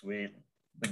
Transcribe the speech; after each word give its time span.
Sweet. 0.00 0.30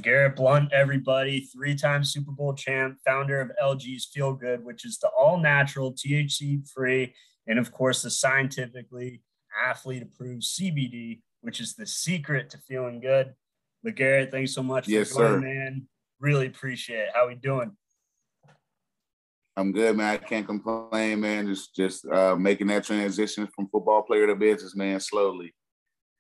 Garrett 0.01 0.37
Blount, 0.37 0.72
everybody, 0.72 1.41
three 1.41 1.75
time 1.75 2.04
Super 2.04 2.32
Bowl 2.32 2.54
champ, 2.54 2.98
founder 3.04 3.38
of 3.38 3.53
LG's 3.62 4.07
Feel 4.07 4.32
Good, 4.32 4.64
which 4.64 4.87
is 4.87 4.98
the 4.98 5.09
all 5.09 5.38
natural, 5.38 5.93
THC 5.93 6.66
free, 6.70 7.14
and 7.46 7.59
of 7.59 7.70
course, 7.70 8.01
the 8.01 8.11
scientifically 8.11 9.20
athlete 9.62 10.02
approved 10.02 10.43
CBD, 10.43 11.20
which 11.43 11.61
is 11.61 11.75
the 11.75 11.87
secret 11.87 12.48
to 12.51 12.59
feeling 12.66 12.98
good. 12.98 13.34
LeGarrette, 13.87 14.30
thanks 14.30 14.55
so 14.55 14.62
much 14.62 14.88
yes, 14.88 15.11
for 15.11 15.16
sir. 15.16 15.39
man. 15.39 15.86
Really 16.18 16.46
appreciate 16.46 17.00
it. 17.00 17.09
How 17.12 17.29
we 17.29 17.34
doing? 17.34 17.77
I'm 19.55 19.71
good, 19.71 19.98
man. 19.98 20.14
I 20.14 20.16
can't 20.16 20.46
complain, 20.46 21.21
man. 21.21 21.46
Just 21.46 21.77
just 21.77 22.07
uh, 22.07 22.37
making 22.37 22.68
that 22.68 22.84
transition 22.84 23.46
from 23.55 23.68
football 23.68 24.02
player 24.02 24.27
to 24.27 24.34
business, 24.34 24.74
man, 24.74 24.98
slowly. 24.98 25.55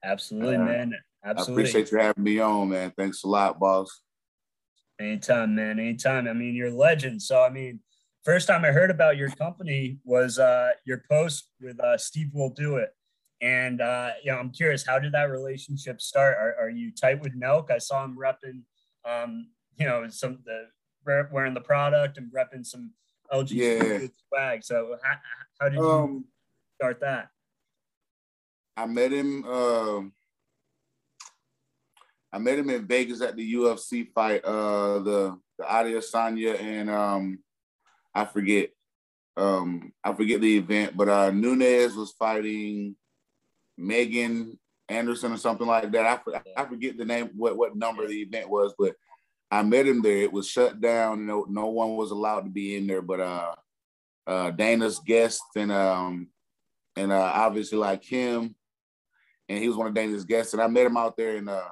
Absolutely, 0.04 0.56
uh, 0.56 0.64
man. 0.64 0.92
Absolutely. 1.24 1.64
I 1.64 1.68
appreciate 1.68 1.92
you 1.92 1.98
having 1.98 2.24
me 2.24 2.38
on, 2.40 2.68
man. 2.68 2.92
Thanks 2.96 3.24
a 3.24 3.28
lot, 3.28 3.58
boss. 3.58 4.02
Anytime, 5.00 5.54
man. 5.54 5.78
Anytime. 5.78 6.28
I 6.28 6.32
mean, 6.32 6.54
you're 6.54 6.68
a 6.68 6.74
legend. 6.74 7.22
So, 7.22 7.42
I 7.42 7.50
mean, 7.50 7.80
first 8.24 8.46
time 8.46 8.64
I 8.64 8.72
heard 8.72 8.90
about 8.90 9.16
your 9.16 9.30
company 9.30 9.98
was 10.04 10.38
uh, 10.38 10.70
your 10.84 11.02
post 11.10 11.50
with 11.60 11.80
uh, 11.80 11.96
Steve 11.98 12.30
Will 12.32 12.50
Do 12.50 12.76
It. 12.76 12.90
And, 13.40 13.80
uh, 13.80 14.12
you 14.22 14.32
know, 14.32 14.38
I'm 14.38 14.50
curious, 14.50 14.86
how 14.86 14.98
did 14.98 15.12
that 15.12 15.30
relationship 15.30 16.00
start? 16.00 16.36
Are, 16.38 16.54
are 16.60 16.70
you 16.70 16.90
tight 16.92 17.20
with 17.20 17.38
Nelk? 17.38 17.70
I 17.70 17.78
saw 17.78 18.04
him 18.04 18.16
repping, 18.18 18.62
um, 19.04 19.48
you 19.78 19.86
know, 19.86 20.06
some 20.08 20.38
the 20.46 20.68
wearing 21.04 21.52
the 21.52 21.60
product 21.60 22.16
and 22.16 22.32
repping 22.32 22.64
some 22.64 22.92
LG 23.30 23.50
yeah. 23.50 24.06
swag. 24.28 24.64
So, 24.64 24.96
how, 25.02 25.16
how 25.60 25.68
did 25.68 25.78
you 25.78 25.90
um, 25.90 26.24
start 26.76 27.00
that? 27.00 27.28
I 28.76 28.86
met 28.86 29.12
him. 29.12 29.44
Um, 29.44 30.12
I 32.34 32.38
met 32.38 32.58
him 32.58 32.68
in 32.68 32.84
Vegas 32.84 33.20
at 33.20 33.36
the 33.36 33.54
UFC 33.54 34.08
fight. 34.12 34.44
Uh, 34.44 34.98
the 34.98 35.38
the 35.56 35.64
Adesanya 35.64 36.60
and 36.60 36.90
um, 36.90 37.38
I 38.12 38.24
forget. 38.24 38.70
Um, 39.36 39.92
I 40.02 40.12
forget 40.14 40.40
the 40.40 40.56
event, 40.56 40.96
but 40.96 41.08
uh, 41.08 41.30
Nunes 41.30 41.94
was 41.94 42.12
fighting 42.12 42.96
Megan 43.76 44.58
Anderson 44.88 45.32
or 45.32 45.36
something 45.36 45.66
like 45.66 45.90
that. 45.92 46.22
I, 46.26 46.42
I 46.56 46.64
forget 46.66 46.96
the 46.96 47.04
name, 47.04 47.30
what 47.36 47.56
what 47.56 47.76
number 47.76 48.06
the 48.06 48.22
event 48.22 48.48
was, 48.48 48.74
but 48.76 48.94
I 49.48 49.62
met 49.62 49.86
him 49.86 50.02
there. 50.02 50.18
It 50.18 50.32
was 50.32 50.48
shut 50.48 50.80
down. 50.80 51.26
No, 51.26 51.46
no 51.48 51.66
one 51.66 51.96
was 51.96 52.10
allowed 52.10 52.40
to 52.42 52.50
be 52.50 52.76
in 52.76 52.88
there, 52.88 53.02
but 53.02 53.20
uh, 53.20 53.54
uh, 54.26 54.50
Dana's 54.50 54.98
guest 54.98 55.42
and 55.54 55.70
um, 55.70 56.28
and 56.96 57.12
uh, 57.12 57.30
obviously 57.32 57.78
like 57.78 58.04
him, 58.04 58.56
and 59.48 59.58
he 59.58 59.68
was 59.68 59.76
one 59.76 59.86
of 59.86 59.94
Dana's 59.94 60.24
guests. 60.24 60.52
And 60.52 60.60
I 60.62 60.66
met 60.66 60.86
him 60.86 60.96
out 60.96 61.16
there, 61.16 61.36
and 61.36 61.48
uh, 61.48 61.68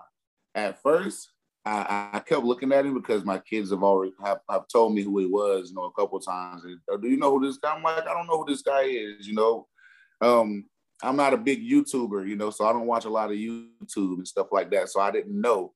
at 0.54 0.82
first 0.82 1.32
I, 1.64 2.10
I 2.14 2.18
kept 2.18 2.44
looking 2.44 2.72
at 2.72 2.84
him 2.84 2.94
because 2.94 3.24
my 3.24 3.38
kids 3.38 3.70
have 3.70 3.84
already 3.84 4.12
have, 4.24 4.40
have 4.50 4.66
told 4.66 4.94
me 4.94 5.02
who 5.02 5.18
he 5.18 5.26
was, 5.26 5.70
you 5.70 5.76
know, 5.76 5.84
a 5.84 5.92
couple 5.92 6.18
times. 6.18 6.64
And, 6.64 6.78
Do 7.00 7.08
you 7.08 7.16
know 7.16 7.38
who 7.38 7.46
this 7.46 7.56
guy? 7.58 7.74
I'm 7.74 7.82
like, 7.82 8.06
I 8.06 8.12
don't 8.12 8.26
know 8.26 8.38
who 8.38 8.46
this 8.48 8.62
guy 8.62 8.82
is, 8.82 9.28
you 9.28 9.34
know. 9.34 9.68
Um, 10.20 10.64
I'm 11.02 11.16
not 11.16 11.34
a 11.34 11.38
big 11.38 11.62
YouTuber, 11.62 12.28
you 12.28 12.36
know, 12.36 12.50
so 12.50 12.66
I 12.66 12.72
don't 12.72 12.86
watch 12.86 13.04
a 13.04 13.10
lot 13.10 13.30
of 13.30 13.36
YouTube 13.36 14.18
and 14.18 14.26
stuff 14.26 14.48
like 14.50 14.70
that. 14.70 14.88
So 14.88 15.00
I 15.00 15.10
didn't 15.10 15.40
know. 15.40 15.72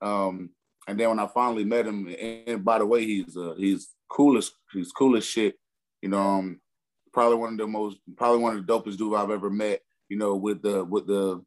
Um, 0.00 0.50
and 0.88 0.98
then 0.98 1.08
when 1.10 1.18
I 1.18 1.26
finally 1.26 1.64
met 1.64 1.86
him, 1.86 2.14
and 2.18 2.64
by 2.64 2.78
the 2.78 2.86
way, 2.86 3.04
he's 3.04 3.36
uh, 3.36 3.54
he's 3.58 3.88
coolest, 4.08 4.52
he's 4.72 4.92
coolest 4.92 5.30
shit. 5.30 5.56
You 6.00 6.10
know, 6.10 6.18
um, 6.18 6.60
probably 7.12 7.36
one 7.38 7.52
of 7.52 7.58
the 7.58 7.66
most, 7.66 7.98
probably 8.16 8.38
one 8.38 8.56
of 8.56 8.66
the 8.66 8.72
dopest 8.72 8.96
dudes 8.96 9.16
I've 9.16 9.30
ever 9.30 9.50
met. 9.50 9.80
You 10.08 10.16
know, 10.16 10.36
with 10.36 10.62
the 10.62 10.84
with 10.84 11.06
the 11.06 11.42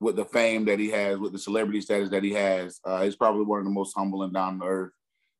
with 0.00 0.16
the 0.16 0.24
fame 0.24 0.64
that 0.66 0.78
he 0.78 0.90
has, 0.90 1.18
with 1.18 1.32
the 1.32 1.38
celebrity 1.38 1.80
status 1.80 2.10
that 2.10 2.24
he 2.24 2.32
has, 2.32 2.80
uh, 2.84 3.02
he's 3.02 3.16
probably 3.16 3.44
one 3.44 3.60
of 3.60 3.64
the 3.64 3.70
most 3.70 3.94
humble 3.96 4.22
and 4.22 4.34
down 4.34 4.58
to 4.60 4.66
earth 4.66 4.92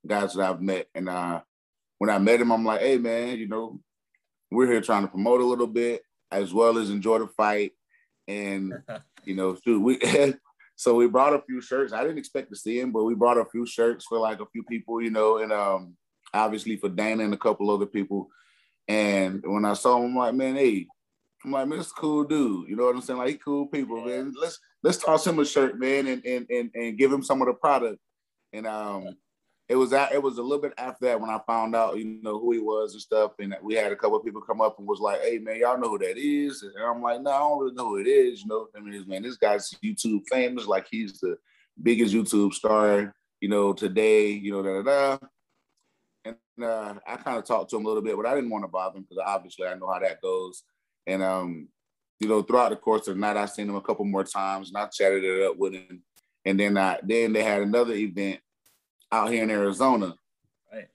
guys 0.06 0.34
that 0.34 0.48
I've 0.48 0.60
met. 0.60 0.86
And 0.94 1.08
uh, 1.08 1.40
when 1.98 2.10
I 2.10 2.18
met 2.18 2.40
him, 2.40 2.52
I'm 2.52 2.64
like, 2.64 2.80
hey 2.80 2.98
man, 2.98 3.38
you 3.38 3.48
know, 3.48 3.80
we're 4.50 4.70
here 4.70 4.80
trying 4.80 5.02
to 5.02 5.08
promote 5.08 5.40
a 5.40 5.44
little 5.44 5.66
bit 5.66 6.02
as 6.30 6.52
well 6.52 6.78
as 6.78 6.90
enjoy 6.90 7.18
the 7.18 7.28
fight. 7.28 7.72
And 8.28 8.74
you 9.24 9.34
know, 9.34 9.56
shoot, 9.64 9.80
we 9.80 10.00
so 10.76 10.94
we 10.94 11.06
brought 11.06 11.34
a 11.34 11.42
few 11.42 11.60
shirts. 11.60 11.92
I 11.92 12.02
didn't 12.02 12.18
expect 12.18 12.50
to 12.50 12.56
see 12.56 12.78
him, 12.78 12.92
but 12.92 13.04
we 13.04 13.14
brought 13.14 13.38
a 13.38 13.44
few 13.44 13.66
shirts 13.66 14.04
for 14.06 14.18
like 14.18 14.40
a 14.40 14.46
few 14.46 14.62
people, 14.64 15.02
you 15.02 15.10
know, 15.10 15.38
and 15.38 15.52
um 15.52 15.96
obviously 16.32 16.76
for 16.76 16.88
Dana 16.88 17.24
and 17.24 17.34
a 17.34 17.38
couple 17.38 17.70
other 17.70 17.86
people. 17.86 18.28
And 18.86 19.42
when 19.46 19.64
I 19.64 19.74
saw 19.74 19.98
him, 19.98 20.10
I'm 20.10 20.16
like, 20.16 20.34
man, 20.34 20.56
hey, 20.56 20.86
I'm 21.44 21.50
like, 21.50 21.68
man, 21.68 21.78
this 21.78 21.92
cool 21.92 22.24
dude. 22.24 22.68
You 22.68 22.76
know 22.76 22.86
what 22.86 22.94
I'm 22.94 23.02
saying? 23.02 23.18
Like, 23.18 23.28
he 23.28 23.34
cool 23.36 23.66
people, 23.66 24.04
man. 24.04 24.32
Let's 24.40 24.58
let's 24.82 24.98
toss 24.98 25.26
him 25.26 25.38
a 25.38 25.44
shirt, 25.44 25.78
man, 25.78 26.06
and 26.06 26.24
and 26.24 26.46
and, 26.48 26.70
and 26.74 26.98
give 26.98 27.12
him 27.12 27.22
some 27.22 27.42
of 27.42 27.48
the 27.48 27.54
product. 27.54 27.98
And 28.52 28.66
um, 28.66 29.16
it 29.68 29.76
was 29.76 29.92
it 29.92 30.22
was 30.22 30.38
a 30.38 30.42
little 30.42 30.60
bit 30.60 30.72
after 30.78 31.06
that 31.06 31.20
when 31.20 31.30
I 31.30 31.40
found 31.46 31.74
out, 31.74 31.98
you 31.98 32.18
know, 32.22 32.38
who 32.38 32.52
he 32.52 32.58
was 32.58 32.92
and 32.92 33.02
stuff. 33.02 33.32
And 33.38 33.54
we 33.62 33.74
had 33.74 33.92
a 33.92 33.96
couple 33.96 34.16
of 34.16 34.24
people 34.24 34.40
come 34.40 34.60
up 34.60 34.78
and 34.78 34.86
was 34.86 35.00
like, 35.00 35.20
"Hey, 35.22 35.38
man, 35.38 35.58
y'all 35.58 35.78
know 35.78 35.90
who 35.90 35.98
that 35.98 36.16
is?" 36.16 36.62
And 36.62 36.72
I'm 36.82 37.02
like, 37.02 37.20
"No, 37.20 37.30
I 37.30 37.38
don't 37.38 37.58
really 37.60 37.74
know 37.74 37.88
who 37.88 37.96
it 37.96 38.06
is." 38.06 38.42
You 38.42 38.48
know, 38.48 38.68
I 38.76 38.80
mean, 38.80 39.04
man, 39.06 39.22
this 39.22 39.36
guy's 39.36 39.70
YouTube 39.84 40.22
famous, 40.30 40.66
like 40.66 40.86
he's 40.90 41.20
the 41.20 41.36
biggest 41.82 42.14
YouTube 42.14 42.52
star, 42.52 43.14
you 43.40 43.48
know, 43.48 43.72
today. 43.72 44.28
You 44.30 44.52
know, 44.52 44.62
da 44.62 44.82
da 44.82 45.16
da. 45.16 45.26
And 46.26 46.64
uh, 46.64 46.94
I 47.06 47.16
kind 47.16 47.36
of 47.36 47.44
talked 47.44 47.70
to 47.70 47.76
him 47.76 47.84
a 47.84 47.88
little 47.88 48.02
bit, 48.02 48.16
but 48.16 48.26
I 48.26 48.34
didn't 48.34 48.50
want 48.50 48.64
to 48.64 48.68
bother 48.68 48.98
him 48.98 49.06
because 49.08 49.22
obviously 49.26 49.66
I 49.66 49.74
know 49.74 49.90
how 49.92 49.98
that 49.98 50.22
goes. 50.22 50.62
And 51.06 51.22
um, 51.22 51.68
you 52.20 52.28
know, 52.28 52.42
throughout 52.42 52.70
the 52.70 52.76
course 52.76 53.08
of 53.08 53.14
the 53.14 53.20
night, 53.20 53.36
I 53.36 53.46
seen 53.46 53.68
him 53.68 53.76
a 53.76 53.80
couple 53.80 54.04
more 54.04 54.24
times, 54.24 54.68
and 54.68 54.76
I 54.76 54.86
chatted 54.86 55.24
it 55.24 55.46
up 55.46 55.56
with 55.56 55.74
him. 55.74 56.02
And 56.44 56.58
then 56.58 56.76
I 56.78 56.98
then 57.02 57.32
they 57.32 57.42
had 57.42 57.62
another 57.62 57.94
event 57.94 58.40
out 59.10 59.30
here 59.30 59.42
in 59.42 59.50
Arizona. 59.50 60.14
Right. 60.72 60.88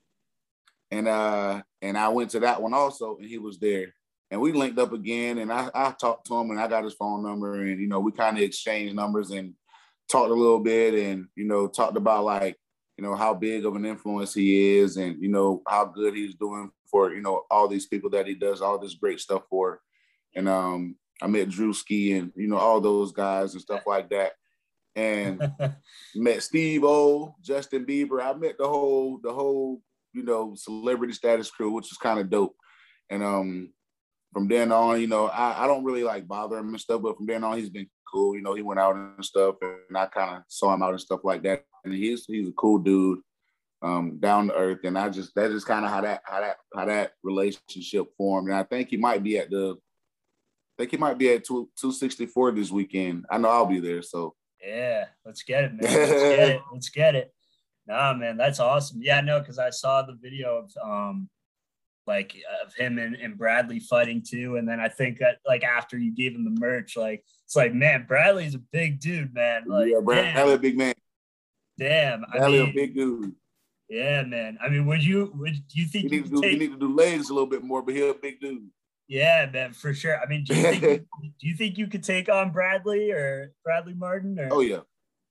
And 0.91 1.07
uh 1.07 1.61
and 1.81 1.97
I 1.97 2.09
went 2.09 2.31
to 2.31 2.39
that 2.41 2.61
one 2.61 2.73
also, 2.73 3.17
and 3.17 3.27
he 3.27 3.37
was 3.37 3.59
there. 3.59 3.93
And 4.31 4.41
we 4.41 4.51
linked 4.51 4.77
up 4.77 4.93
again, 4.93 5.39
and 5.39 5.51
I, 5.51 5.69
I 5.73 5.91
talked 5.91 6.27
to 6.27 6.35
him, 6.35 6.51
and 6.51 6.59
I 6.59 6.67
got 6.67 6.83
his 6.83 6.93
phone 6.93 7.23
number, 7.23 7.63
and 7.63 7.79
you 7.79 7.87
know, 7.87 7.99
we 7.99 8.11
kind 8.11 8.37
of 8.37 8.43
exchanged 8.43 8.95
numbers 8.95 9.31
and 9.31 9.53
talked 10.09 10.29
a 10.29 10.35
little 10.35 10.59
bit, 10.59 10.93
and 10.93 11.27
you 11.35 11.45
know, 11.45 11.67
talked 11.67 11.97
about 11.97 12.25
like 12.25 12.55
you 12.97 13.03
know 13.03 13.15
how 13.15 13.33
big 13.33 13.65
of 13.65 13.75
an 13.75 13.85
influence 13.85 14.33
he 14.33 14.77
is, 14.77 14.97
and 14.97 15.21
you 15.21 15.29
know 15.29 15.63
how 15.67 15.85
good 15.85 16.13
he's 16.13 16.35
doing 16.35 16.69
for 16.91 17.13
you 17.13 17.21
know 17.21 17.43
all 17.49 17.67
these 17.67 17.87
people 17.87 18.09
that 18.11 18.27
he 18.27 18.35
does 18.35 18.61
all 18.61 18.77
this 18.77 18.93
great 18.93 19.19
stuff 19.19 19.43
for. 19.49 19.81
And 20.35 20.47
um, 20.47 20.95
I 21.21 21.27
met 21.27 21.49
Drewski 21.49 22.17
and 22.17 22.31
you 22.35 22.47
know 22.47 22.57
all 22.57 22.81
those 22.81 23.11
guys 23.11 23.53
and 23.53 23.61
stuff 23.61 23.83
like 23.85 24.09
that 24.09 24.33
and 24.95 25.51
met 26.15 26.43
Steve 26.43 26.83
O, 26.83 27.35
Justin 27.41 27.85
Bieber. 27.85 28.21
I 28.21 28.33
met 28.33 28.57
the 28.57 28.67
whole 28.67 29.19
the 29.21 29.33
whole 29.33 29.81
you 30.13 30.23
know 30.23 30.53
celebrity 30.55 31.13
status 31.13 31.49
crew, 31.49 31.71
which 31.71 31.91
is 31.91 31.97
kind 31.97 32.19
of 32.19 32.29
dope. 32.29 32.55
And 33.09 33.23
um, 33.23 33.73
from 34.33 34.47
then 34.47 34.71
on, 34.71 35.01
you 35.01 35.07
know, 35.07 35.27
I, 35.27 35.63
I 35.63 35.67
don't 35.67 35.83
really 35.83 36.03
like 36.03 36.27
bother 36.27 36.57
him 36.57 36.69
and 36.69 36.79
stuff, 36.79 37.01
but 37.01 37.17
from 37.17 37.25
then 37.25 37.43
on, 37.43 37.57
he's 37.57 37.69
been 37.69 37.89
cool. 38.11 38.35
You 38.35 38.41
know, 38.41 38.53
he 38.53 38.61
went 38.61 38.79
out 38.79 38.95
and 38.95 39.25
stuff, 39.25 39.55
and 39.61 39.97
I 39.97 40.05
kind 40.07 40.37
of 40.37 40.43
saw 40.47 40.73
him 40.73 40.83
out 40.83 40.91
and 40.91 41.01
stuff 41.01 41.21
like 41.23 41.43
that. 41.43 41.65
And 41.83 41.93
he's 41.93 42.25
he's 42.25 42.47
a 42.47 42.53
cool 42.53 42.79
dude, 42.79 43.19
um, 43.81 44.19
down 44.19 44.47
to 44.47 44.55
earth. 44.55 44.79
And 44.83 44.97
I 44.97 45.09
just 45.09 45.31
that's 45.35 45.53
just 45.53 45.67
kind 45.67 45.85
of 45.85 45.91
how 45.91 46.01
that 46.01 46.21
how 46.25 46.41
that 46.41 46.57
how 46.75 46.85
that 46.85 47.13
relationship 47.23 48.07
formed. 48.17 48.49
And 48.49 48.57
I 48.57 48.63
think 48.63 48.89
he 48.89 48.97
might 48.97 49.23
be 49.23 49.37
at 49.37 49.49
the 49.49 49.77
I 50.79 50.83
think 50.83 50.91
he 50.91 50.97
might 50.97 51.17
be 51.17 51.33
at 51.33 51.43
two, 51.43 51.69
264 51.77 52.53
this 52.53 52.71
weekend. 52.71 53.25
I 53.29 53.37
know 53.37 53.49
I'll 53.49 53.65
be 53.65 53.81
there. 53.81 54.01
So 54.01 54.33
yeah, 54.65 55.07
let's 55.25 55.43
get 55.43 55.65
it, 55.65 55.73
man. 55.73 55.81
Let's 55.81 56.11
get 56.11 56.49
it. 56.49 56.61
Let's 56.73 56.89
get 56.89 57.15
it. 57.15 57.33
Nah, 57.85 58.13
man, 58.13 58.37
that's 58.37 58.61
awesome. 58.61 59.01
Yeah, 59.01 59.19
no, 59.19 59.41
because 59.41 59.59
I 59.59 59.71
saw 59.71 60.03
the 60.03 60.13
video 60.13 60.63
of 60.63 60.71
um 60.81 61.29
like 62.07 62.33
of 62.63 62.73
him 62.75 62.97
and, 62.97 63.13
and 63.15 63.37
Bradley 63.37 63.81
fighting 63.81 64.23
too. 64.25 64.55
And 64.55 64.69
then 64.69 64.79
I 64.79 64.87
think 64.87 65.17
that 65.19 65.39
like 65.45 65.65
after 65.65 65.97
you 65.97 66.15
gave 66.15 66.33
him 66.33 66.45
the 66.45 66.57
merch, 66.61 66.95
like 66.95 67.25
it's 67.43 67.57
like, 67.57 67.73
man, 67.73 68.05
Bradley's 68.07 68.55
a 68.55 68.59
big 68.59 69.01
dude, 69.01 69.33
man. 69.33 69.63
Like 69.67 69.89
yeah, 69.91 69.99
Bradley 70.01 70.53
a 70.53 70.57
big 70.57 70.77
man. 70.77 70.93
Damn. 71.77 72.21
Bradley 72.21 72.61
I 72.61 72.63
mean, 72.63 72.69
a 72.69 72.73
big 72.73 72.95
dude. 72.95 73.35
Yeah, 73.89 74.23
man. 74.23 74.57
I 74.63 74.69
mean, 74.69 74.85
would 74.85 75.03
you 75.03 75.33
would 75.35 75.57
you 75.71 75.87
think 75.87 76.05
you 76.05 76.09
need, 76.09 76.23
to 76.23 76.29
do, 76.29 76.41
take, 76.41 76.53
you 76.53 76.59
need 76.59 76.71
to 76.71 76.79
do 76.79 76.95
legs 76.95 77.29
a 77.29 77.33
little 77.33 77.49
bit 77.49 77.65
more, 77.65 77.81
but 77.81 77.95
he's 77.95 78.03
a 78.03 78.13
big 78.13 78.39
dude. 78.39 78.69
Yeah, 79.09 79.49
man, 79.51 79.73
for 79.73 79.91
sure. 79.91 80.21
I 80.21 80.27
mean, 80.27 80.43
do 80.43 80.55
you 80.55 80.61
think 80.61 80.81
do 81.39 81.47
you 81.47 81.55
think 81.55 81.77
you 81.79 81.87
could 81.87 82.03
take 82.03 82.29
on 82.29 82.51
Bradley 82.51 83.11
or 83.11 83.51
Bradley 83.65 83.95
Martin? 83.95 84.39
Or? 84.39 84.49
Oh 84.51 84.59
yeah. 84.61 84.81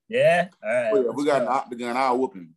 Yeah. 0.08 0.48
All 0.62 0.70
right. 0.70 0.90
Oh, 0.92 1.04
yeah. 1.04 1.10
We 1.14 1.25
got 1.25 1.40
go. 1.40 1.46
an 1.46 1.52
octagon. 1.52 1.96
I'll 1.96 2.19
whoop 2.19 2.34
him. 2.34 2.54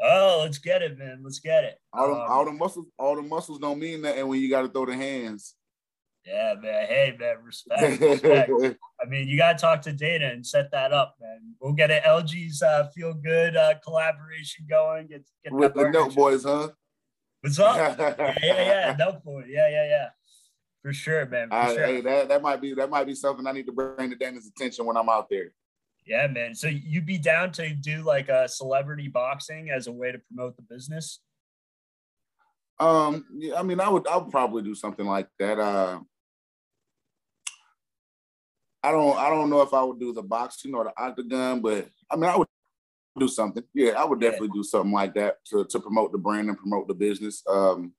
Oh, 0.00 0.40
let's 0.42 0.58
get 0.58 0.82
it, 0.82 0.98
man. 0.98 1.22
Let's 1.24 1.40
get 1.40 1.64
it. 1.64 1.78
All, 1.92 2.12
um, 2.12 2.20
all 2.28 2.44
the 2.44 2.52
muscles, 2.52 2.86
all 2.98 3.16
the 3.16 3.22
muscles 3.22 3.58
don't 3.58 3.80
mean 3.80 4.02
that, 4.02 4.18
and 4.18 4.28
when 4.28 4.40
you 4.40 4.50
got 4.50 4.62
to 4.62 4.68
throw 4.68 4.84
the 4.86 4.94
hands. 4.94 5.54
Yeah, 6.24 6.54
man. 6.60 6.86
Hey, 6.86 7.16
man. 7.18 7.36
Respect. 7.42 8.00
respect. 8.00 8.50
I 9.02 9.08
mean, 9.08 9.26
you 9.26 9.38
got 9.38 9.52
to 9.52 9.58
talk 9.58 9.82
to 9.82 9.92
Dana 9.92 10.26
and 10.26 10.46
set 10.46 10.70
that 10.72 10.92
up, 10.92 11.16
man. 11.20 11.54
We'll 11.60 11.72
get 11.72 11.90
an 11.90 12.02
LG's 12.02 12.62
uh, 12.62 12.88
feel 12.94 13.14
good 13.14 13.56
uh, 13.56 13.74
collaboration 13.82 14.66
going. 14.68 15.06
Get, 15.06 15.24
get 15.42 15.52
with 15.52 15.74
the 15.74 15.84
Nelk 15.84 16.14
Boys, 16.14 16.44
huh? 16.44 16.68
What's 17.40 17.58
up? 17.58 17.98
yeah, 17.98 18.34
yeah, 18.42 18.62
yeah. 18.62 18.96
Nelk 18.96 19.22
Boy. 19.24 19.44
Yeah, 19.48 19.68
yeah, 19.68 19.86
yeah. 19.86 20.08
For 20.82 20.92
sure, 20.92 21.26
man. 21.26 21.48
For 21.48 21.54
I, 21.54 21.74
sure. 21.74 21.86
Hey, 21.86 22.00
that, 22.02 22.28
that 22.28 22.42
might 22.42 22.60
be 22.60 22.74
that 22.74 22.90
might 22.90 23.06
be 23.06 23.14
something 23.14 23.46
I 23.46 23.52
need 23.52 23.66
to 23.66 23.72
bring 23.72 24.10
to 24.10 24.16
Dana's 24.16 24.46
attention 24.46 24.86
when 24.86 24.96
I'm 24.96 25.08
out 25.08 25.28
there. 25.28 25.52
Yeah, 26.06 26.26
man. 26.26 26.54
So 26.54 26.68
you'd 26.68 27.04
be 27.04 27.18
down 27.18 27.52
to 27.52 27.74
do 27.74 28.02
like 28.02 28.30
a 28.30 28.48
celebrity 28.48 29.08
boxing 29.08 29.70
as 29.70 29.88
a 29.88 29.92
way 29.92 30.10
to 30.10 30.18
promote 30.18 30.56
the 30.56 30.62
business? 30.62 31.20
Um, 32.80 33.26
yeah, 33.36 33.58
I 33.58 33.62
mean, 33.62 33.78
I 33.78 33.88
would, 33.90 34.06
I 34.06 34.16
would 34.16 34.30
probably 34.30 34.62
do 34.62 34.74
something 34.74 35.04
like 35.04 35.28
that. 35.38 35.58
Uh, 35.58 36.00
I 38.82 38.92
don't, 38.92 39.18
I 39.18 39.28
don't 39.28 39.50
know 39.50 39.60
if 39.60 39.74
I 39.74 39.82
would 39.82 40.00
do 40.00 40.14
the 40.14 40.22
boxing 40.22 40.74
or 40.74 40.84
the 40.84 40.92
octagon, 40.96 41.60
but 41.60 41.88
I 42.10 42.16
mean, 42.16 42.30
I 42.30 42.36
would 42.36 42.48
do 43.18 43.28
something. 43.28 43.64
Yeah, 43.74 43.90
I 43.90 44.04
would 44.04 44.20
definitely 44.20 44.48
yeah. 44.48 44.60
do 44.60 44.64
something 44.64 44.92
like 44.92 45.14
that 45.14 45.44
to 45.46 45.64
to 45.64 45.80
promote 45.80 46.12
the 46.12 46.18
brand 46.18 46.48
and 46.48 46.56
promote 46.56 46.88
the 46.88 46.94
business. 46.94 47.42
Um, 47.46 47.92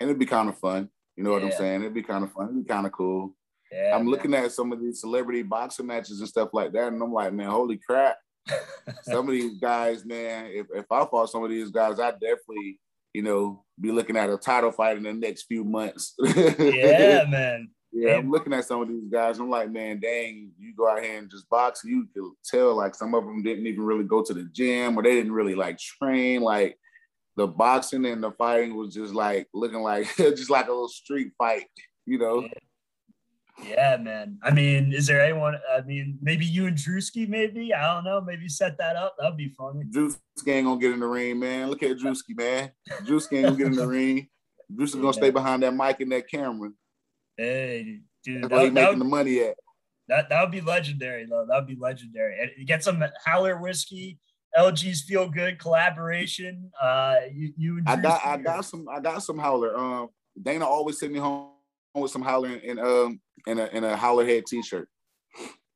and 0.00 0.08
it'd 0.08 0.18
be 0.18 0.26
kind 0.26 0.48
of 0.48 0.56
fun. 0.58 0.88
You 1.16 1.24
know 1.24 1.32
what. 1.32 1.44
I'm 1.44 1.52
saying? 1.52 1.82
It'd 1.82 1.94
be 1.94 2.02
kind 2.02 2.24
of 2.24 2.32
fun. 2.32 2.46
It'd 2.46 2.66
be 2.66 2.72
kind 2.72 2.86
of 2.86 2.92
cool. 2.92 3.36
Yeah, 3.70 3.94
I'm 3.94 4.04
man. 4.04 4.10
looking 4.10 4.34
at 4.34 4.52
some 4.52 4.72
of 4.72 4.80
these 4.80 5.00
celebrity 5.00 5.42
boxing 5.42 5.86
matches 5.86 6.20
and 6.20 6.28
stuff 6.28 6.50
like 6.52 6.72
that, 6.72 6.92
and 6.92 7.02
I'm 7.02 7.12
like, 7.12 7.32
man, 7.32 7.50
holy 7.50 7.78
crap! 7.78 8.16
some 9.02 9.28
of 9.28 9.32
these 9.32 9.58
guys, 9.58 10.04
man. 10.04 10.46
If 10.46 10.66
if 10.74 10.86
I 10.90 11.04
fought 11.06 11.30
some 11.30 11.44
of 11.44 11.50
these 11.50 11.70
guys, 11.70 11.98
I 11.98 12.10
definitely, 12.12 12.80
you 13.12 13.22
know, 13.22 13.64
be 13.80 13.90
looking 13.90 14.16
at 14.16 14.30
a 14.30 14.36
title 14.36 14.72
fight 14.72 14.96
in 14.96 15.02
the 15.02 15.12
next 15.12 15.44
few 15.44 15.64
months. 15.64 16.14
yeah, 16.36 17.24
man. 17.28 17.68
Yeah, 17.96 18.16
I'm 18.16 18.28
looking 18.28 18.52
at 18.52 18.64
some 18.64 18.82
of 18.82 18.88
these 18.88 19.08
guys. 19.08 19.38
I'm 19.38 19.48
like, 19.48 19.70
man, 19.70 20.00
dang, 20.00 20.50
you 20.58 20.74
go 20.76 20.90
out 20.90 21.02
here 21.02 21.16
and 21.16 21.30
just 21.30 21.48
box. 21.48 21.82
You 21.84 22.08
can 22.12 22.32
tell 22.44 22.74
like 22.74 22.96
some 22.96 23.14
of 23.14 23.24
them 23.24 23.42
didn't 23.44 23.68
even 23.68 23.84
really 23.84 24.02
go 24.02 24.20
to 24.20 24.34
the 24.34 24.48
gym 24.52 24.98
or 24.98 25.04
they 25.04 25.12
didn't 25.12 25.32
really 25.32 25.54
like 25.54 25.78
train. 25.78 26.40
Like 26.40 26.76
the 27.36 27.46
boxing 27.46 28.06
and 28.06 28.22
the 28.22 28.30
fighting 28.32 28.76
was 28.76 28.94
just 28.94 29.14
like 29.14 29.48
looking 29.52 29.80
like 29.80 30.14
just 30.16 30.50
like 30.50 30.66
a 30.66 30.70
little 30.70 30.88
street 30.88 31.32
fight, 31.38 31.66
you 32.06 32.18
know. 32.18 32.42
Yeah. 32.42 32.48
Yeah, 33.62 33.96
man. 33.98 34.38
I 34.42 34.50
mean, 34.50 34.92
is 34.92 35.06
there 35.06 35.20
anyone? 35.20 35.56
I 35.72 35.80
mean, 35.82 36.18
maybe 36.20 36.44
you 36.44 36.66
and 36.66 36.76
Drewski, 36.76 37.28
maybe 37.28 37.72
I 37.72 37.94
don't 37.94 38.04
know. 38.04 38.20
Maybe 38.20 38.48
set 38.48 38.76
that 38.78 38.96
up. 38.96 39.14
That'd 39.18 39.36
be 39.36 39.54
funny. 39.56 39.84
Drewski 39.84 40.48
ain't 40.48 40.66
gonna 40.66 40.80
get 40.80 40.92
in 40.92 41.00
the 41.00 41.06
ring, 41.06 41.38
man. 41.38 41.70
Look 41.70 41.82
at 41.82 41.96
Drewski, 41.96 42.36
man. 42.36 42.72
Drewski 43.02 43.34
ain't 43.34 43.46
gonna 43.46 43.56
get 43.56 43.66
in 43.68 43.76
the 43.76 43.86
ring. 43.86 44.28
Drewski 44.72 45.00
gonna 45.00 45.12
stay 45.12 45.30
behind 45.30 45.62
that 45.62 45.74
mic 45.74 46.00
and 46.00 46.10
that 46.12 46.28
camera. 46.28 46.70
Hey, 47.36 48.00
dude, 48.24 48.42
that's 48.42 48.50
that, 48.50 48.56
where 48.56 48.64
he 48.64 48.70
making 48.70 48.88
would, 48.90 49.00
the 49.00 49.04
money 49.04 49.40
at. 49.40 49.56
That 50.08 50.28
that 50.30 50.42
would 50.42 50.50
be 50.50 50.60
legendary, 50.60 51.26
though. 51.26 51.46
That 51.48 51.56
would 51.56 51.68
be 51.68 51.78
legendary. 51.80 52.54
And 52.58 52.66
get 52.66 52.82
some 52.82 53.02
Howler 53.24 53.60
whiskey. 53.60 54.18
LG's 54.56 55.02
feel 55.02 55.28
good 55.28 55.58
collaboration. 55.58 56.70
Uh, 56.80 57.16
you, 57.32 57.52
you 57.56 57.82
I 57.86 57.96
got 57.96 58.24
I 58.24 58.36
got 58.36 58.64
some 58.64 58.88
I 58.88 59.00
got 59.00 59.22
some 59.22 59.38
Howler. 59.38 59.76
Um, 59.76 60.08
Dana 60.40 60.66
always 60.66 60.98
sent 60.98 61.12
me 61.12 61.18
home 61.18 61.50
with 61.94 62.10
some 62.10 62.22
Howler 62.22 62.54
in 62.56 62.78
um 62.78 63.20
in 63.46 63.58
a 63.58 63.66
in 63.66 63.84
a 63.84 63.96
Howler 63.96 64.26
head 64.26 64.44
t-shirt. 64.46 64.88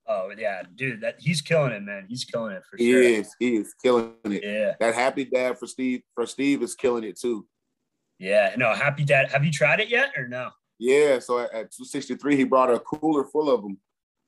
Oh 0.06 0.32
yeah, 0.36 0.62
dude, 0.74 1.02
that 1.02 1.16
he's 1.18 1.42
killing 1.42 1.72
it, 1.72 1.82
man. 1.82 2.06
He's 2.08 2.24
killing 2.24 2.52
it 2.52 2.62
for 2.70 2.78
sure. 2.78 3.02
He 3.02 3.14
is. 3.16 3.36
He 3.38 3.56
is 3.56 3.74
killing 3.82 4.14
it. 4.24 4.42
Yeah. 4.42 4.74
That 4.80 4.94
happy 4.94 5.24
dad 5.24 5.58
for 5.58 5.66
Steve 5.66 6.00
for 6.14 6.24
Steve 6.24 6.62
is 6.62 6.74
killing 6.74 7.04
it 7.04 7.18
too. 7.20 7.46
Yeah. 8.18 8.54
No, 8.56 8.74
happy 8.74 9.04
dad. 9.04 9.30
Have 9.30 9.44
you 9.44 9.52
tried 9.52 9.80
it 9.80 9.88
yet 9.88 10.12
or 10.16 10.26
no? 10.26 10.50
Yeah. 10.78 11.18
So 11.18 11.40
at, 11.40 11.46
at 11.52 11.72
263, 11.72 12.36
he 12.36 12.44
brought 12.44 12.72
a 12.72 12.78
cooler 12.78 13.24
full 13.24 13.50
of 13.50 13.62
them. 13.62 13.78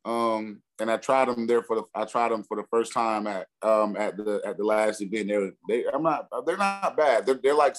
Um, 0.05 0.63
and 0.79 0.91
I 0.91 0.97
tried 0.97 1.29
them 1.29 1.47
there 1.47 1.63
for 1.63 1.77
the 1.77 1.83
I 1.95 2.05
tried 2.05 2.33
them 2.33 2.43
for 2.43 2.57
the 2.57 2.65
first 2.71 2.93
time 2.93 3.27
at 3.27 3.47
um 3.63 3.97
at 3.97 4.17
the 4.17 4.41
at 4.45 4.57
the 4.57 4.65
last 4.65 5.03
event. 5.03 5.29
They 5.29 5.83
they 5.83 5.85
I'm 5.93 6.03
not 6.03 6.29
they're 6.47 6.57
not 6.57 6.97
bad. 6.97 7.27
They're 7.27 7.41
they're 7.43 7.55
like 7.55 7.77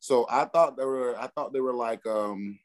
so 0.00 0.26
I 0.28 0.44
thought 0.44 0.76
they 0.76 0.84
were 0.84 1.16
I 1.18 1.28
thought 1.28 1.52
they 1.52 1.60
were 1.60 1.74
like 1.74 2.04
um 2.06 2.58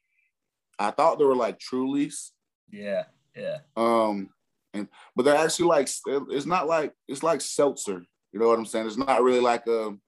I 0.80 0.91
thought 0.91 1.19
they 1.19 1.25
were 1.25 1.35
like 1.35 1.59
Trulies. 1.59 2.31
Yeah, 2.71 3.03
yeah. 3.35 3.59
Um, 3.75 4.30
and 4.74 4.88
but 5.15 5.24
they're 5.24 5.36
actually 5.36 5.68
like 5.68 5.88
it's 6.07 6.45
not 6.45 6.68
like 6.68 6.94
it's 7.07 7.24
like 7.24 7.41
seltzer. 7.41 8.03
You 8.31 8.39
know 8.39 8.47
what 8.47 8.57
I'm 8.57 8.65
saying? 8.65 8.88
It's 8.88 8.97
not 8.97 9.24
really 9.24 9.39
like 9.39 9.68
a. 9.68 9.88
Um, 9.88 10.01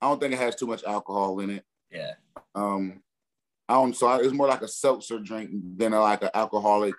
I 0.00 0.08
don't 0.08 0.18
think 0.20 0.32
it 0.32 0.38
has 0.38 0.56
too 0.56 0.66
much 0.66 0.84
alcohol 0.84 1.40
in 1.40 1.50
it. 1.50 1.64
Yeah. 1.90 2.12
Um, 2.54 3.02
I 3.70 3.74
don't. 3.74 3.94
So 3.94 4.12
it's 4.14 4.32
more 4.32 4.48
like 4.48 4.62
a 4.62 4.68
seltzer 4.68 5.20
drink 5.20 5.50
than 5.76 5.92
a, 5.92 6.00
like 6.00 6.22
an 6.24 6.30
alcoholic 6.34 6.94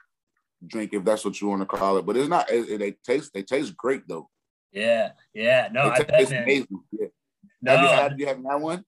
drink, 0.66 0.94
if 0.94 1.04
that's 1.04 1.26
what 1.26 1.42
you 1.42 1.50
want 1.50 1.62
to 1.62 1.66
call 1.66 1.98
it. 1.98 2.06
But 2.06 2.16
it's 2.16 2.30
not. 2.30 2.50
It, 2.50 2.70
it, 2.70 2.78
they 2.80 2.92
taste. 2.92 3.34
They 3.34 3.44
taste 3.44 3.76
great 3.76 4.08
though. 4.08 4.30
Yeah. 4.72 5.12
Yeah. 5.34 5.68
No, 5.74 5.90
they 5.90 5.96
I 5.96 6.24
bet, 6.24 6.32
amazing. 6.32 6.68
Yeah. 6.94 7.08
No, 7.62 7.76
have 7.76 7.82
you, 7.82 7.90
had, 7.90 8.20
you 8.20 8.26
have 8.28 8.44
that 8.44 8.62
one? 8.62 8.86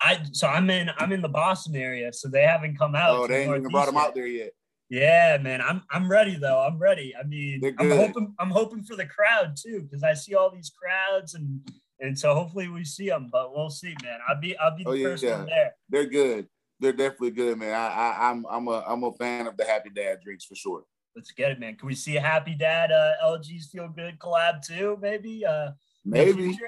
I 0.00 0.20
so 0.32 0.48
I'm 0.48 0.70
in 0.70 0.90
I'm 0.96 1.12
in 1.12 1.20
the 1.20 1.28
Boston 1.28 1.76
area, 1.76 2.10
so 2.10 2.28
they 2.28 2.42
haven't 2.42 2.78
come 2.78 2.94
out. 2.94 3.10
Oh, 3.10 3.26
they 3.26 3.42
ain't 3.42 3.54
even 3.54 3.68
brought 3.68 3.86
them 3.86 3.98
out 3.98 4.14
there 4.14 4.26
yet. 4.26 4.52
Yeah, 4.88 5.36
man, 5.38 5.60
I'm 5.60 5.82
I'm 5.90 6.10
ready 6.10 6.36
though. 6.36 6.60
I'm 6.60 6.78
ready. 6.78 7.14
I 7.14 7.26
mean, 7.26 7.60
I'm 7.78 7.90
hoping 7.90 8.34
I'm 8.38 8.50
hoping 8.50 8.82
for 8.82 8.96
the 8.96 9.06
crowd 9.06 9.56
too, 9.56 9.82
because 9.82 10.02
I 10.02 10.14
see 10.14 10.34
all 10.34 10.50
these 10.50 10.70
crowds 10.70 11.34
and 11.34 11.60
and 12.00 12.18
so 12.18 12.34
hopefully 12.34 12.68
we 12.68 12.84
see 12.84 13.08
them, 13.08 13.28
but 13.30 13.54
we'll 13.54 13.70
see, 13.70 13.94
man. 14.02 14.20
I'll 14.26 14.40
be 14.40 14.56
I'll 14.56 14.76
be 14.76 14.84
oh, 14.86 14.92
the 14.92 14.96
oh, 14.96 15.00
yeah, 15.00 15.08
first 15.08 15.22
yeah. 15.22 15.36
one 15.36 15.46
there. 15.46 15.74
They're 15.90 16.06
good. 16.06 16.48
They're 16.80 16.92
definitely 16.92 17.30
good, 17.30 17.58
man. 17.58 17.74
I, 17.74 17.88
I 17.88 18.30
I'm 18.30 18.44
I'm 18.50 18.68
a 18.68 18.84
I'm 18.86 19.04
a 19.04 19.12
fan 19.12 19.46
of 19.46 19.56
the 19.56 19.64
Happy 19.64 19.90
Dad 19.90 20.18
drinks 20.22 20.44
for 20.44 20.54
sure. 20.54 20.84
Let's 21.14 21.32
get 21.32 21.52
it, 21.52 21.60
man. 21.60 21.76
Can 21.76 21.86
we 21.86 21.94
see 21.94 22.16
a 22.16 22.20
Happy 22.20 22.54
Dad 22.54 22.92
uh, 22.92 23.12
LG's 23.24 23.70
Feel 23.70 23.88
Good 23.88 24.18
collab 24.18 24.64
too? 24.64 24.98
Maybe. 25.00 25.44
Uh, 25.46 25.70
maybe. 26.04 26.58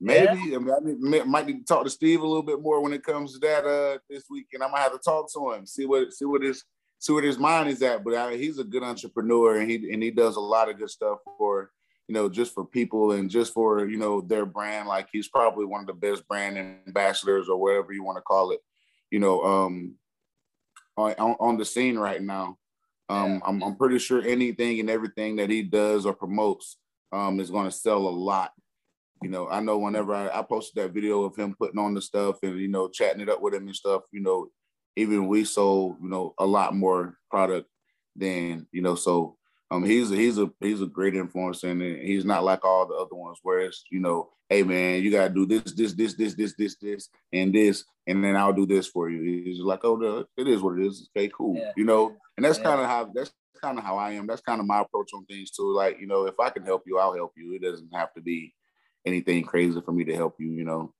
Maybe 0.00 0.50
yeah. 0.50 0.58
I, 0.58 0.80
mean, 0.80 1.20
I 1.20 1.24
might 1.24 1.46
need 1.46 1.58
to 1.58 1.64
talk 1.64 1.84
to 1.84 1.90
Steve 1.90 2.20
a 2.20 2.26
little 2.26 2.42
bit 2.42 2.62
more 2.62 2.80
when 2.80 2.92
it 2.92 3.02
comes 3.02 3.32
to 3.32 3.38
that 3.40 3.64
uh, 3.66 3.98
this 4.08 4.24
weekend. 4.30 4.62
I 4.62 4.68
might 4.68 4.80
have 4.80 4.92
to 4.92 4.98
talk 4.98 5.32
to 5.32 5.52
him, 5.52 5.66
see 5.66 5.86
what 5.86 6.12
see 6.12 6.24
what 6.24 6.42
his 6.42 6.64
see 7.00 7.12
what 7.12 7.24
his 7.24 7.38
mind 7.38 7.68
is 7.68 7.82
at. 7.82 8.04
But 8.04 8.14
I, 8.14 8.36
he's 8.36 8.58
a 8.58 8.64
good 8.64 8.84
entrepreneur, 8.84 9.58
and 9.58 9.68
he 9.68 9.92
and 9.92 10.02
he 10.02 10.12
does 10.12 10.36
a 10.36 10.40
lot 10.40 10.68
of 10.68 10.78
good 10.78 10.90
stuff 10.90 11.18
for 11.36 11.72
you 12.06 12.14
know 12.14 12.28
just 12.28 12.54
for 12.54 12.64
people 12.64 13.12
and 13.12 13.28
just 13.28 13.52
for 13.52 13.88
you 13.88 13.98
know 13.98 14.20
their 14.20 14.46
brand. 14.46 14.88
Like 14.88 15.08
he's 15.12 15.28
probably 15.28 15.64
one 15.64 15.80
of 15.80 15.88
the 15.88 15.94
best 15.94 16.26
brand 16.28 16.58
ambassadors 16.86 17.48
or 17.48 17.60
whatever 17.60 17.92
you 17.92 18.04
want 18.04 18.18
to 18.18 18.22
call 18.22 18.52
it. 18.52 18.60
You 19.10 19.20
know, 19.20 19.42
um, 19.42 19.94
on, 20.96 21.14
on 21.18 21.56
the 21.56 21.64
scene 21.64 21.98
right 21.98 22.22
now. 22.22 22.58
Um. 23.08 23.42
I'm, 23.44 23.62
I'm 23.62 23.76
pretty 23.76 23.98
sure 23.98 24.22
anything 24.22 24.80
and 24.80 24.90
everything 24.90 25.36
that 25.36 25.48
he 25.48 25.62
does 25.62 26.04
or 26.04 26.12
promotes 26.12 26.76
um, 27.10 27.40
is 27.40 27.50
going 27.50 27.64
to 27.64 27.70
sell 27.70 28.06
a 28.06 28.10
lot 28.10 28.52
you 29.22 29.30
know, 29.30 29.48
I 29.48 29.60
know 29.60 29.78
whenever 29.78 30.14
I, 30.14 30.28
I, 30.28 30.42
posted 30.42 30.82
that 30.82 30.92
video 30.92 31.24
of 31.24 31.36
him 31.36 31.54
putting 31.58 31.78
on 31.80 31.94
the 31.94 32.00
stuff 32.00 32.38
and 32.42 32.58
you 32.58 32.68
know 32.68 32.88
chatting 32.88 33.20
it 33.20 33.28
up 33.28 33.40
with 33.40 33.54
him 33.54 33.66
and 33.66 33.74
stuff, 33.74 34.02
you 34.12 34.20
know, 34.20 34.48
even 34.96 35.26
we 35.26 35.44
sold 35.44 35.96
you 36.00 36.08
know 36.08 36.34
a 36.38 36.46
lot 36.46 36.74
more 36.74 37.18
product 37.30 37.68
than 38.14 38.66
you 38.70 38.82
know. 38.82 38.94
So 38.94 39.36
um, 39.70 39.84
he's 39.84 40.10
a, 40.10 40.16
he's 40.16 40.38
a 40.38 40.50
he's 40.60 40.80
a 40.80 40.86
great 40.86 41.14
influence 41.14 41.62
and 41.62 41.82
he's 41.82 42.24
not 42.24 42.44
like 42.44 42.64
all 42.64 42.86
the 42.86 42.94
other 42.94 43.14
ones 43.14 43.38
where 43.42 43.60
it's 43.60 43.84
you 43.90 44.00
know, 44.00 44.30
hey 44.48 44.62
man, 44.62 45.02
you 45.02 45.10
gotta 45.10 45.32
do 45.32 45.46
this 45.46 45.72
this 45.72 45.92
this 45.92 46.14
this 46.14 46.34
this 46.34 46.54
this 46.56 46.76
this 46.76 47.08
and 47.32 47.54
this 47.54 47.84
and 48.08 48.24
then 48.24 48.36
I'll 48.36 48.54
do 48.54 48.66
this 48.66 48.86
for 48.86 49.10
you. 49.10 49.44
He's 49.44 49.60
like, 49.60 49.84
oh, 49.84 49.96
no, 49.96 50.24
it 50.36 50.48
is 50.48 50.62
what 50.62 50.78
it 50.78 50.86
is. 50.86 51.10
Okay, 51.14 51.28
cool. 51.28 51.56
Yeah. 51.56 51.72
You 51.76 51.84
know, 51.84 52.16
and 52.36 52.44
that's 52.44 52.58
yeah. 52.58 52.64
kind 52.64 52.80
of 52.80 52.86
how 52.86 53.10
that's 53.14 53.30
kind 53.60 53.78
of 53.78 53.84
how 53.84 53.98
I 53.98 54.12
am. 54.12 54.26
That's 54.26 54.40
kind 54.40 54.60
of 54.60 54.66
my 54.66 54.80
approach 54.80 55.10
on 55.14 55.26
things 55.26 55.50
too. 55.50 55.74
Like, 55.74 56.00
you 56.00 56.06
know, 56.06 56.26
if 56.26 56.40
I 56.40 56.48
can 56.48 56.64
help 56.64 56.84
you, 56.86 56.98
I'll 56.98 57.14
help 57.14 57.32
you. 57.36 57.52
It 57.54 57.62
doesn't 57.62 57.94
have 57.94 58.12
to 58.14 58.22
be 58.22 58.54
anything 59.04 59.44
crazy 59.44 59.80
for 59.84 59.92
me 59.92 60.04
to 60.04 60.16
help 60.16 60.36
you, 60.38 60.50
you 60.50 60.64
know. 60.64 60.94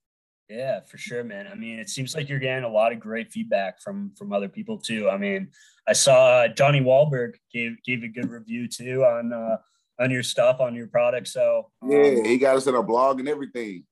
Yeah, 0.48 0.80
for 0.80 0.96
sure, 0.96 1.24
man. 1.24 1.46
I 1.46 1.54
mean, 1.54 1.78
it 1.78 1.90
seems 1.90 2.14
like 2.14 2.28
you're 2.28 2.38
getting 2.38 2.64
a 2.64 2.68
lot 2.68 2.92
of 2.92 3.00
great 3.00 3.30
feedback 3.30 3.82
from 3.82 4.12
from 4.16 4.32
other 4.32 4.48
people 4.48 4.78
too. 4.78 5.08
I 5.10 5.18
mean, 5.18 5.50
I 5.86 5.92
saw 5.92 6.42
uh, 6.42 6.48
Donnie 6.48 6.80
Wahlberg 6.80 7.34
gave 7.52 7.82
gave 7.84 8.02
a 8.02 8.08
good 8.08 8.30
review 8.30 8.66
too 8.66 9.04
on 9.04 9.32
uh, 9.32 9.58
on 10.00 10.10
your 10.10 10.22
stuff 10.22 10.60
on 10.60 10.74
your 10.74 10.86
product. 10.86 11.28
So 11.28 11.70
um, 11.82 11.90
yeah, 11.90 12.22
he 12.22 12.38
got 12.38 12.56
us 12.56 12.66
in 12.66 12.74
a 12.74 12.82
blog 12.82 13.20
and 13.20 13.28
everything. 13.28 13.84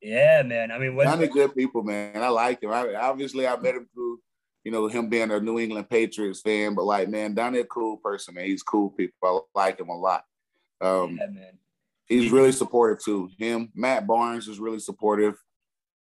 Yeah, 0.00 0.42
man. 0.42 0.70
I 0.70 0.78
mean, 0.78 0.96
what, 0.96 1.04
Johnny 1.04 1.26
good 1.26 1.54
people, 1.54 1.82
man. 1.82 2.22
I 2.22 2.28
like 2.28 2.62
him. 2.62 2.70
I, 2.70 2.94
obviously, 2.94 3.46
I 3.46 3.56
met 3.56 3.74
him 3.74 3.86
through 3.92 4.20
you 4.64 4.72
know 4.72 4.88
him 4.88 5.10
being 5.10 5.30
a 5.30 5.38
New 5.38 5.58
England 5.58 5.90
Patriots 5.90 6.40
fan, 6.40 6.74
but 6.74 6.84
like, 6.84 7.10
man, 7.10 7.34
Donnie 7.34 7.58
a 7.60 7.64
cool 7.64 7.98
person, 7.98 8.34
man. 8.34 8.46
He's 8.46 8.62
cool 8.62 8.88
people. 8.90 9.48
I 9.54 9.58
like 9.66 9.78
him 9.78 9.90
a 9.90 9.98
lot. 9.98 10.24
Um, 10.80 11.18
yeah, 11.20 11.26
man 11.26 11.58
he's 12.10 12.32
really 12.32 12.52
supportive 12.52 13.02
too. 13.02 13.30
Him, 13.38 13.70
Matt 13.74 14.06
Barnes 14.06 14.48
is 14.48 14.58
really 14.58 14.80
supportive. 14.80 15.36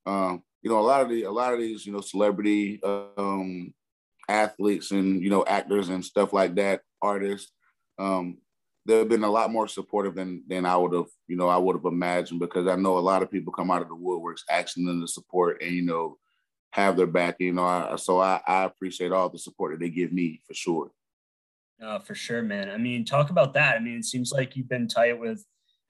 Um, 0.07 0.43
you 0.63 0.71
know, 0.71 0.79
a 0.79 0.81
lot 0.81 1.03
of 1.03 1.09
the 1.09 1.25
a 1.25 1.31
lot 1.31 1.53
of 1.53 1.61
these, 1.61 1.87
you 1.87 1.93
know, 1.93 2.01
celebrity 2.01 2.81
um, 2.83 3.73
athletes 4.29 4.91
and 4.91 5.23
you 5.23 5.31
know 5.31 5.45
actors 5.47 5.89
and 5.89 6.05
stuff 6.05 6.33
like 6.33 6.55
that, 6.57 6.81
artists. 7.03 7.53
Um, 7.99 8.39
they've 8.87 9.09
been 9.09 9.25
a 9.25 9.31
lot 9.31 9.51
more 9.51 9.69
supportive 9.69 10.15
than 10.15 10.43
than 10.49 10.67
I 10.67 10.77
would 10.77 10.93
have, 10.95 11.07
you 11.29 11.37
know, 11.37 11.49
I 11.49 11.57
would 11.57 11.77
have 11.77 11.85
imagined 11.85 12.41
because 12.41 12.67
I 12.67 12.77
know 12.77 12.99
a 12.99 13.01
lot 13.01 13.23
of 13.23 13.31
people 13.31 13.53
come 13.53 13.71
out 13.71 13.83
of 13.83 13.89
the 13.89 13.95
woodworks 13.95 14.41
asking 14.51 14.87
them 14.87 15.01
to 15.01 15.09
support 15.09 15.63
and 15.63 15.73
you 15.73 15.83
know 15.83 16.19
have 16.71 16.97
their 16.97 17.07
back. 17.07 17.37
You 17.39 17.53
know, 17.53 17.65
I, 17.65 17.97
so 17.97 18.21
I, 18.21 18.41
I 18.47 18.65
appreciate 18.65 19.13
all 19.13 19.29
the 19.29 19.39
support 19.39 19.73
that 19.73 19.81
they 19.81 19.91
give 19.91 20.13
me 20.13 20.41
for 20.47 20.55
sure. 20.55 20.91
No, 21.79 21.99
for 21.99 22.15
sure, 22.15 22.43
man. 22.43 22.71
I 22.71 22.79
mean, 22.79 23.05
talk 23.05 23.31
about 23.31 23.55
that. 23.55 23.77
I 23.77 23.81
mean, 23.81 23.99
it 23.99 24.05
seems 24.05 24.33
like 24.33 24.57
you've 24.57 24.69
been 24.69 24.89
tight 24.89 25.19
with 25.19 25.45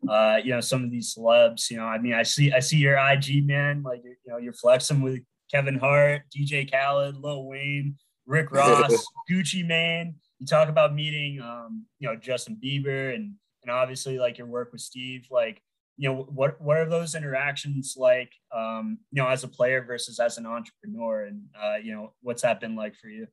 uh, 0.09 0.39
you 0.43 0.51
know, 0.51 0.61
some 0.61 0.85
of 0.85 0.91
these 0.91 1.15
celebs, 1.15 1.71
you 1.71 1.77
know, 1.77 1.85
I 1.85 1.99
mean, 1.99 2.15
I 2.15 2.23
see, 2.23 2.53
I 2.53 2.61
see 2.61 2.77
your 2.77 2.97
IG 2.97 3.47
man, 3.47 3.83
like, 3.83 4.03
you 4.05 4.17
know, 4.33 4.39
you're 4.39 4.53
flexing 4.53 5.01
with 5.01 5.21
Kevin 5.51 5.79
Hart, 5.79 6.23
DJ 6.37 6.71
Khaled, 6.71 7.17
Lil 7.17 7.47
Wayne, 7.47 7.97
Rick 8.27 8.51
Ross, 8.53 9.07
Gucci 9.31 9.67
Mane. 9.67 10.17
You 10.39 10.47
talk 10.47 10.69
about 10.69 10.95
meeting, 10.95 11.41
um, 11.41 11.87
you 11.99 12.09
know, 12.09 12.17
Justin 12.17 12.59
Bieber 12.63 13.15
and 13.15 13.35
and 13.63 13.71
obviously 13.71 14.19
like 14.19 14.37
your 14.37 14.47
work 14.47 14.73
with 14.73 14.83
Steve, 14.83 15.27
like 15.31 15.63
you 15.97 16.09
know 16.09 16.27
what 16.35 16.61
what 16.61 16.77
are 16.77 16.89
those 16.89 17.15
interactions 17.15 17.95
like 17.97 18.33
um 18.55 18.99
you 19.13 19.23
know 19.23 19.29
as 19.29 19.45
a 19.45 19.49
player 19.49 19.85
versus 19.85 20.19
as 20.19 20.39
an 20.39 20.47
entrepreneur 20.47 21.27
and 21.27 21.43
uh 21.63 21.77
you 21.77 21.95
know 21.95 22.13
what's 22.21 22.43
that 22.43 22.61
been 22.61 22.75
like 22.75 22.97
for 22.97 23.09
you 23.09 23.27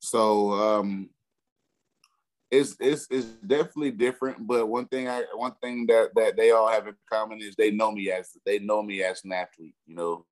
so 0.00 0.52
um 0.52 1.08
it's 2.50 2.76
it's 2.80 3.06
it's 3.10 3.26
definitely 3.46 3.90
different 3.90 4.46
but 4.46 4.66
one 4.66 4.86
thing 4.86 5.06
i 5.06 5.22
one 5.34 5.52
thing 5.62 5.86
that 5.86 6.08
that 6.14 6.36
they 6.36 6.50
all 6.50 6.68
have 6.68 6.86
in 6.86 6.94
common 7.12 7.38
is 7.40 7.54
they 7.56 7.70
know 7.70 7.92
me 7.92 8.10
as 8.10 8.30
they 8.46 8.58
know 8.58 8.82
me 8.82 9.02
as 9.02 9.22
an 9.24 9.32
athlete 9.32 9.74
you 9.86 9.94
know? 9.94 10.24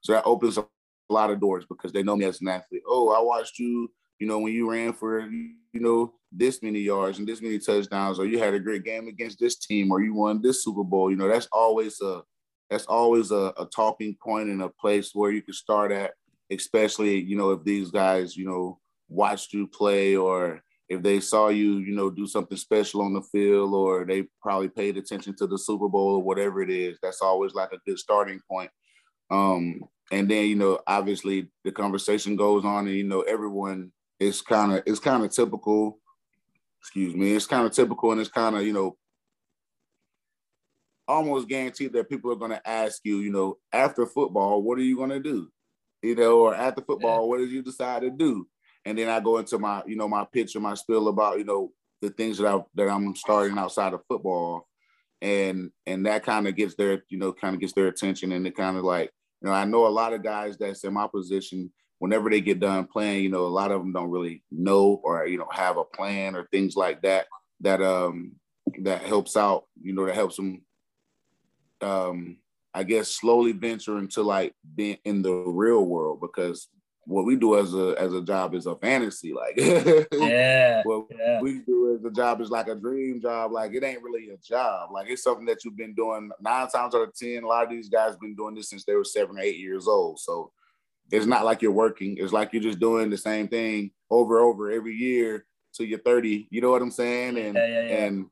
So 0.00 0.12
that 0.12 0.24
opens 0.24 0.56
a 0.56 0.66
lot 1.10 1.30
of 1.30 1.40
doors 1.40 1.66
because 1.68 1.92
they 1.92 2.02
know 2.02 2.16
me 2.16 2.24
as 2.24 2.40
an 2.40 2.48
athlete. 2.48 2.82
Oh 2.86 3.10
i 3.10 3.20
watched 3.20 3.58
you 3.58 3.90
you 4.18 4.26
know, 4.26 4.38
when 4.40 4.52
you 4.52 4.70
ran 4.70 4.92
for, 4.92 5.20
you 5.20 5.54
know, 5.74 6.14
this 6.32 6.62
many 6.62 6.80
yards 6.80 7.18
and 7.18 7.26
this 7.26 7.40
many 7.40 7.58
touchdowns, 7.58 8.18
or 8.18 8.26
you 8.26 8.38
had 8.38 8.54
a 8.54 8.60
great 8.60 8.84
game 8.84 9.08
against 9.08 9.38
this 9.38 9.56
team, 9.56 9.90
or 9.90 10.02
you 10.02 10.12
won 10.12 10.42
this 10.42 10.64
Super 10.64 10.84
Bowl, 10.84 11.10
you 11.10 11.16
know, 11.16 11.28
that's 11.28 11.48
always 11.52 12.00
a 12.00 12.22
that's 12.68 12.84
always 12.84 13.30
a, 13.30 13.54
a 13.56 13.66
talking 13.74 14.14
point 14.22 14.50
and 14.50 14.60
a 14.60 14.68
place 14.68 15.12
where 15.14 15.30
you 15.30 15.40
can 15.40 15.54
start 15.54 15.90
at, 15.90 16.12
especially, 16.50 17.18
you 17.18 17.34
know, 17.34 17.52
if 17.52 17.64
these 17.64 17.90
guys, 17.90 18.36
you 18.36 18.44
know, 18.44 18.78
watched 19.08 19.54
you 19.54 19.66
play 19.66 20.16
or 20.16 20.62
if 20.88 21.02
they 21.02 21.20
saw 21.20 21.48
you, 21.48 21.78
you 21.78 21.94
know, 21.94 22.10
do 22.10 22.26
something 22.26 22.56
special 22.56 23.02
on 23.02 23.12
the 23.12 23.22
field, 23.22 23.74
or 23.74 24.04
they 24.04 24.26
probably 24.40 24.68
paid 24.68 24.96
attention 24.96 25.34
to 25.36 25.46
the 25.46 25.58
Super 25.58 25.88
Bowl 25.88 26.16
or 26.16 26.22
whatever 26.22 26.62
it 26.62 26.70
is, 26.70 26.98
that's 27.02 27.20
always 27.20 27.54
like 27.54 27.72
a 27.72 27.80
good 27.86 27.98
starting 27.98 28.40
point. 28.50 28.70
Um, 29.30 29.82
and 30.10 30.30
then, 30.30 30.46
you 30.46 30.56
know, 30.56 30.80
obviously 30.86 31.48
the 31.64 31.72
conversation 31.72 32.36
goes 32.36 32.64
on, 32.64 32.86
and 32.86 32.96
you 32.96 33.04
know, 33.04 33.20
everyone 33.22 33.92
it's 34.20 34.40
kind 34.40 34.72
of 34.72 34.82
it's 34.86 35.00
kind 35.00 35.24
of 35.24 35.30
typical. 35.30 35.98
Excuse 36.80 37.14
me. 37.14 37.34
It's 37.34 37.46
kind 37.46 37.66
of 37.66 37.72
typical, 37.72 38.12
and 38.12 38.20
it's 38.20 38.30
kind 38.30 38.56
of 38.56 38.62
you 38.62 38.72
know 38.72 38.96
almost 41.06 41.48
guaranteed 41.48 41.92
that 41.94 42.08
people 42.08 42.30
are 42.30 42.36
going 42.36 42.50
to 42.50 42.68
ask 42.68 43.00
you, 43.02 43.20
you 43.20 43.32
know, 43.32 43.56
after 43.72 44.04
football, 44.04 44.62
what 44.62 44.78
are 44.78 44.82
you 44.82 44.94
going 44.94 45.08
to 45.08 45.20
do? 45.20 45.50
You 46.02 46.14
know, 46.14 46.40
or 46.40 46.54
after 46.54 46.82
football, 46.82 47.28
what 47.28 47.38
did 47.38 47.50
you 47.50 47.62
decide 47.62 48.02
to 48.02 48.10
do? 48.10 48.46
And 48.88 48.98
then 48.98 49.10
I 49.10 49.20
go 49.20 49.36
into 49.36 49.58
my, 49.58 49.82
you 49.86 49.96
know, 49.96 50.08
my 50.08 50.24
pitch 50.32 50.56
or 50.56 50.60
my 50.60 50.72
spill 50.72 51.08
about, 51.08 51.38
you 51.38 51.44
know, 51.44 51.72
the 52.00 52.08
things 52.08 52.38
that 52.38 52.46
I 52.46 52.58
that 52.74 52.88
I'm 52.88 53.14
starting 53.14 53.58
outside 53.58 53.92
of 53.92 54.00
football, 54.08 54.66
and 55.20 55.70
and 55.86 56.06
that 56.06 56.24
kind 56.24 56.48
of 56.48 56.56
gets 56.56 56.74
their, 56.74 57.02
you 57.10 57.18
know, 57.18 57.32
kind 57.32 57.54
of 57.54 57.60
gets 57.60 57.74
their 57.74 57.88
attention, 57.88 58.32
and 58.32 58.46
it 58.46 58.56
kind 58.56 58.78
of 58.78 58.84
like, 58.84 59.10
you 59.42 59.48
know, 59.48 59.54
I 59.54 59.66
know 59.66 59.86
a 59.86 59.88
lot 59.88 60.14
of 60.14 60.22
guys 60.22 60.56
that's 60.56 60.84
in 60.84 60.94
my 60.94 61.06
position 61.06 61.70
whenever 61.98 62.30
they 62.30 62.40
get 62.40 62.60
done 62.60 62.86
playing, 62.86 63.24
you 63.24 63.28
know, 63.28 63.44
a 63.44 63.48
lot 63.48 63.72
of 63.72 63.80
them 63.80 63.92
don't 63.92 64.10
really 64.10 64.42
know 64.50 65.00
or 65.04 65.26
you 65.26 65.36
know 65.36 65.48
have 65.50 65.76
a 65.76 65.84
plan 65.84 66.34
or 66.34 66.46
things 66.46 66.74
like 66.74 67.02
that 67.02 67.26
that 67.60 67.82
um 67.82 68.32
that 68.80 69.02
helps 69.02 69.36
out, 69.36 69.64
you 69.82 69.92
know, 69.92 70.06
that 70.06 70.14
helps 70.14 70.36
them 70.36 70.62
um 71.82 72.38
I 72.72 72.84
guess 72.84 73.08
slowly 73.08 73.52
venture 73.52 73.98
into 73.98 74.22
like 74.22 74.54
being 74.74 74.98
in 75.04 75.22
the 75.22 75.32
real 75.32 75.84
world 75.84 76.20
because 76.20 76.68
what 77.08 77.24
we 77.24 77.36
do 77.36 77.58
as 77.58 77.74
a 77.74 77.94
as 77.98 78.12
a 78.12 78.20
job 78.20 78.54
is 78.54 78.66
a 78.66 78.76
fantasy. 78.76 79.32
Like 79.32 79.54
yeah, 79.56 80.82
what 80.84 81.06
yeah. 81.10 81.40
we 81.40 81.60
do 81.60 81.96
as 81.96 82.04
a 82.04 82.10
job 82.10 82.42
is 82.42 82.50
like 82.50 82.68
a 82.68 82.74
dream 82.74 83.18
job. 83.20 83.50
Like 83.50 83.72
it 83.72 83.82
ain't 83.82 84.02
really 84.02 84.28
a 84.28 84.36
job. 84.36 84.90
Like 84.92 85.08
it's 85.08 85.22
something 85.22 85.46
that 85.46 85.64
you've 85.64 85.76
been 85.76 85.94
doing 85.94 86.30
nine 86.40 86.68
times 86.68 86.94
out 86.94 87.08
of 87.08 87.14
ten. 87.14 87.44
A 87.44 87.46
lot 87.46 87.64
of 87.64 87.70
these 87.70 87.88
guys 87.88 88.16
been 88.16 88.36
doing 88.36 88.54
this 88.54 88.68
since 88.68 88.84
they 88.84 88.94
were 88.94 89.04
seven 89.04 89.38
or 89.38 89.40
eight 89.40 89.56
years 89.56 89.88
old. 89.88 90.20
So 90.20 90.52
it's 91.10 91.24
not 91.24 91.46
like 91.46 91.62
you're 91.62 91.72
working. 91.72 92.18
It's 92.18 92.32
like 92.32 92.52
you're 92.52 92.62
just 92.62 92.78
doing 92.78 93.08
the 93.08 93.16
same 93.16 93.48
thing 93.48 93.90
over 94.10 94.38
and 94.38 94.44
over 94.44 94.70
every 94.70 94.94
year 94.94 95.46
till 95.72 95.86
you're 95.86 96.00
30. 96.00 96.48
You 96.50 96.60
know 96.60 96.70
what 96.70 96.82
I'm 96.82 96.90
saying? 96.90 97.38
And 97.38 97.54
yeah, 97.54 97.66
yeah, 97.66 98.04
and 98.04 98.26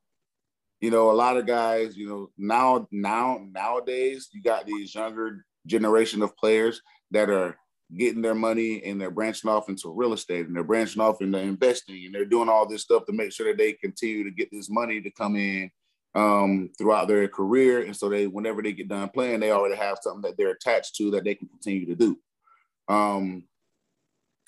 you 0.83 0.91
know, 0.91 1.11
a 1.11 1.13
lot 1.13 1.39
of 1.39 1.47
guys, 1.47 1.97
you 1.97 2.07
know, 2.11 2.31
now 2.37 2.87
now 2.91 3.41
nowadays 3.51 4.29
you 4.33 4.43
got 4.43 4.67
these 4.67 4.95
younger 4.95 5.47
generation 5.67 6.21
of 6.21 6.37
players 6.37 6.83
that 7.13 7.31
are 7.31 7.57
getting 7.95 8.23
their 8.23 8.35
money 8.35 8.83
and 8.85 9.01
they're 9.01 9.11
branching 9.11 9.51
off 9.51 9.69
into 9.69 9.91
real 9.91 10.13
estate 10.13 10.47
and 10.47 10.57
they're 10.57 10.65
branching 10.65 11.01
off 11.01 11.23
into 11.23 11.39
investing 11.39 12.05
and 12.05 12.15
they're 12.15 12.25
doing 12.25 12.49
all 12.49 12.67
this 12.67 12.83
stuff 12.83 13.05
to 13.07 13.13
make 13.13 13.33
sure 13.33 13.47
that 13.47 13.59
they 13.59 13.73
continue 13.75 14.25
to 14.25 14.31
get 14.31 14.51
this 14.51 14.69
money 14.69 15.01
to 15.01 15.11
come 15.11 15.37
in 15.37 15.71
um, 16.15 16.71
throughout 16.77 17.07
their 17.07 17.29
career. 17.29 17.83
And 17.83 17.97
so 17.97 18.09
they, 18.09 18.27
whenever 18.27 18.63
they 18.63 18.73
get 18.73 18.89
done 18.89 19.09
playing, 19.11 19.41
they 19.41 19.53
already 19.53 19.77
have 19.77 19.99
something 20.01 20.23
that 20.23 20.37
they're 20.37 20.51
attached 20.51 20.97
to 20.97 21.11
that 21.13 21.25
they 21.25 21.35
can 21.35 21.49
continue 21.49 21.87
to 21.87 21.95
do. 21.95 22.19
Um, 22.89 23.45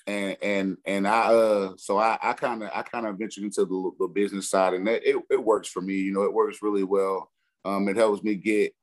and 0.07 0.37
and 0.41 0.77
and 0.85 1.07
I 1.07 1.33
uh 1.33 1.73
so 1.77 1.97
I 1.97 2.17
I 2.21 2.33
kind 2.33 2.63
of 2.63 2.71
I 2.73 2.81
kind 2.81 3.05
of 3.05 3.17
ventured 3.17 3.43
into 3.43 3.65
the, 3.65 3.91
the 3.99 4.07
business 4.07 4.49
side 4.49 4.73
and 4.73 4.87
that, 4.87 5.07
it 5.07 5.17
it 5.29 5.43
works 5.43 5.67
for 5.67 5.81
me. 5.81 5.95
You 5.95 6.13
know, 6.13 6.23
it 6.23 6.33
works 6.33 6.59
really 6.63 6.83
well. 6.83 7.29
Um, 7.63 7.87
it 7.87 7.95
helps 7.95 8.23
me 8.23 8.35
get 8.35 8.73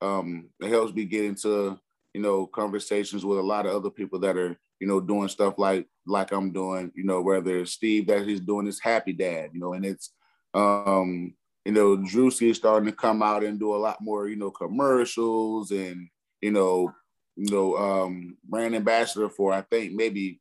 um 0.00 0.48
it 0.60 0.68
helps 0.68 0.94
me 0.94 1.04
get 1.04 1.24
into 1.24 1.78
you 2.14 2.20
know 2.20 2.46
conversations 2.46 3.24
with 3.24 3.38
a 3.38 3.42
lot 3.42 3.66
of 3.66 3.74
other 3.74 3.90
people 3.90 4.18
that 4.20 4.36
are 4.36 4.58
you 4.80 4.86
know 4.86 5.00
doing 5.00 5.28
stuff 5.28 5.54
like 5.58 5.86
like 6.06 6.32
I'm 6.32 6.52
doing. 6.52 6.92
You 6.94 7.04
know, 7.04 7.20
whether 7.20 7.58
it's 7.58 7.72
Steve 7.72 8.06
that 8.08 8.26
he's 8.26 8.40
doing 8.40 8.66
his 8.66 8.80
Happy 8.80 9.12
Dad. 9.12 9.50
You 9.52 9.60
know, 9.60 9.72
and 9.74 9.84
it's 9.84 10.12
um 10.54 11.34
you 11.64 11.72
know 11.72 11.96
Drewski 11.96 12.50
is 12.50 12.56
starting 12.56 12.88
to 12.88 12.96
come 12.96 13.22
out 13.22 13.44
and 13.44 13.58
do 13.58 13.74
a 13.74 13.76
lot 13.76 14.00
more 14.00 14.28
you 14.28 14.36
know 14.36 14.50
commercials 14.50 15.70
and 15.70 16.08
you 16.40 16.50
know 16.50 16.94
you 17.40 17.50
know, 17.50 17.76
um, 17.76 18.36
brand 18.44 18.74
ambassador 18.74 19.30
for 19.30 19.52
I 19.52 19.62
think 19.62 19.94
maybe 19.94 20.40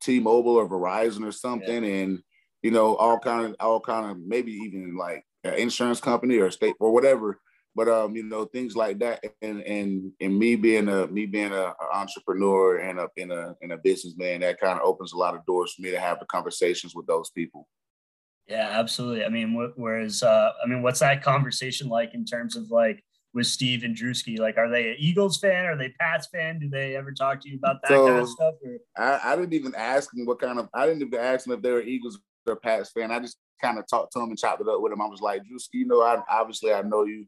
T-Mobile 0.00 0.56
or 0.56 0.68
Verizon 0.68 1.24
or 1.24 1.30
something, 1.30 1.84
yeah. 1.84 1.90
and 2.02 2.22
you 2.62 2.72
know, 2.72 2.96
all 2.96 3.20
kind 3.20 3.46
of 3.46 3.56
all 3.60 3.78
kind 3.78 4.10
of 4.10 4.18
maybe 4.18 4.52
even 4.52 4.96
like 4.96 5.24
an 5.44 5.54
insurance 5.54 6.00
company 6.00 6.38
or 6.38 6.50
state 6.50 6.74
or 6.80 6.92
whatever. 6.92 7.40
But 7.74 7.88
um, 7.88 8.16
you 8.16 8.24
know, 8.24 8.44
things 8.44 8.74
like 8.74 8.98
that, 8.98 9.24
and 9.42 9.62
and 9.62 10.12
and 10.20 10.38
me 10.38 10.56
being 10.56 10.88
a 10.88 11.06
me 11.06 11.26
being 11.26 11.52
a, 11.52 11.72
a 11.80 11.94
entrepreneur 11.94 12.78
and 12.78 12.98
a 12.98 13.08
in 13.16 13.30
a 13.30 13.54
in 13.60 13.70
a 13.72 13.78
businessman, 13.78 14.40
that 14.40 14.60
kind 14.60 14.78
of 14.78 14.84
opens 14.84 15.12
a 15.12 15.16
lot 15.16 15.34
of 15.34 15.46
doors 15.46 15.74
for 15.74 15.82
me 15.82 15.90
to 15.90 16.00
have 16.00 16.18
the 16.18 16.26
conversations 16.26 16.94
with 16.94 17.06
those 17.06 17.30
people. 17.30 17.68
Yeah, 18.48 18.68
absolutely. 18.68 19.24
I 19.24 19.28
mean, 19.28 19.54
whereas, 19.76 20.24
uh, 20.24 20.50
I 20.62 20.66
mean, 20.66 20.82
what's 20.82 20.98
that 20.98 21.22
conversation 21.22 21.88
like 21.88 22.14
in 22.14 22.24
terms 22.24 22.56
of 22.56 22.68
like, 22.68 23.04
with 23.32 23.46
Steve 23.46 23.84
and 23.84 23.96
Drewski? 23.96 24.38
Like, 24.38 24.58
are 24.58 24.68
they 24.68 24.90
an 24.90 24.96
Eagles 24.98 25.38
fan? 25.38 25.66
Are 25.66 25.76
they 25.76 25.90
Pats 26.00 26.28
fan? 26.32 26.58
Do 26.58 26.68
they 26.68 26.96
ever 26.96 27.12
talk 27.12 27.40
to 27.42 27.48
you 27.48 27.56
about 27.56 27.76
that 27.82 27.90
so, 27.90 28.06
kind 28.06 28.18
of 28.18 28.28
stuff? 28.28 28.54
I, 28.96 29.20
I, 29.24 29.36
didn't 29.36 29.52
even 29.52 29.74
ask 29.76 30.10
them 30.10 30.26
what 30.26 30.40
kind 30.40 30.58
of. 30.58 30.68
I 30.74 30.86
didn't 30.86 31.02
even 31.02 31.20
ask 31.20 31.44
them 31.44 31.54
if 31.54 31.62
they 31.62 31.70
were 31.70 31.82
Eagles 31.82 32.18
or 32.46 32.56
Pats 32.56 32.90
fan. 32.90 33.10
I 33.10 33.20
just 33.20 33.38
kind 33.62 33.78
of 33.78 33.86
talked 33.86 34.12
to 34.12 34.18
them 34.18 34.30
and 34.30 34.38
chopped 34.38 34.60
it 34.60 34.68
up 34.68 34.80
with 34.80 34.92
them. 34.92 35.02
I 35.02 35.06
was 35.06 35.20
like, 35.20 35.42
Drewski, 35.42 35.74
you 35.74 35.86
know, 35.86 36.02
I 36.02 36.20
obviously 36.28 36.72
I 36.72 36.82
know 36.82 37.04
you. 37.04 37.26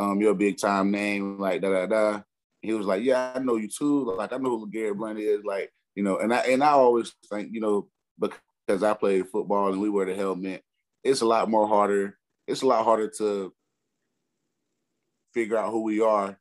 Um, 0.00 0.18
you're 0.18 0.32
a 0.32 0.34
big 0.34 0.56
time 0.56 0.90
name, 0.90 1.38
like 1.38 1.60
da 1.60 1.68
da 1.70 1.86
da. 1.86 2.22
He 2.62 2.72
was 2.72 2.86
like, 2.86 3.02
yeah, 3.02 3.32
I 3.34 3.38
know 3.38 3.56
you 3.56 3.68
too. 3.68 4.14
Like 4.16 4.32
I 4.32 4.38
know 4.38 4.58
who 4.58 4.70
Garrett 4.70 4.96
Blount 4.96 5.18
is. 5.18 5.44
Like 5.44 5.70
you 5.94 6.02
know, 6.02 6.18
and 6.18 6.32
I 6.32 6.38
and 6.38 6.64
I 6.64 6.70
always 6.70 7.12
think 7.28 7.50
you 7.52 7.60
know 7.60 7.86
because 8.18 8.82
I 8.82 8.94
played 8.94 9.28
football 9.28 9.70
and 9.70 9.80
we 9.80 9.90
wear 9.90 10.06
the 10.06 10.14
helmet. 10.14 10.62
It's 11.04 11.20
a 11.20 11.26
lot 11.26 11.50
more 11.50 11.68
harder. 11.68 12.18
It's 12.46 12.62
a 12.62 12.66
lot 12.66 12.84
harder 12.84 13.10
to 13.18 13.52
figure 15.34 15.58
out 15.58 15.70
who 15.70 15.82
we 15.82 16.00
are, 16.00 16.38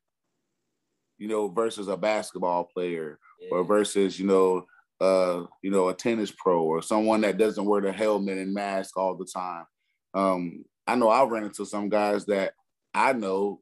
you 1.17 1.27
know, 1.27 1.49
versus 1.49 1.87
a 1.89 1.97
basketball 1.97 2.63
player 2.63 3.19
yeah. 3.41 3.49
or 3.51 3.63
versus, 3.63 4.19
you 4.19 4.25
know, 4.25 4.65
uh, 5.01 5.45
you 5.61 5.71
know, 5.71 5.89
a 5.89 5.93
tennis 5.93 6.31
pro 6.31 6.63
or 6.63 6.81
someone 6.81 7.21
that 7.21 7.37
doesn't 7.37 7.65
wear 7.65 7.81
the 7.81 7.91
helmet 7.91 8.37
and 8.37 8.53
mask 8.53 8.97
all 8.97 9.15
the 9.15 9.25
time. 9.25 9.65
Um, 10.13 10.65
I 10.87 10.95
know 10.95 11.09
I 11.09 11.23
ran 11.25 11.43
into 11.43 11.65
some 11.65 11.89
guys 11.89 12.25
that 12.25 12.53
I 12.99 13.13
know, 13.13 13.61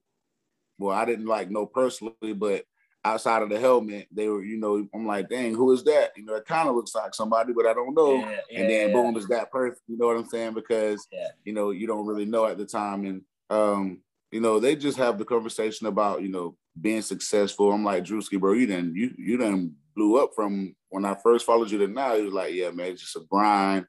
well, 0.79 0.98
I 0.98 1.06
didn't 1.06 1.27
like 1.27 1.51
know 1.51 1.67
personally, 1.67 2.34
but 2.36 2.65
outside 3.06 3.44
of 3.44 3.50
the 3.50 3.60
helmet, 3.60 4.08
they 4.12 4.27
were, 4.27 4.44
you 4.44 4.60
know, 4.60 4.88
I'm 4.94 5.06
like, 5.06 5.29
dang, 5.29 5.53
who 5.53 5.72
is 5.72 5.84
that? 5.84 6.12
You 6.17 6.25
know, 6.25 6.36
it 6.36 6.46
kind 6.46 6.67
of 6.67 6.75
looks 6.75 6.96
like 6.96 7.13
somebody, 7.13 7.53
but 7.53 7.67
I 7.67 7.74
don't 7.74 7.94
know. 7.94 8.15
Yeah, 8.15 8.39
yeah, 8.50 8.60
and 8.60 8.70
then 8.70 8.91
boom, 8.91 9.15
is 9.15 9.27
that 9.27 9.51
person. 9.51 9.79
You 9.88 9.98
know 9.98 10.08
what 10.08 10.17
I'm 10.17 10.27
saying? 10.27 10.56
Because 10.56 11.08
you 11.46 11.53
know, 11.53 11.70
you 11.70 11.86
don't 11.86 12.08
really 12.08 12.25
know 12.25 12.46
at 12.48 12.58
the 12.58 12.65
time. 12.65 13.06
And 13.06 13.22
um, 13.50 14.01
you 14.32 14.41
know, 14.41 14.60
they 14.60 14.75
just 14.75 14.98
have 14.98 15.20
the 15.20 15.25
conversation 15.25 15.88
about, 15.88 16.24
you 16.24 16.29
know, 16.29 16.58
being 16.79 17.01
successful. 17.01 17.72
I'm 17.72 17.84
like, 17.84 18.03
Drewski, 18.03 18.39
bro, 18.39 18.53
you 18.53 18.65
didn't 18.65 18.96
you 18.96 19.13
you 19.17 19.38
didn't 19.38 19.75
blew 19.96 20.22
up 20.22 20.32
from 20.36 20.75
when 20.89 21.06
I 21.06 21.15
first 21.22 21.46
followed 21.46 21.70
you 21.70 21.77
to 21.79 21.88
now. 21.88 22.15
He 22.15 22.24
was 22.24 22.34
like, 22.34 22.53
yeah, 22.53 22.72
man, 22.72 22.88
it's 22.88 23.01
just 23.01 23.15
a 23.15 23.22
grind. 23.29 23.86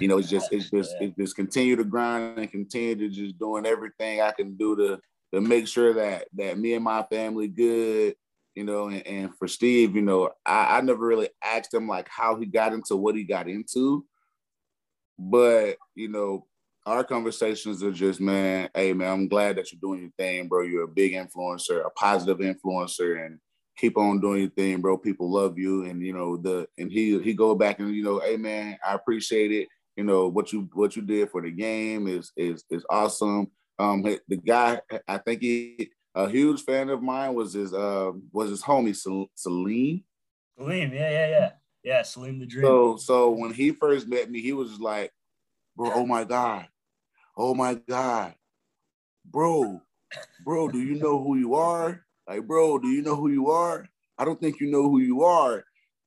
You 0.00 0.08
know, 0.08 0.18
it's 0.18 0.28
just 0.28 0.52
it's 0.52 0.70
just 0.70 0.94
it's 1.00 1.16
just 1.16 1.36
continue 1.36 1.76
to 1.76 1.84
grind 1.84 2.38
and 2.38 2.50
continue 2.50 2.96
to 2.96 3.08
just 3.08 3.38
doing 3.38 3.66
everything 3.66 4.20
I 4.20 4.32
can 4.32 4.56
do 4.56 4.76
to 4.76 5.00
to 5.34 5.40
make 5.40 5.68
sure 5.68 5.94
that 5.94 6.28
that 6.34 6.58
me 6.58 6.74
and 6.74 6.84
my 6.84 7.02
family 7.04 7.48
good. 7.48 8.14
You 8.54 8.64
know, 8.64 8.88
and, 8.88 9.06
and 9.06 9.36
for 9.36 9.46
Steve, 9.48 9.94
you 9.94 10.00
know, 10.00 10.30
I, 10.46 10.78
I 10.78 10.80
never 10.80 11.06
really 11.06 11.28
asked 11.44 11.74
him 11.74 11.86
like 11.86 12.08
how 12.08 12.36
he 12.36 12.46
got 12.46 12.72
into 12.72 12.96
what 12.96 13.14
he 13.14 13.22
got 13.22 13.50
into. 13.50 14.06
But, 15.18 15.76
you 15.94 16.08
know, 16.08 16.46
our 16.86 17.04
conversations 17.04 17.82
are 17.82 17.92
just, 17.92 18.20
man, 18.20 18.70
hey 18.74 18.92
man, 18.92 19.12
I'm 19.12 19.28
glad 19.28 19.56
that 19.56 19.70
you're 19.70 19.80
doing 19.80 20.00
your 20.00 20.10
thing, 20.16 20.48
bro. 20.48 20.62
You're 20.62 20.84
a 20.84 20.88
big 20.88 21.12
influencer, 21.12 21.84
a 21.84 21.90
positive 21.90 22.38
influencer, 22.38 23.26
and 23.26 23.38
keep 23.76 23.98
on 23.98 24.20
doing 24.20 24.42
your 24.42 24.50
thing, 24.50 24.80
bro. 24.80 24.96
People 24.96 25.30
love 25.30 25.58
you, 25.58 25.84
and 25.84 26.00
you 26.00 26.12
know 26.12 26.36
the 26.36 26.66
and 26.78 26.90
he 26.90 27.20
he 27.20 27.34
go 27.34 27.54
back 27.54 27.78
and 27.78 27.94
you 27.94 28.04
know, 28.04 28.20
hey 28.20 28.36
man, 28.36 28.78
I 28.86 28.94
appreciate 28.94 29.52
it. 29.52 29.68
You 29.96 30.04
know 30.04 30.28
what 30.28 30.52
you 30.52 30.68
what 30.74 30.94
you 30.94 31.02
did 31.02 31.30
for 31.30 31.42
the 31.42 31.50
game 31.50 32.06
is 32.06 32.32
is 32.36 32.64
is 32.70 32.84
awesome. 32.90 33.48
Um, 33.78 34.02
the 34.02 34.36
guy, 34.36 34.80
I 35.06 35.18
think 35.18 35.42
he 35.42 35.90
a 36.14 36.28
huge 36.28 36.62
fan 36.62 36.88
of 36.88 37.02
mine 37.02 37.34
was 37.34 37.52
his 37.54 37.72
uh 37.72 38.12
was 38.32 38.50
his 38.50 38.62
homie 38.62 38.96
Salim. 38.96 40.02
Salim, 40.58 40.92
yeah, 40.92 41.10
yeah, 41.10 41.28
yeah, 41.28 41.50
yeah. 41.82 42.02
Salim 42.02 42.38
the 42.38 42.46
Dream. 42.46 42.64
So 42.64 42.96
so 42.96 43.30
when 43.30 43.52
he 43.52 43.72
first 43.72 44.08
met 44.08 44.30
me, 44.30 44.40
he 44.40 44.52
was 44.52 44.70
just 44.70 44.80
like, 44.80 45.12
bro, 45.76 45.90
oh 45.94 46.06
my 46.06 46.24
god, 46.24 46.68
oh 47.36 47.54
my 47.54 47.74
god, 47.74 48.34
bro, 49.24 49.80
bro, 50.44 50.68
do 50.68 50.80
you 50.80 50.94
know 50.94 51.22
who 51.22 51.36
you 51.36 51.54
are? 51.54 52.04
Like, 52.28 52.46
bro, 52.46 52.78
do 52.78 52.88
you 52.88 53.02
know 53.02 53.16
who 53.16 53.30
you 53.30 53.50
are? 53.50 53.88
I 54.18 54.24
don't 54.24 54.40
think 54.40 54.60
you 54.60 54.70
know 54.70 54.82
who 54.82 55.00
you 55.00 55.22
are. 55.22 55.64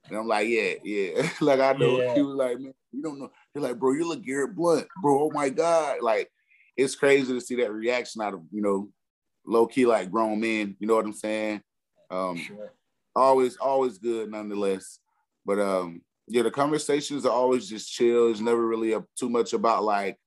And 0.07 0.17
I'm 0.17 0.27
like, 0.27 0.47
yeah, 0.47 0.73
yeah. 0.83 1.29
like 1.41 1.59
I 1.59 1.73
know. 1.73 2.01
Yeah. 2.01 2.15
He 2.15 2.21
was 2.21 2.35
like, 2.35 2.59
man, 2.59 2.73
you 2.91 3.01
don't 3.01 3.19
know. 3.19 3.31
He's 3.53 3.63
like, 3.63 3.79
bro, 3.79 3.93
you 3.93 4.07
look 4.07 4.23
Garrett 4.23 4.55
Blount, 4.55 4.87
bro. 5.01 5.23
Oh 5.23 5.31
my 5.33 5.49
God. 5.49 5.97
Like, 6.01 6.29
it's 6.77 6.95
crazy 6.95 7.33
to 7.33 7.41
see 7.41 7.55
that 7.55 7.71
reaction 7.71 8.21
out 8.21 8.33
of, 8.33 8.41
you 8.51 8.61
know, 8.61 8.89
low 9.45 9.67
key 9.67 9.85
like 9.85 10.11
grown 10.11 10.39
men. 10.39 10.75
You 10.79 10.87
know 10.87 10.95
what 10.95 11.05
I'm 11.05 11.13
saying? 11.13 11.61
Um, 12.11 12.37
sure. 12.37 12.73
always, 13.15 13.57
always 13.57 13.97
good 13.97 14.31
nonetheless. 14.31 14.99
But 15.45 15.59
um, 15.59 16.01
yeah, 16.27 16.43
the 16.43 16.51
conversations 16.51 17.25
are 17.25 17.31
always 17.31 17.67
just 17.67 17.91
chill. 17.91 18.29
It's 18.29 18.39
never 18.39 18.65
really 18.65 18.93
a, 18.93 19.03
too 19.17 19.29
much 19.29 19.53
about 19.53 19.83
like, 19.83 20.17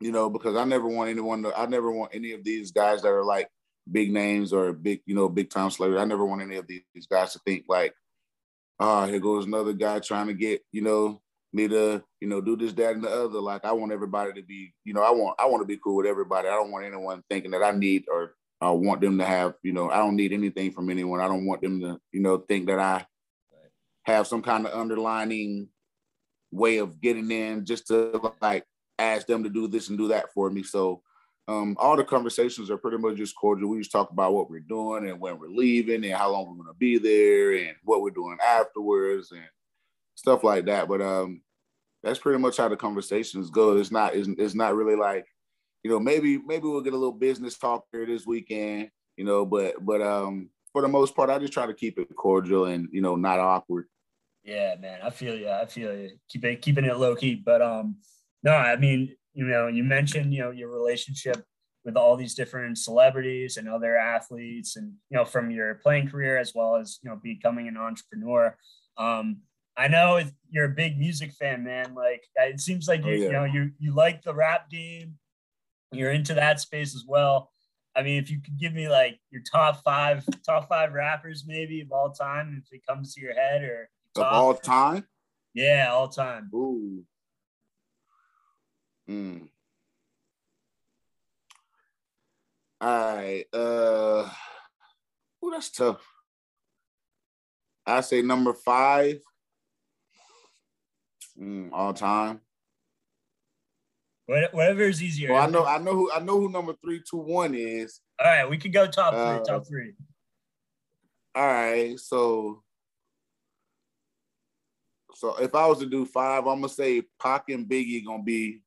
you 0.00 0.10
know, 0.10 0.30
because 0.30 0.56
I 0.56 0.64
never 0.64 0.88
want 0.88 1.10
anyone 1.10 1.42
to, 1.42 1.58
I 1.58 1.66
never 1.66 1.92
want 1.92 2.14
any 2.14 2.32
of 2.32 2.42
these 2.42 2.72
guys 2.72 3.02
that 3.02 3.08
are 3.08 3.24
like 3.24 3.48
big 3.90 4.12
names 4.12 4.52
or 4.52 4.72
big, 4.72 5.02
you 5.04 5.14
know, 5.14 5.28
big 5.28 5.50
time 5.50 5.70
celebrities. 5.70 6.02
I 6.02 6.06
never 6.06 6.24
want 6.24 6.40
any 6.40 6.56
of 6.56 6.66
these, 6.66 6.82
these 6.94 7.06
guys 7.06 7.34
to 7.34 7.40
think 7.40 7.66
like, 7.68 7.94
ah, 8.78 9.02
oh, 9.02 9.06
here 9.06 9.20
goes 9.20 9.44
another 9.44 9.74
guy 9.74 9.98
trying 9.98 10.28
to 10.28 10.34
get, 10.34 10.62
you 10.72 10.80
know, 10.80 11.20
me 11.52 11.68
to, 11.68 12.02
you 12.20 12.28
know, 12.28 12.40
do 12.40 12.56
this, 12.56 12.72
that, 12.74 12.94
and 12.94 13.04
the 13.04 13.10
other. 13.10 13.40
Like 13.40 13.64
I 13.64 13.72
want 13.72 13.92
everybody 13.92 14.32
to 14.32 14.42
be, 14.42 14.72
you 14.84 14.94
know, 14.94 15.02
I 15.02 15.10
want 15.10 15.36
I 15.38 15.46
want 15.46 15.62
to 15.62 15.66
be 15.66 15.80
cool 15.82 15.96
with 15.96 16.06
everybody. 16.06 16.48
I 16.48 16.52
don't 16.52 16.70
want 16.70 16.86
anyone 16.86 17.22
thinking 17.28 17.50
that 17.52 17.62
I 17.62 17.72
need 17.72 18.04
or 18.10 18.34
I 18.60 18.70
want 18.70 19.00
them 19.00 19.18
to 19.18 19.24
have, 19.24 19.54
you 19.62 19.72
know, 19.72 19.90
I 19.90 19.96
don't 19.96 20.16
need 20.16 20.32
anything 20.32 20.72
from 20.72 20.90
anyone. 20.90 21.20
I 21.20 21.28
don't 21.28 21.46
want 21.46 21.62
them 21.62 21.80
to, 21.80 22.00
you 22.12 22.20
know, 22.20 22.38
think 22.38 22.66
that 22.66 22.78
I 22.78 23.06
have 24.04 24.26
some 24.26 24.42
kind 24.42 24.66
of 24.66 24.78
underlining 24.78 25.68
way 26.50 26.78
of 26.78 27.00
getting 27.00 27.30
in 27.30 27.64
just 27.64 27.86
to 27.88 28.32
like 28.42 28.64
ask 28.98 29.26
them 29.26 29.44
to 29.44 29.48
do 29.48 29.66
this 29.66 29.88
and 29.88 29.96
do 29.96 30.08
that 30.08 30.32
for 30.34 30.50
me. 30.50 30.62
So 30.62 31.02
um, 31.48 31.76
all 31.80 31.96
the 31.96 32.04
conversations 32.04 32.70
are 32.70 32.76
pretty 32.76 32.98
much 32.98 33.16
just 33.16 33.34
cordial. 33.34 33.70
We 33.70 33.78
just 33.78 33.92
talk 33.92 34.10
about 34.10 34.34
what 34.34 34.50
we're 34.50 34.60
doing 34.60 35.08
and 35.08 35.18
when 35.18 35.38
we're 35.38 35.48
leaving 35.48 36.04
and 36.04 36.14
how 36.14 36.30
long 36.30 36.46
we're 36.46 36.62
going 36.62 36.74
to 36.74 36.78
be 36.78 36.98
there 36.98 37.52
and 37.52 37.76
what 37.82 38.02
we're 38.02 38.10
doing 38.10 38.36
afterwards 38.46 39.32
and 39.32 39.44
stuff 40.20 40.44
like 40.44 40.66
that. 40.66 40.86
But 40.86 41.00
um, 41.00 41.40
that's 42.02 42.18
pretty 42.18 42.38
much 42.38 42.58
how 42.58 42.68
the 42.68 42.76
conversations 42.76 43.48
go. 43.50 43.76
It's 43.76 43.90
not 43.90 44.14
it's, 44.14 44.28
it's 44.38 44.54
not 44.54 44.76
really 44.76 44.96
like, 44.96 45.26
you 45.82 45.90
know, 45.90 45.98
maybe 45.98 46.38
maybe 46.38 46.68
we'll 46.68 46.82
get 46.82 46.92
a 46.92 46.98
little 46.98 47.12
business 47.12 47.56
talk 47.56 47.84
here 47.90 48.06
this 48.06 48.26
weekend, 48.26 48.90
you 49.16 49.24
know, 49.24 49.46
but 49.46 49.84
but 49.84 50.02
um 50.02 50.50
for 50.72 50.82
the 50.82 50.88
most 50.88 51.16
part, 51.16 51.30
I 51.30 51.38
just 51.38 51.52
try 51.52 51.66
to 51.66 51.74
keep 51.74 51.98
it 51.98 52.14
cordial 52.14 52.66
and 52.66 52.88
you 52.92 53.00
know 53.00 53.16
not 53.16 53.38
awkward. 53.38 53.86
Yeah, 54.44 54.74
man, 54.78 55.00
I 55.02 55.10
feel 55.10 55.34
you. 55.34 55.48
I 55.48 55.66
feel 55.66 55.94
you. 55.96 56.10
Keep 56.28 56.44
it 56.44 56.62
keeping 56.62 56.84
it 56.84 56.96
low 56.96 57.16
key, 57.16 57.34
but 57.34 57.62
um, 57.62 57.96
no, 58.42 58.52
I 58.52 58.76
mean, 58.76 59.16
you 59.34 59.46
know, 59.46 59.68
you 59.68 59.84
mentioned 59.84 60.32
you 60.32 60.42
know 60.42 60.50
your 60.50 60.70
relationship 60.70 61.42
with 61.84 61.96
all 61.96 62.14
these 62.14 62.34
different 62.34 62.76
celebrities 62.76 63.56
and 63.56 63.68
other 63.68 63.96
athletes, 63.96 64.76
and 64.76 64.92
you 65.10 65.16
know 65.16 65.24
from 65.24 65.50
your 65.50 65.76
playing 65.76 66.08
career 66.08 66.38
as 66.38 66.52
well 66.54 66.76
as 66.76 66.98
you 67.02 67.10
know 67.10 67.18
becoming 67.22 67.68
an 67.68 67.76
entrepreneur. 67.76 68.56
Um, 68.96 69.38
I 69.80 69.88
know 69.88 70.22
you're 70.50 70.66
a 70.66 70.74
big 70.74 70.98
music 70.98 71.32
fan, 71.32 71.64
man. 71.64 71.94
Like 71.94 72.22
it 72.36 72.60
seems 72.60 72.86
like 72.86 73.02
you, 73.02 73.12
oh, 73.12 73.14
yeah. 73.14 73.24
you 73.24 73.32
know 73.32 73.44
you 73.44 73.70
you 73.78 73.94
like 73.94 74.20
the 74.22 74.34
rap 74.34 74.68
game. 74.68 75.14
You're 75.90 76.10
into 76.12 76.34
that 76.34 76.60
space 76.60 76.94
as 76.94 77.06
well. 77.08 77.50
I 77.96 78.02
mean, 78.02 78.22
if 78.22 78.30
you 78.30 78.42
could 78.42 78.58
give 78.58 78.74
me 78.74 78.90
like 78.90 79.18
your 79.30 79.40
top 79.50 79.82
five, 79.82 80.22
top 80.46 80.68
five 80.68 80.92
rappers 80.92 81.44
maybe 81.46 81.80
of 81.80 81.92
all 81.92 82.10
time, 82.10 82.62
if 82.62 82.70
it 82.70 82.86
comes 82.86 83.14
to 83.14 83.22
your 83.22 83.32
head 83.32 83.62
or 83.62 83.88
of 84.16 84.22
all 84.22 84.54
time. 84.54 85.06
Yeah, 85.54 85.88
all 85.92 86.08
time. 86.08 86.50
Ooh. 86.54 87.02
Hmm. 89.06 89.38
All 92.82 93.16
right. 93.16 93.44
Uh. 93.50 94.28
Ooh, 95.42 95.50
that's 95.50 95.70
tough. 95.70 96.06
I 97.86 98.02
say 98.02 98.20
number 98.20 98.52
five. 98.52 99.22
Mm, 101.40 101.70
all 101.72 101.94
time. 101.94 102.40
Whatever 104.26 104.82
is 104.82 105.02
easier. 105.02 105.32
Well, 105.32 105.42
I 105.42 105.46
know, 105.46 105.64
I 105.64 105.78
know 105.78 105.92
who, 105.92 106.12
I 106.12 106.20
know 106.20 106.38
who 106.38 106.50
number 106.50 106.74
three, 106.84 107.02
two, 107.08 107.16
one 107.16 107.54
is. 107.54 108.00
All 108.20 108.26
right, 108.26 108.48
we 108.48 108.58
can 108.58 108.70
go 108.70 108.86
top 108.86 109.12
three. 109.12 109.20
Uh, 109.20 109.40
top 109.40 109.66
three. 109.66 109.94
All 111.34 111.46
right, 111.46 111.98
so, 111.98 112.62
so 115.14 115.36
if 115.36 115.54
I 115.54 115.66
was 115.66 115.78
to 115.78 115.86
do 115.86 116.04
five, 116.06 116.46
I'm 116.46 116.60
gonna 116.60 116.68
say 116.68 117.02
Pac 117.20 117.48
and 117.48 117.66
Biggie 117.66 118.04
gonna 118.04 118.22
be 118.22 118.60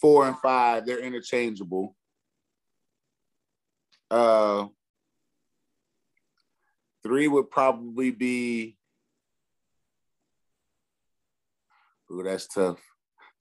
four 0.00 0.28
and 0.28 0.38
five. 0.38 0.86
They're 0.86 1.00
interchangeable. 1.00 1.96
Uh, 4.10 4.66
three 7.02 7.26
would 7.26 7.50
probably 7.50 8.12
be 8.12 8.76
Ooh, 12.14 12.22
that's 12.22 12.46
tough. 12.46 12.78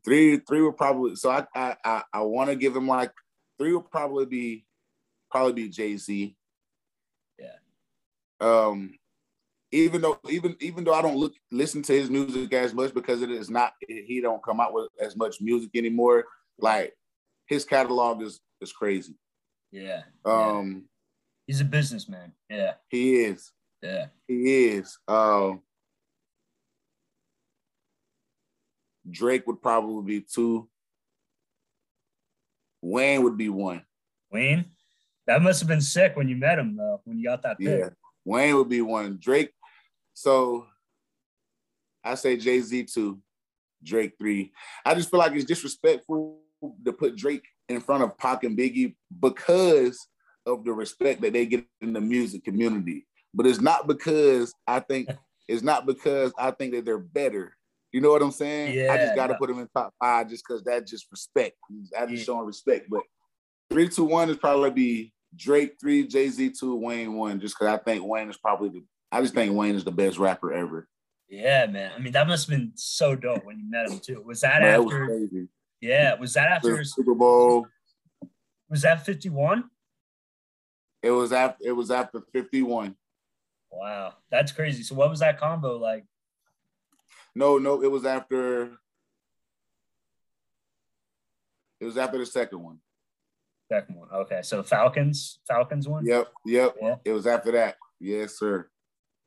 Three, 0.04 0.38
three 0.38 0.62
would 0.62 0.78
probably. 0.78 1.16
So 1.16 1.30
I, 1.30 1.46
I, 1.56 1.76
I, 1.84 2.04
I 2.14 2.22
want 2.22 2.50
to 2.50 2.56
give 2.56 2.76
him 2.76 2.88
like 2.88 3.12
three 3.58 3.74
would 3.74 3.90
probably 3.90 4.26
be, 4.26 4.66
probably 5.32 5.54
be 5.54 5.70
Jay 5.70 5.96
Z. 5.98 6.36
Yeah. 7.40 7.56
Um, 8.42 8.96
even 9.72 10.02
though 10.02 10.20
even 10.30 10.56
even 10.60 10.84
though 10.84 10.94
I 10.94 11.02
don't 11.02 11.18
look 11.18 11.34
listen 11.52 11.82
to 11.84 11.94
his 11.94 12.10
music 12.10 12.54
as 12.54 12.74
much 12.74 12.94
because 12.94 13.22
it 13.22 13.32
is 13.32 13.50
not 13.50 13.74
he 13.88 14.22
don't 14.22 14.44
come 14.44 14.60
out 14.60 14.74
with 14.74 14.90
as 15.00 15.16
much 15.16 15.42
music 15.42 15.72
anymore. 15.74 16.26
Like 16.60 16.94
his 17.48 17.66
catalog 17.66 18.22
is 18.22 18.40
is 18.62 18.72
crazy. 18.72 19.16
Yeah. 19.72 20.04
Um, 20.26 20.74
yeah. 20.74 20.80
he's 21.48 21.62
a 21.62 21.66
businessman. 21.66 22.34
Yeah. 22.50 22.74
He 22.90 23.24
is. 23.24 23.52
Yeah. 23.82 24.08
He 24.28 24.68
is. 24.68 24.98
Um, 25.08 25.62
Drake 29.10 29.46
would 29.48 29.62
probably 29.62 30.20
be 30.20 30.26
two. 30.26 30.70
Wayne 32.82 33.24
would 33.24 33.38
be 33.38 33.50
one. 33.50 33.84
Wayne? 34.32 34.66
That 35.28 35.42
must 35.42 35.62
have 35.62 35.70
been 35.70 35.82
sick 35.82 36.16
when 36.16 36.28
you 36.28 36.36
met 36.36 36.60
him 36.60 36.76
though, 36.76 37.02
when 37.06 37.18
you 37.18 37.26
got 37.26 37.44
that 37.44 37.58
pick. 37.58 37.80
Yeah. 37.80 37.90
Wayne 38.26 38.56
would 38.56 38.70
be 38.70 38.82
one. 38.82 39.18
Drake. 39.22 39.52
So 40.14 40.68
I 42.04 42.16
say 42.16 42.36
Jay-Z 42.38 42.84
two, 42.86 43.20
Drake 43.84 44.14
three. 44.20 44.52
I 44.86 44.96
just 44.96 45.10
feel 45.10 45.20
like 45.20 45.34
it's 45.34 45.46
disrespectful 45.46 46.40
to 46.86 46.94
put 46.94 47.16
Drake 47.16 47.46
in 47.70 47.80
front 47.80 48.04
of 48.04 48.18
Pac 48.18 48.44
and 48.44 48.58
Biggie 48.58 48.96
because 49.20 50.08
of 50.46 50.66
the 50.66 50.74
respect 50.74 51.22
that 51.22 51.34
they 51.34 51.46
get 51.46 51.66
in 51.82 51.94
the 51.94 52.02
music 52.02 52.44
community. 52.44 53.08
But 53.34 53.48
it's 53.48 53.62
not 53.62 53.88
because 53.88 54.54
I 54.68 54.80
think 54.80 55.10
it's 55.48 55.64
not 55.64 55.86
because 55.86 56.34
I 56.38 56.52
think 56.52 56.74
that 56.74 56.86
they're 56.86 56.98
better. 56.98 57.56
You 57.94 58.02
know 58.02 58.10
what 58.10 58.24
I'm 58.24 58.32
saying? 58.32 58.76
Yeah, 58.76 58.92
I 58.92 58.98
just 58.98 59.16
got 59.16 59.28
to 59.28 59.36
put 59.36 59.52
him 59.52 59.60
in 59.60 59.68
top 59.68 59.94
five 60.00 60.28
just 60.28 60.44
because 60.46 60.64
that's 60.64 60.90
just 60.90 61.06
respect. 61.12 61.56
I 61.98 62.08
just 62.08 62.18
yeah. 62.18 62.24
showing 62.24 62.48
respect. 62.48 62.88
But 62.90 63.04
three, 63.70 63.88
two, 63.88 64.04
one 64.04 64.32
is 64.32 64.38
probably 64.38 64.72
be 64.72 65.14
Drake 65.36 65.76
three, 65.80 66.08
Jay 66.08 66.28
Z 66.30 66.54
two, 66.60 66.76
Wayne 66.76 67.14
one. 67.14 67.40
Just 67.40 67.56
because 67.58 67.72
I 67.72 67.78
think 67.84 68.04
Wayne 68.04 68.32
is 68.32 68.38
probably 68.38 68.70
the. 68.70 68.84
I 69.12 69.22
just 69.22 69.36
think 69.36 69.56
Wayne 69.56 69.76
is 69.76 69.84
the 69.84 69.92
best 69.92 70.18
rapper 70.18 70.52
ever. 70.52 70.88
Yeah, 71.30 71.68
man. 71.68 71.92
I 71.96 72.00
mean, 72.00 72.14
that 72.14 72.28
must 72.28 72.50
have 72.50 72.58
been 72.58 72.72
so 72.74 73.16
dope 73.16 73.46
when 73.46 73.60
you 73.60 73.70
met 73.70 73.90
him 73.90 74.00
too. 74.00 74.24
Was 74.26 74.42
that 74.42 74.64
man, 74.64 74.82
after? 74.82 75.06
Was 75.06 75.30
yeah, 75.80 76.16
was 76.16 76.34
that 76.34 76.48
after 76.48 76.84
Super 76.84 77.14
Bowl? 77.14 77.68
Was 78.70 78.82
that 78.82 79.06
fifty 79.06 79.30
one? 79.30 79.66
It 81.04 81.12
was 81.12 81.32
after. 81.32 81.64
It 81.64 81.74
was 81.74 81.92
after 81.92 82.22
fifty 82.34 82.64
one. 82.64 82.96
Wow, 83.72 84.16
that's 84.32 84.52
crazy. 84.52 84.82
So, 84.82 84.96
what 84.96 85.12
was 85.12 85.20
that 85.20 85.40
combo 85.40 85.78
like? 85.78 86.06
No, 87.36 87.58
no, 87.58 87.82
it 87.84 87.92
was 87.92 88.06
after. 88.06 88.72
It 91.80 91.86
was 91.86 91.98
after 91.98 92.18
the 92.18 92.26
second 92.26 92.64
one. 92.64 92.80
Second 93.72 93.96
one. 93.96 94.10
Okay, 94.14 94.42
so 94.44 94.64
Falcons, 94.64 95.40
Falcons 95.48 95.88
one. 95.88 96.06
Yep, 96.06 96.28
yep. 96.46 96.76
Yeah. 96.82 96.96
It 97.04 97.12
was 97.12 97.28
after 97.28 97.52
that. 97.54 97.76
Yes, 98.00 98.38
sir. 98.38 98.70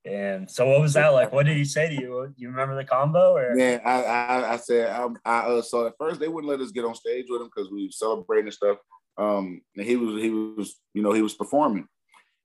And 0.05 0.49
so, 0.49 0.67
what 0.69 0.81
was 0.81 0.95
that 0.95 1.09
like? 1.09 1.33
What 1.33 1.47
did 1.47 1.57
he 1.57 1.65
say 1.65 1.89
to 1.89 2.01
you? 2.01 2.33
You 2.37 2.49
remember 2.49 2.77
the 2.77 2.85
combo? 2.85 3.33
Or? 3.33 3.57
Yeah, 3.59 3.81
I, 3.85 4.03
I, 4.03 4.53
I 4.53 4.57
said, 4.57 4.95
um, 4.95 5.19
I, 5.25 5.41
uh, 5.41 5.63
so 5.63 5.87
at 5.87 5.95
first 5.99 6.21
they 6.21 6.29
wouldn't 6.29 6.51
let 6.51 6.61
us 6.61 6.71
get 6.71 6.85
on 6.85 6.95
stage 6.95 7.27
with 7.29 7.41
him 7.41 7.49
because 7.55 7.73
we 7.73 7.87
were 7.87 7.91
celebrating 7.91 8.47
and 8.47 8.55
stuff. 8.55 8.79
Um, 9.19 9.63
and 9.77 9.85
he 9.85 9.97
was, 9.97 10.23
he 10.23 10.31
was, 10.31 10.79
you 10.95 11.03
know, 11.03 11.13
he 11.13 11.23
was 11.23 11.35
performing, 11.35 11.89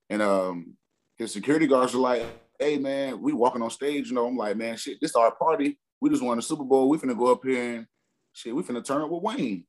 and 0.10 0.22
um, 0.22 0.78
his 1.18 1.32
security 1.32 1.68
guards 1.68 1.94
were 1.94 2.00
like, 2.00 2.24
hey 2.62 2.78
man, 2.78 3.20
we 3.20 3.34
walking 3.34 3.64
on 3.64 3.72
stage, 3.72 4.10
you 4.10 4.14
know, 4.14 4.28
I'm 4.28 4.38
like, 4.38 4.56
man, 4.56 4.78
shit, 4.78 5.00
this 5.02 5.16
our 5.16 5.34
party. 5.34 5.80
we 6.00 6.12
just 6.12 6.24
won 6.24 6.38
the 6.38 6.44
Super 6.44 6.64
Bowl. 6.64 6.90
We 6.90 6.98
finna 7.00 7.18
go 7.18 7.32
up 7.32 7.44
here 7.44 7.76
and 7.78 7.88
shit, 8.34 8.56
we 8.56 8.62
finna 8.62 8.86
turn 8.86 9.02
up 9.02 9.10
with 9.10 9.24
Wayne. 9.24 9.66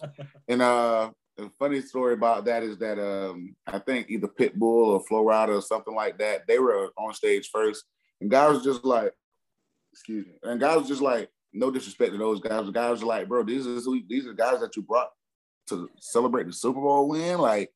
and 0.48 0.60
uh 0.60 1.10
the 1.38 1.50
funny 1.58 1.80
story 1.80 2.12
about 2.12 2.44
that 2.44 2.62
is 2.62 2.76
that 2.78 2.98
um 2.98 3.56
I 3.66 3.78
think 3.78 4.10
either 4.10 4.28
Pitbull 4.28 4.60
or 4.62 5.00
Flo 5.00 5.24
Rida 5.24 5.56
or 5.56 5.62
something 5.62 5.94
like 5.94 6.18
that, 6.18 6.46
they 6.46 6.58
were 6.58 6.90
on 6.98 7.14
stage 7.14 7.48
first. 7.50 7.84
And 8.20 8.30
guys 8.30 8.54
was 8.54 8.64
just 8.64 8.84
like, 8.84 9.12
excuse 9.92 10.26
me. 10.26 10.34
And 10.42 10.60
guys 10.60 10.78
was 10.78 10.88
just 10.88 11.02
like, 11.02 11.30
no 11.54 11.70
disrespect 11.70 12.12
to 12.12 12.18
those 12.18 12.40
guys. 12.40 12.66
The 12.66 12.72
guys 12.72 13.02
are 13.02 13.06
like, 13.06 13.28
bro, 13.28 13.42
these 13.42 13.66
are 13.66 13.80
these 14.08 14.26
are 14.26 14.34
guys 14.34 14.60
that 14.60 14.76
you 14.76 14.82
brought 14.82 15.08
to 15.68 15.88
celebrate 16.00 16.46
the 16.46 16.52
Super 16.52 16.80
Bowl 16.80 17.08
win. 17.08 17.38
Like, 17.38 17.72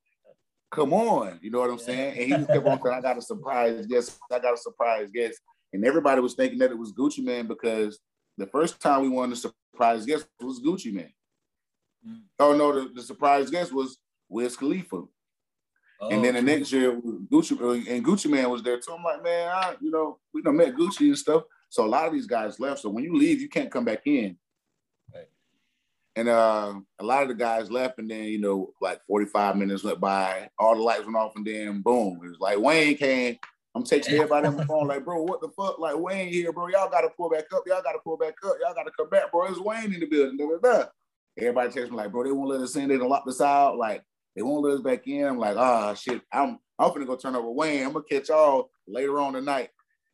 come 0.71 0.93
on, 0.93 1.39
you 1.41 1.51
know 1.51 1.59
what 1.59 1.69
I'm 1.69 1.79
saying? 1.79 2.17
And 2.17 2.25
he 2.25 2.29
just 2.29 2.47
kept 2.47 2.65
on 2.65 2.81
saying, 2.81 2.95
I 2.95 3.01
got 3.01 3.17
a 3.17 3.21
surprise 3.21 3.85
guest. 3.85 4.17
I 4.31 4.39
got 4.39 4.53
a 4.53 4.57
surprise 4.57 5.09
guest. 5.13 5.39
And 5.73 5.85
everybody 5.85 6.21
was 6.21 6.33
thinking 6.33 6.59
that 6.59 6.71
it 6.71 6.77
was 6.77 6.93
Gucci 6.93 7.23
Mane 7.23 7.47
because 7.47 7.99
the 8.37 8.47
first 8.47 8.79
time 8.79 9.01
we 9.01 9.09
won 9.09 9.29
the 9.29 9.35
surprise 9.35 10.05
guest 10.05 10.25
was 10.39 10.59
Gucci 10.61 10.93
Mane. 10.93 11.13
Mm. 12.07 12.21
Oh 12.39 12.55
no, 12.55 12.73
the, 12.73 12.89
the 12.93 13.01
surprise 13.01 13.49
guest 13.49 13.73
was 13.73 13.97
Wiz 14.29 14.55
Khalifa. 14.55 15.03
Oh, 16.01 16.09
and 16.09 16.25
then 16.25 16.33
the 16.33 16.41
next 16.41 16.71
year, 16.71 16.99
Gucci 17.31 17.51
and 17.87 18.03
Gucci 18.03 18.29
Mane 18.29 18.49
was 18.49 18.63
there 18.63 18.79
too. 18.79 18.93
I'm 18.93 19.03
like, 19.03 19.23
man, 19.23 19.49
I, 19.49 19.75
you 19.79 19.91
know, 19.91 20.17
we 20.33 20.41
done 20.41 20.57
met 20.57 20.75
Gucci 20.75 21.07
and 21.07 21.17
stuff. 21.17 21.43
So 21.69 21.85
a 21.85 21.87
lot 21.87 22.07
of 22.07 22.13
these 22.13 22.27
guys 22.27 22.59
left. 22.59 22.79
So 22.79 22.89
when 22.89 23.03
you 23.03 23.15
leave, 23.15 23.39
you 23.39 23.49
can't 23.49 23.71
come 23.71 23.85
back 23.85 24.01
in. 24.05 24.37
And 26.15 26.27
uh, 26.27 26.73
a 26.99 27.03
lot 27.03 27.23
of 27.23 27.29
the 27.29 27.35
guys 27.35 27.71
left, 27.71 27.97
and 27.99 28.09
then 28.09 28.25
you 28.25 28.39
know, 28.39 28.73
like 28.81 28.99
45 29.07 29.55
minutes 29.55 29.83
went 29.83 30.01
by, 30.01 30.49
all 30.59 30.75
the 30.75 30.81
lights 30.81 31.05
went 31.05 31.15
off, 31.15 31.35
and 31.35 31.45
then 31.45 31.81
boom, 31.81 32.19
it 32.23 32.27
was 32.27 32.39
like 32.39 32.59
Wayne 32.59 32.97
came. 32.97 33.37
I'm 33.73 33.83
texting 33.83 34.15
everybody 34.15 34.47
on 34.47 34.57
the 34.57 34.65
phone, 34.65 34.87
like, 34.87 35.05
bro, 35.05 35.23
what 35.23 35.39
the 35.39 35.47
fuck? 35.49 35.79
Like 35.79 35.97
Wayne 35.97 36.27
here, 36.27 36.51
bro. 36.51 36.67
Y'all 36.67 36.89
gotta 36.89 37.09
pull 37.15 37.29
back 37.29 37.45
up. 37.53 37.63
Y'all 37.65 37.81
gotta 37.81 37.99
pull 38.03 38.17
back 38.17 38.33
up. 38.43 38.55
Y'all 38.61 38.73
gotta 38.73 38.91
come 38.91 39.09
back, 39.09 39.31
bro. 39.31 39.45
It's 39.45 39.59
Wayne 39.59 39.93
in 39.93 40.01
the 40.01 40.05
building. 40.05 40.37
Da, 40.37 40.45
da, 40.45 40.79
da. 40.79 40.85
Everybody 41.37 41.71
texts 41.71 41.89
me 41.89 41.95
like, 41.97 42.11
bro, 42.11 42.25
they 42.25 42.31
won't 42.31 42.49
let 42.49 42.59
us 42.59 42.75
in. 42.75 42.89
They 42.89 42.97
don't 42.97 43.07
lock 43.07 43.25
us 43.27 43.39
out. 43.39 43.77
Like, 43.77 44.03
they 44.35 44.41
won't 44.41 44.63
let 44.63 44.73
us 44.73 44.81
back 44.81 45.07
in. 45.07 45.25
I'm 45.25 45.37
like, 45.37 45.55
ah, 45.55 45.93
shit. 45.93 46.21
I'm 46.33 46.59
I'm 46.77 46.91
gonna 46.91 47.05
go 47.05 47.15
turn 47.15 47.35
over 47.35 47.49
Wayne. 47.49 47.85
I'm 47.85 47.93
gonna 47.93 48.03
catch 48.03 48.27
y'all 48.27 48.71
later 48.87 49.19
on 49.19 49.33
tonight. 49.33 49.69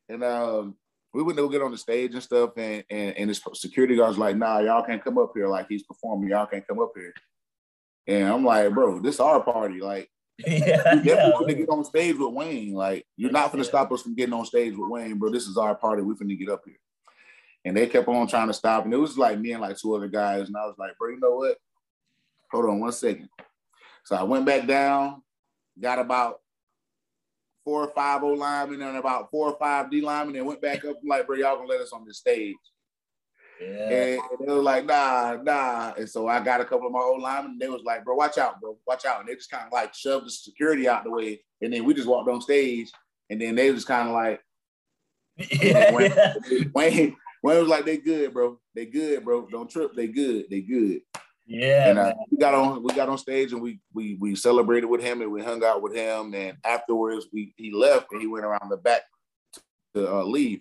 And 0.10 0.24
um, 0.24 0.76
we 1.14 1.24
wouldn't 1.24 1.38
go 1.38 1.50
get 1.50 1.62
on 1.62 1.72
the 1.72 1.78
stage 1.78 2.14
and 2.14 2.24
stuff, 2.24 2.52
and 2.58 2.84
and, 2.90 3.18
and 3.18 3.30
his 3.30 3.42
security 3.54 3.96
guards 3.96 4.18
like, 4.18 4.36
nah, 4.36 4.60
y'all 4.60 4.84
can't 4.84 5.04
come 5.04 5.18
up 5.18 5.32
here. 5.36 5.48
Like 5.48 5.68
he's 5.70 5.84
performing, 5.84 6.30
y'all 6.30 6.46
can't 6.48 6.68
come 6.68 6.80
up 6.80 6.92
here. 6.96 7.14
And 8.08 8.28
I'm 8.28 8.44
like, 8.46 8.74
bro, 8.74 9.00
this 9.00 9.20
our 9.20 9.42
party. 9.42 9.82
Like, 9.82 10.10
yeah, 10.46 10.96
we 10.96 11.02
definitely 11.02 11.14
yeah. 11.14 11.48
to 11.48 11.54
get 11.56 11.70
on 11.70 11.84
stage 11.84 12.16
with 12.18 12.34
Wayne. 12.34 12.74
Like, 12.74 13.06
you're 13.18 13.32
not 13.32 13.52
gonna 13.52 13.64
yeah. 13.64 13.70
stop 13.70 13.92
us 13.92 14.02
from 14.02 14.16
getting 14.16 14.34
on 14.34 14.46
stage 14.46 14.76
with 14.78 14.90
Wayne, 14.90 15.18
bro. 15.18 15.30
This 15.30 15.48
is 15.48 15.58
our 15.58 15.76
party. 15.76 16.02
We're 16.02 16.14
gonna 16.16 16.36
get 16.36 16.50
up 16.50 16.62
here. 16.66 16.78
And 17.66 17.76
they 17.76 17.88
kept 17.88 18.08
on 18.08 18.28
trying 18.28 18.48
to 18.48 18.54
stop. 18.54 18.86
And 18.86 18.94
it 18.94 18.98
was 18.98 19.18
like 19.18 19.40
me 19.40 19.52
and 19.52 19.62
like 19.62 19.78
two 19.78 19.94
other 19.94 20.08
guys. 20.08 20.48
And 20.48 20.56
I 20.56 20.66
was 20.66 20.76
like, 20.78 20.98
bro, 20.98 21.10
you 21.10 21.20
know 21.20 21.36
what? 21.36 21.58
Hold 22.52 22.66
on 22.66 22.80
one 22.80 22.94
second. 22.94 23.28
So 24.06 24.16
I 24.16 24.24
went 24.24 24.46
back 24.46 24.66
down, 24.66 25.22
got 25.78 26.00
about 26.00 26.40
four 27.68 27.84
or 27.84 27.92
five 27.94 28.24
O 28.24 28.30
linemen 28.30 28.82
and 28.82 28.96
about 28.96 29.30
four 29.30 29.50
or 29.50 29.58
five 29.60 29.92
D 29.92 30.00
linemen 30.00 30.38
and 30.38 30.46
went 30.46 30.62
back 30.62 30.86
up. 30.86 30.96
Like, 31.06 31.28
bro, 31.28 31.36
y'all 31.36 31.58
gonna 31.58 31.68
let 31.68 31.82
us 31.82 31.92
on 31.92 32.06
this 32.06 32.20
stage. 32.20 32.56
Yeah. 33.62 33.90
And, 33.90 34.22
they 34.40 34.54
were 34.54 34.62
like, 34.62 34.86
nah, 34.86 35.36
nah. 35.44 35.92
And 35.98 36.10
so 36.10 36.30
I 36.30 36.40
got 36.40 36.62
a 36.62 36.66
couple 36.66 36.88
of 36.88 36.94
my 36.94 37.00
old 37.00 37.22
linemen, 37.22 37.52
and 37.52 37.60
they 37.60 37.68
was 37.68 37.82
like, 37.84 38.06
bro, 38.06 38.16
watch 38.16 38.38
out, 38.38 38.62
bro, 38.62 38.78
watch 38.88 39.04
out. 39.04 39.20
And 39.20 39.28
they 39.28 39.36
just 39.36 39.52
kind 39.52 39.66
of 39.66 39.74
like 39.74 39.94
shoved 39.94 40.28
the 40.28 40.32
security 40.32 40.88
out 40.88 41.04
the 41.04 41.12
way. 41.12 41.42
And 41.62 41.74
then 41.74 41.84
we 41.84 41.94
just 41.94 42.08
walked 42.08 42.30
on 42.30 42.40
stage. 42.40 42.90
And 43.30 43.42
then 43.42 43.56
they 43.56 43.70
was 43.70 43.84
kind 43.84 44.08
of 44.08 44.14
like, 44.14 44.40
yeah, 45.62 45.94
Wayne, 45.94 46.72
Wayne, 46.74 47.18
Wayne 47.44 47.60
was 47.60 47.68
like, 47.68 47.84
they 47.84 47.98
good, 47.98 48.34
bro. 48.34 48.62
They 48.76 48.86
good, 48.86 49.26
bro. 49.26 49.46
Don't 49.48 49.70
trip. 49.70 49.94
They 49.94 50.08
good. 50.08 50.46
They 50.50 50.62
good. 50.62 51.02
Yeah. 51.48 51.90
And 51.90 52.00
uh, 52.00 52.14
we 52.30 52.38
got 52.38 52.54
on 52.54 52.84
we 52.84 52.94
got 52.94 53.10
on 53.10 53.18
stage 53.18 53.54
and 53.54 53.62
we 53.62 53.80
we 53.94 54.16
we 54.20 54.36
celebrated 54.36 54.88
with 54.88 55.02
him 55.02 55.22
and 55.22 55.32
we 55.32 55.42
hung 55.42 55.64
out 55.64 55.82
with 55.82 55.96
him. 55.96 56.34
And 56.34 56.58
afterwards 56.64 57.28
we 57.32 57.54
he 57.58 57.72
left 57.72 58.12
and 58.12 58.22
he 58.22 58.28
went 58.28 58.46
around 58.46 58.70
the 58.70 58.78
back 58.78 59.04
to 59.96 60.12
uh, 60.12 60.24
leave. 60.24 60.60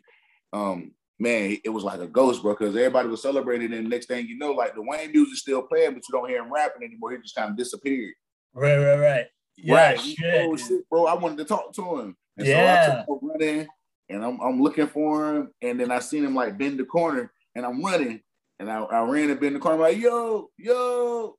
Um, 0.53 0.93
man, 1.19 1.59
it 1.65 1.69
was 1.69 1.85
like 1.85 2.01
a 2.01 2.07
ghost, 2.07 2.43
bro, 2.43 2.55
because 2.55 2.77
everybody 2.77 3.09
was 3.09 3.23
celebrating, 3.23 3.73
and 3.73 3.89
next 3.89 4.07
thing 4.07 4.27
you 4.27 4.39
know, 4.39 4.53
like 4.53 4.75
the 4.75 4.83
Wayne 4.83 5.13
music 5.13 5.37
still 5.37 5.63
playing, 5.63 5.95
but 5.95 6.03
you 6.09 6.13
don't 6.13 6.29
hear 6.29 6.43
him 6.43 6.53
rapping 6.53 6.85
anymore. 6.85 7.13
He 7.13 7.19
just 7.19 7.35
kind 7.35 7.51
of 7.51 7.57
disappeared. 7.57 8.15
Right, 8.55 8.79
right, 8.79 8.99
right. 8.99 9.27
Yeah, 9.57 9.75
right. 9.75 10.01
Shit, 10.01 10.47
oh, 10.47 10.57
shit, 10.57 10.89
bro. 10.89 11.07
I 11.07 11.15
wanted 11.15 11.39
to 11.39 11.45
talk 11.45 11.73
to 11.75 12.01
him. 12.01 12.17
And 12.37 12.47
yeah. 12.47 12.87
so 12.87 12.93
I 12.93 12.97
took 13.01 13.21
running 13.23 13.67
and 14.09 14.25
I'm, 14.25 14.41
I'm 14.41 14.63
looking 14.63 14.87
for 14.87 15.35
him. 15.35 15.51
And 15.63 15.81
then 15.81 15.91
I 15.91 15.99
seen 15.99 16.25
him 16.25 16.35
like 16.35 16.59
bend 16.59 16.79
the 16.79 16.85
corner 16.85 17.33
and 17.55 17.65
I'm 17.65 17.83
running. 17.83 18.21
And 18.59 18.71
I, 18.71 18.83
I 18.83 19.03
ran 19.03 19.31
and 19.31 19.41
bend 19.41 19.57
the 19.57 19.61
corner. 19.61 19.77
I'm 19.77 19.83
like, 19.83 19.99
yo, 19.99 20.51
yo. 20.57 21.37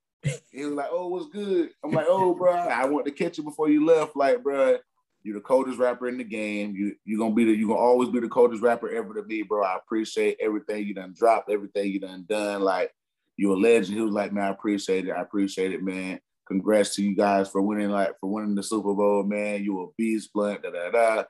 He 0.52 0.66
was 0.66 0.74
like, 0.74 0.90
oh, 0.92 1.08
what's 1.08 1.30
good? 1.30 1.70
I'm 1.84 1.92
like, 1.92 2.08
oh, 2.10 2.34
bro, 2.34 2.52
I 2.52 2.86
want 2.86 3.06
to 3.06 3.12
catch 3.12 3.38
you 3.38 3.44
before 3.44 3.70
you 3.70 3.86
left. 3.86 4.16
Like, 4.16 4.44
bro, 4.44 4.78
you're 5.24 5.36
the 5.36 5.42
coldest 5.42 5.78
rapper 5.78 6.08
in 6.08 6.18
the 6.18 6.24
game. 6.24 6.74
You 6.76 6.96
you're 7.06 7.20
gonna 7.20 7.36
be 7.36 7.44
the 7.44 7.52
you're 7.52 7.68
gonna 7.68 7.80
always 7.80 8.10
be 8.10 8.20
the 8.20 8.30
coldest 8.30 8.64
rapper 8.64 8.90
ever 8.90 9.14
to 9.14 9.24
be, 9.24 9.44
bro. 9.44 9.64
I 9.64 9.76
appreciate 9.76 10.38
everything 10.40 10.86
you 10.86 10.94
done 10.94 11.14
dropped, 11.18 11.52
everything 11.52 11.92
you 11.92 12.00
done 12.00 12.26
done. 12.30 12.62
Like 12.62 12.92
you're 13.36 13.56
a 13.56 13.60
legend. 13.60 13.98
He 13.98 14.02
was 14.02 14.14
like, 14.14 14.32
man, 14.32 14.46
I 14.46 14.50
appreciate 14.50 15.08
it. 15.08 15.12
I 15.12 15.22
appreciate 15.22 15.74
it, 15.74 15.84
man. 15.84 16.20
Congrats 16.48 16.96
to 16.96 17.04
you 17.04 17.16
guys 17.16 17.50
for 17.50 17.62
winning, 17.62 17.90
like 17.90 18.14
for 18.20 18.32
winning 18.32 18.56
the 18.56 18.64
Super 18.64 18.94
Bowl, 18.94 19.24
man. 19.24 19.64
You 19.64 19.84
a 19.84 19.88
beast, 19.98 20.32
Blount, 20.34 20.64
da 20.64 20.70
da 20.72 20.92
da. 20.92 21.24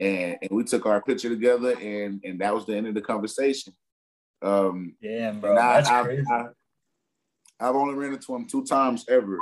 And, 0.00 0.38
and 0.40 0.50
we 0.50 0.64
took 0.64 0.86
our 0.86 1.02
picture 1.02 1.28
together, 1.28 1.76
and 1.78 2.22
and 2.24 2.40
that 2.40 2.54
was 2.54 2.64
the 2.64 2.74
end 2.74 2.86
of 2.86 2.94
the 2.94 3.02
conversation. 3.02 3.74
Um, 4.42 4.96
Damn, 5.02 5.40
bro, 5.40 5.52
I, 5.52 5.54
that's 5.54 5.88
I, 5.88 6.02
crazy. 6.02 6.24
I, 6.30 6.46
I've 7.60 7.76
only 7.76 7.94
ran 7.94 8.12
into 8.12 8.34
him 8.34 8.46
two 8.46 8.64
times 8.64 9.04
ever. 9.08 9.38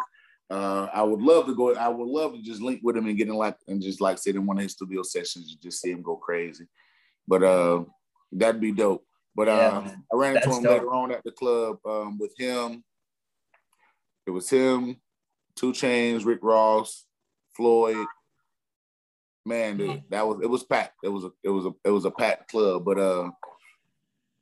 Uh, 0.50 0.88
I 0.92 1.02
would 1.02 1.22
love 1.22 1.46
to 1.46 1.54
go. 1.54 1.74
I 1.74 1.88
would 1.88 2.08
love 2.08 2.34
to 2.34 2.42
just 2.42 2.60
link 2.60 2.80
with 2.82 2.96
him 2.96 3.06
and 3.06 3.16
get 3.16 3.28
in 3.28 3.34
like 3.34 3.56
and 3.68 3.80
just 3.80 4.00
like 4.00 4.18
sit 4.18 4.34
in 4.34 4.46
one 4.46 4.58
of 4.58 4.62
his 4.62 4.72
studio 4.72 5.02
sessions 5.02 5.50
and 5.50 5.60
just 5.62 5.80
see 5.80 5.90
him 5.90 6.02
go 6.02 6.16
crazy. 6.16 6.66
But 7.26 7.44
uh, 7.44 7.84
that'd 8.32 8.60
be 8.60 8.72
dope. 8.72 9.04
But 9.34 9.48
uh, 9.48 9.82
yeah, 9.84 9.94
I 10.12 10.16
ran 10.16 10.36
into 10.36 10.50
him 10.50 10.62
dope. 10.62 10.72
later 10.72 10.92
on 10.92 11.12
at 11.12 11.22
the 11.24 11.30
club 11.30 11.78
um, 11.86 12.18
with 12.18 12.34
him. 12.36 12.82
It 14.26 14.32
was 14.32 14.50
him, 14.50 14.96
2 15.56 15.72
Chainz, 15.72 16.24
Rick 16.24 16.40
Ross, 16.42 17.04
Floyd. 17.56 18.06
Man, 19.46 19.78
dude, 19.78 20.02
that 20.10 20.26
was 20.26 20.40
it 20.42 20.50
was 20.50 20.62
packed. 20.62 20.96
It 21.02 21.08
was 21.08 21.24
a 21.24 21.30
it 21.42 21.48
was 21.48 21.64
a 21.64 21.72
it 21.84 21.90
was 21.90 22.04
a 22.04 22.10
packed 22.10 22.50
club. 22.50 22.84
But 22.84 22.98
uh, 22.98 23.30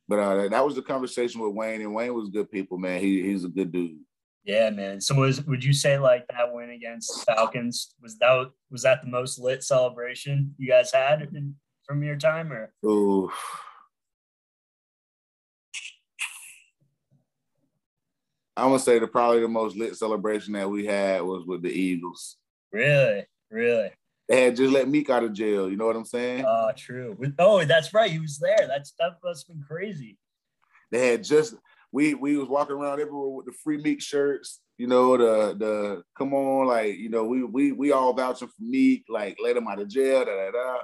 but 0.08 0.18
uh, 0.18 0.48
that 0.48 0.64
was 0.64 0.74
the 0.74 0.82
conversation 0.82 1.40
with 1.40 1.54
Wayne, 1.54 1.82
and 1.82 1.94
Wayne 1.94 2.14
was 2.14 2.30
good 2.30 2.50
people, 2.50 2.78
man. 2.78 3.00
He 3.00 3.22
he's 3.22 3.44
a 3.44 3.48
good 3.48 3.70
dude. 3.70 3.98
Yeah, 4.44 4.70
man. 4.70 5.00
So 5.00 5.14
was 5.14 5.44
would 5.46 5.62
you 5.62 5.74
say 5.74 5.98
like 5.98 6.26
that 6.28 6.52
win 6.52 6.70
against 6.70 7.26
Falcons 7.26 7.94
was 8.00 8.18
that 8.18 8.50
was 8.70 8.82
that 8.82 9.02
the 9.02 9.08
most 9.08 9.38
lit 9.38 9.62
celebration 9.62 10.54
you 10.56 10.68
guys 10.68 10.90
had 10.90 11.20
in, 11.34 11.54
from 11.84 12.02
your 12.02 12.16
time, 12.16 12.50
or? 12.50 12.72
Ooh. 12.86 13.30
I'm 18.56 18.70
gonna 18.70 18.78
say 18.78 18.98
the 18.98 19.06
probably 19.06 19.40
the 19.40 19.48
most 19.48 19.76
lit 19.76 19.96
celebration 19.96 20.54
that 20.54 20.68
we 20.68 20.86
had 20.86 21.22
was 21.22 21.44
with 21.44 21.62
the 21.62 21.70
Eagles. 21.70 22.38
Really, 22.72 23.26
really. 23.50 23.90
They 24.28 24.44
had 24.44 24.56
just 24.56 24.72
let 24.72 24.88
Meek 24.88 25.08
out 25.08 25.24
of 25.24 25.32
jail. 25.32 25.70
You 25.70 25.76
know 25.76 25.86
what 25.86 25.96
I'm 25.96 26.04
saying? 26.04 26.44
Oh, 26.46 26.68
uh, 26.68 26.72
true. 26.76 27.16
Oh, 27.38 27.64
that's 27.64 27.94
right. 27.94 28.10
He 28.10 28.18
was 28.18 28.38
there. 28.38 28.56
That's 28.58 28.68
That 28.68 28.86
stuff 28.86 29.14
must 29.24 29.46
have 29.46 29.56
been 29.56 29.64
crazy. 29.64 30.18
They 30.90 31.08
had 31.08 31.24
just 31.24 31.54
we 31.92 32.14
we 32.14 32.36
was 32.36 32.48
walking 32.48 32.76
around 32.76 33.00
everywhere 33.00 33.28
with 33.28 33.46
the 33.46 33.52
free 33.64 33.78
Meek 33.78 34.02
shirts. 34.02 34.60
You 34.76 34.86
know 34.86 35.16
the 35.16 35.56
the 35.56 36.02
come 36.16 36.34
on 36.34 36.66
like 36.66 36.96
you 36.96 37.08
know 37.08 37.24
we 37.24 37.42
we 37.42 37.72
we 37.72 37.92
all 37.92 38.12
vouching 38.12 38.48
for 38.48 38.54
Meek 38.62 39.04
like 39.08 39.38
let 39.42 39.56
him 39.56 39.66
out 39.66 39.80
of 39.80 39.88
jail 39.88 40.24
da 40.24 40.32
da 40.36 40.50
da, 40.50 40.78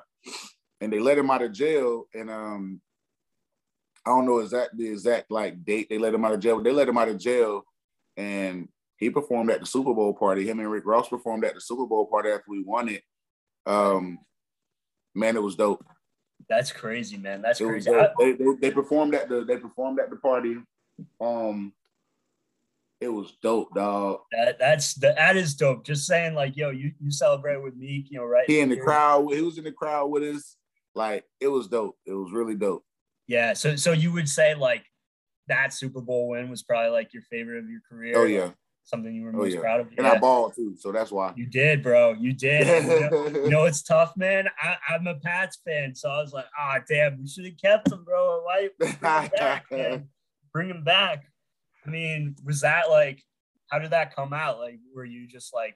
and 0.80 0.92
they 0.92 0.98
let 0.98 1.18
him 1.18 1.30
out 1.30 1.42
of 1.42 1.52
jail 1.52 2.04
and 2.14 2.30
um 2.30 2.80
I 4.06 4.10
don't 4.10 4.26
know 4.26 4.38
exact 4.38 4.76
the 4.76 4.88
exact 4.88 5.30
like 5.30 5.64
date 5.64 5.88
they 5.88 5.98
let 5.98 6.14
him 6.14 6.24
out 6.24 6.32
of 6.32 6.40
jail. 6.40 6.56
But 6.56 6.64
they 6.64 6.72
let 6.72 6.88
him 6.88 6.98
out 6.98 7.08
of 7.08 7.18
jail 7.18 7.62
and 8.16 8.68
he 8.96 9.10
performed 9.10 9.50
at 9.50 9.60
the 9.60 9.66
Super 9.66 9.94
Bowl 9.94 10.14
party. 10.14 10.48
Him 10.48 10.60
and 10.60 10.70
Rick 10.70 10.86
Ross 10.86 11.08
performed 11.08 11.44
at 11.44 11.54
the 11.54 11.60
Super 11.60 11.86
Bowl 11.86 12.06
party 12.06 12.30
after 12.30 12.44
we 12.48 12.62
won 12.62 12.88
it. 12.88 13.02
Um, 13.66 14.18
man, 15.14 15.36
it 15.36 15.42
was 15.42 15.56
dope. 15.56 15.84
That's 16.48 16.72
crazy, 16.72 17.16
man. 17.16 17.42
That's 17.42 17.60
it 17.60 17.66
crazy. 17.66 17.90
They, 18.18 18.32
they, 18.32 18.54
they 18.60 18.70
performed 18.70 19.14
at 19.14 19.28
the 19.28 19.44
they 19.44 19.56
performed 19.56 19.98
at 20.00 20.10
the 20.10 20.16
party. 20.16 20.56
Um, 21.20 21.72
it 23.00 23.08
was 23.08 23.32
dope, 23.42 23.74
dog. 23.74 24.20
That 24.32 24.58
that's 24.58 24.94
that 24.94 25.36
is 25.36 25.54
dope. 25.54 25.84
Just 25.84 26.06
saying, 26.06 26.34
like, 26.34 26.56
yo, 26.56 26.70
you 26.70 26.92
you 27.00 27.10
celebrate 27.10 27.62
with 27.62 27.76
Meek, 27.76 28.10
you 28.10 28.18
know, 28.18 28.24
right? 28.24 28.44
He 28.46 28.60
in 28.60 28.68
the 28.68 28.76
crowd. 28.76 29.28
He 29.32 29.40
was 29.40 29.58
in 29.58 29.64
the 29.64 29.72
crowd 29.72 30.06
with 30.06 30.22
us. 30.22 30.56
Like, 30.94 31.24
it 31.40 31.48
was 31.48 31.68
dope. 31.68 31.96
It 32.06 32.12
was 32.12 32.32
really 32.32 32.54
dope. 32.54 32.84
Yeah. 33.26 33.54
So 33.54 33.76
so 33.76 33.92
you 33.92 34.12
would 34.12 34.28
say 34.28 34.54
like 34.54 34.84
that 35.48 35.72
Super 35.72 36.00
Bowl 36.00 36.28
win 36.28 36.48
was 36.50 36.62
probably 36.62 36.90
like 36.90 37.12
your 37.12 37.22
favorite 37.22 37.58
of 37.58 37.70
your 37.70 37.80
career. 37.88 38.14
Oh 38.16 38.24
yeah. 38.24 38.50
Something 38.84 39.14
you 39.14 39.24
were 39.24 39.30
oh, 39.30 39.38
most 39.38 39.52
oh, 39.52 39.54
yeah. 39.54 39.60
proud 39.60 39.80
of? 39.80 39.88
And 39.96 40.06
yeah. 40.06 40.12
I 40.12 40.18
balled 40.18 40.54
too, 40.54 40.76
so 40.78 40.92
that's 40.92 41.10
why. 41.10 41.32
You 41.36 41.46
did, 41.46 41.82
bro. 41.82 42.12
You 42.12 42.32
did. 42.32 42.66
you, 42.84 43.10
know, 43.10 43.26
you, 43.26 43.50
know, 43.50 43.64
it's 43.64 43.82
tough, 43.82 44.16
man. 44.16 44.48
I, 44.60 44.76
am 44.94 45.06
a 45.06 45.14
Pats 45.16 45.58
fan, 45.66 45.94
so 45.94 46.08
I 46.10 46.20
was 46.20 46.32
like, 46.32 46.46
ah, 46.58 46.76
oh, 46.76 46.84
damn, 46.88 47.20
we 47.20 47.28
should 47.28 47.44
have 47.44 47.60
kept 47.60 47.90
him, 47.90 48.04
bro. 48.04 48.42
Why 48.42 48.68
bring 48.78 48.92
him 48.92 48.98
back, 49.00 49.64
man? 49.70 50.08
Bring 50.52 50.70
him 50.70 50.84
back. 50.84 51.24
I 51.84 51.90
mean, 51.90 52.36
was 52.44 52.60
that 52.60 52.88
like? 52.88 53.22
How 53.72 53.80
did 53.80 53.90
that 53.90 54.14
come 54.14 54.32
out? 54.32 54.60
Like, 54.60 54.78
were 54.94 55.04
you 55.04 55.26
just 55.26 55.52
like 55.52 55.74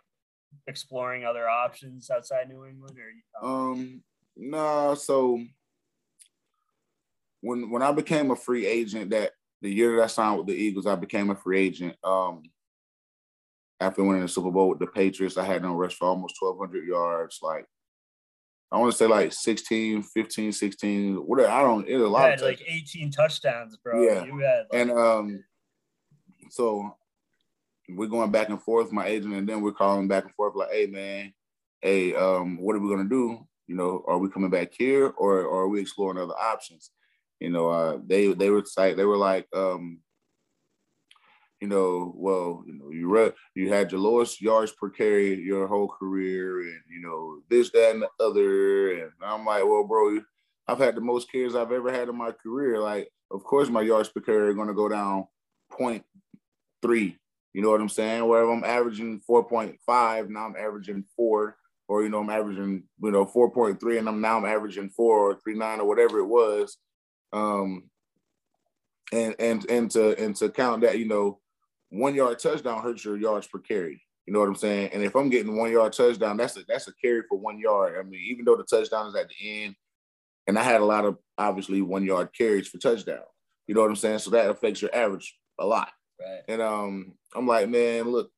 exploring 0.69 1.25
other 1.25 1.49
options 1.49 2.11
outside 2.11 2.49
New 2.49 2.65
England, 2.65 2.97
or 3.43 3.73
um, 3.73 4.03
no? 4.37 4.95
So 4.95 5.41
when 7.41 7.71
when 7.71 7.83
I 7.83 7.91
became 7.91 8.31
a 8.31 8.37
free 8.37 8.67
agent, 8.67 9.11
that 9.11 9.33
the 9.63 9.71
year 9.71 9.97
that 9.97 10.05
I 10.05 10.07
signed 10.07 10.39
with 10.39 10.47
the 10.47 10.55
Eagles, 10.55 10.87
I 10.87 10.95
became 10.95 11.31
a 11.31 11.35
free 11.35 11.59
agent. 11.59 11.97
Um, 12.05 12.43
after 13.81 14.03
winning 14.03 14.23
the 14.23 14.29
Super 14.29 14.51
Bowl 14.51 14.69
with 14.69 14.79
the 14.79 14.87
Patriots, 14.87 15.37
I 15.37 15.45
had 15.45 15.63
no 15.63 15.75
rush 15.75 15.95
for 15.95 16.09
almost 16.09 16.37
1,200 16.41 16.87
yards. 16.87 17.39
Like, 17.43 17.67
I 18.71 18.79
want 18.79 18.93
to 18.93 18.99
say 18.99 19.07
like 19.07 19.33
16, 19.33 20.03
15, 20.03 20.53
16, 20.53 21.15
whatever. 21.17 21.51
I 21.51 21.63
don't, 21.63 21.89
it's 21.89 22.03
a 22.03 22.07
lot. 22.07 22.25
You 22.25 22.31
had 22.31 22.41
like 22.43 22.63
18 22.67 23.11
touchdowns, 23.11 23.77
bro. 23.77 24.03
Yeah. 24.03 24.25
You 24.25 24.39
had 24.39 24.67
like, 24.71 24.81
and 24.81 24.91
um, 24.91 25.45
so 26.51 26.97
we're 27.89 28.09
going 28.09 28.31
back 28.31 28.51
and 28.51 28.63
forth, 28.63 28.93
my 28.93 29.07
agent, 29.07 29.35
and 29.35 29.49
then 29.49 29.63
we're 29.63 29.73
calling 29.73 30.09
back 30.09 30.25
and 30.25 30.35
forth 30.35 30.55
like, 30.55 30.71
hey, 30.71 30.87
man, 30.87 31.33
hey, 31.81 32.15
um, 32.15 32.59
what 32.59 32.77
are 32.77 32.81
we 32.81 32.89
going 32.89 33.05
to 33.05 33.09
do? 33.09 33.47
You 33.67 33.77
know, 33.77 34.05
are 34.07 34.19
we 34.19 34.31
coming 34.31 34.51
back 34.51 34.73
here 34.77 35.07
or, 35.07 35.43
or 35.43 35.63
are 35.63 35.69
we 35.69 35.81
exploring 35.81 36.19
other 36.19 36.39
options? 36.39 36.91
You 37.41 37.51
know, 37.51 37.69
uh, 37.69 37.99
they 38.05 38.33
they 38.33 38.51
were 38.51 38.65
like 38.77 38.97
they 38.97 39.05
were 39.05 39.17
like, 39.17 39.47
um, 39.55 40.01
you 41.61 41.69
know, 41.69 42.13
well, 42.17 42.63
you 42.67 42.75
know, 42.75 42.91
you 42.91 43.09
re- 43.09 43.33
you 43.55 43.73
had 43.73 43.91
your 43.91 44.01
lowest 44.01 44.41
yards 44.41 44.73
per 44.73 44.91
carry 44.91 45.35
your 45.35 45.67
whole 45.67 45.89
career, 45.89 46.61
and 46.61 46.81
you 46.89 47.01
know 47.01 47.41
this, 47.49 47.71
that, 47.71 47.93
and 47.93 48.03
the 48.03 48.25
other, 48.25 48.93
and 48.93 49.13
I'm 49.23 49.45
like, 49.45 49.65
well, 49.65 49.85
bro, 49.85 50.21
I've 50.69 50.79
had 50.79 50.95
the 50.95 51.01
most 51.01 51.31
carries 51.31 51.57
I've 51.57 51.73
ever 51.73 51.91
had 51.91 52.09
in 52.09 52.17
my 52.17 52.31
career. 52.31 52.79
Like, 52.79 53.09
of 53.31 53.43
course, 53.43 53.69
my 53.69 53.83
yards 53.83 54.09
per 54.09 54.21
carry 54.21 54.49
are 54.49 54.55
going 54.55 54.69
to 54.69 54.75
go 54.75 54.89
down 54.89 55.27
0.3. 55.73 57.17
You 57.55 57.63
know 57.63 57.71
what 57.71 57.81
I'm 57.81 57.89
saying? 57.89 58.27
Where 58.27 58.49
I'm 58.49 58.63
averaging 58.63 59.21
4.5, 59.29 60.29
now 60.29 60.47
I'm 60.47 60.57
averaging 60.57 61.05
four, 61.17 61.57
or 61.89 62.03
you 62.05 62.09
know, 62.09 62.21
I'm 62.21 62.31
averaging 62.31 62.85
you 63.03 63.11
know 63.11 63.27
4.3, 63.27 63.99
and 63.99 64.09
I'm 64.09 64.21
now 64.21 64.39
I'm 64.39 64.45
averaging 64.45 64.91
four 64.91 65.19
or 65.19 65.41
three 65.43 65.55
nine 65.55 65.81
or 65.81 65.89
whatever 65.89 66.21
it 66.21 66.27
was. 66.27 66.77
Um, 67.33 67.91
and 69.13 69.35
and 69.39 69.69
and 69.71 69.91
to 69.93 70.23
and 70.23 70.37
to 70.37 70.51
count 70.51 70.83
that, 70.83 70.99
you 70.99 71.07
know, 71.07 71.41
one 71.91 72.15
yard 72.15 72.39
touchdown 72.39 72.83
hurts 72.83 73.05
your 73.05 73.17
yards 73.17 73.47
per 73.47 73.59
carry. 73.59 74.03
You 74.27 74.33
know 74.33 74.41
what 74.41 74.49
I'm 74.49 74.57
saying? 74.57 74.91
And 74.93 75.03
if 75.03 75.15
I'm 75.15 75.31
getting 75.31 75.57
one 75.57 75.73
yard 75.73 75.95
touchdown, 75.95 76.37
that's 76.37 76.57
a 76.57 76.61
that's 76.69 76.89
a 76.89 76.93
carry 77.03 77.23
for 77.29 77.39
one 77.39 77.59
yard. 77.59 77.97
I 77.99 78.03
mean, 78.03 78.21
even 78.29 78.45
though 78.45 78.57
the 78.57 78.65
touchdown 78.65 79.07
is 79.07 79.15
at 79.15 79.29
the 79.29 79.63
end, 79.63 79.75
and 80.47 80.59
I 80.59 80.63
had 80.63 80.81
a 80.81 80.85
lot 80.85 81.05
of 81.05 81.17
obviously 81.39 81.81
one 81.81 82.05
yard 82.05 82.31
carries 82.37 82.69
for 82.69 82.79
touchdown. 82.79 83.23
You 83.67 83.75
know 83.75 83.83
what 83.83 83.91
I'm 83.91 83.97
saying? 83.97 84.19
So 84.21 84.31
that 84.31 84.51
affects 84.51 84.83
your 84.83 84.95
average 84.95 85.35
a 85.59 85.67
lot. 85.67 85.91
Right. 86.21 86.43
And 86.49 86.61
um, 86.61 87.15
I'm 87.35 87.47
like, 87.47 87.69
man, 87.69 88.11
look, 88.11 88.31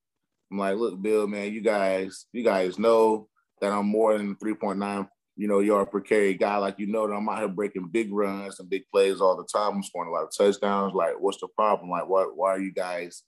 I'm 0.51 0.59
like, 0.59 0.77
look, 0.77 1.01
Bill, 1.01 1.27
man, 1.27 1.53
you 1.53 1.61
guys, 1.61 2.27
you 2.33 2.45
guys 2.45 2.79
know 2.79 3.29
that 3.61 3.73
I'm 3.73 3.87
more 3.87 4.17
than 4.17 4.37
3.9 4.37 5.09
you 5.41 5.49
know, 5.49 5.61
yard 5.61 5.91
per 5.91 6.03
carry 6.03 6.35
guy. 6.35 6.59
Like 6.59 6.79
you 6.79 6.87
know 6.87 7.07
that 7.07 7.15
I'm 7.15 7.27
out 7.27 7.39
here 7.39 7.49
breaking 7.49 7.89
big 7.89 8.13
runs 8.13 8.61
and 8.61 8.69
big 8.69 8.83
plays 8.93 9.23
all 9.23 9.37
the 9.39 9.49
time. 9.51 9.77
I'm 9.77 9.83
scoring 9.83 10.11
a 10.11 10.13
lot 10.13 10.25
of 10.25 10.37
touchdowns. 10.37 10.93
Like, 10.93 11.15
what's 11.19 11.41
the 11.41 11.49
problem? 11.57 11.89
Like, 11.89 12.07
what 12.07 12.37
why 12.37 12.51
are 12.51 12.61
you 12.61 12.73
guys 12.73 13.23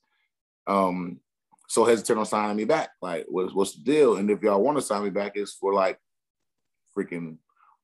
um 0.67 1.21
so 1.69 1.85
hesitant 1.85 2.19
on 2.19 2.27
signing 2.27 2.57
me 2.57 2.65
back? 2.65 2.91
Like, 3.01 3.27
what's 3.29 3.55
what's 3.55 3.75
the 3.75 3.83
deal? 3.83 4.17
And 4.17 4.31
if 4.31 4.43
y'all 4.43 4.63
want 4.63 4.77
to 4.77 4.83
sign 4.83 5.05
me 5.05 5.11
back, 5.11 5.33
it's 5.37 5.55
for 5.55 5.73
like 5.73 5.99
freaking 6.97 7.39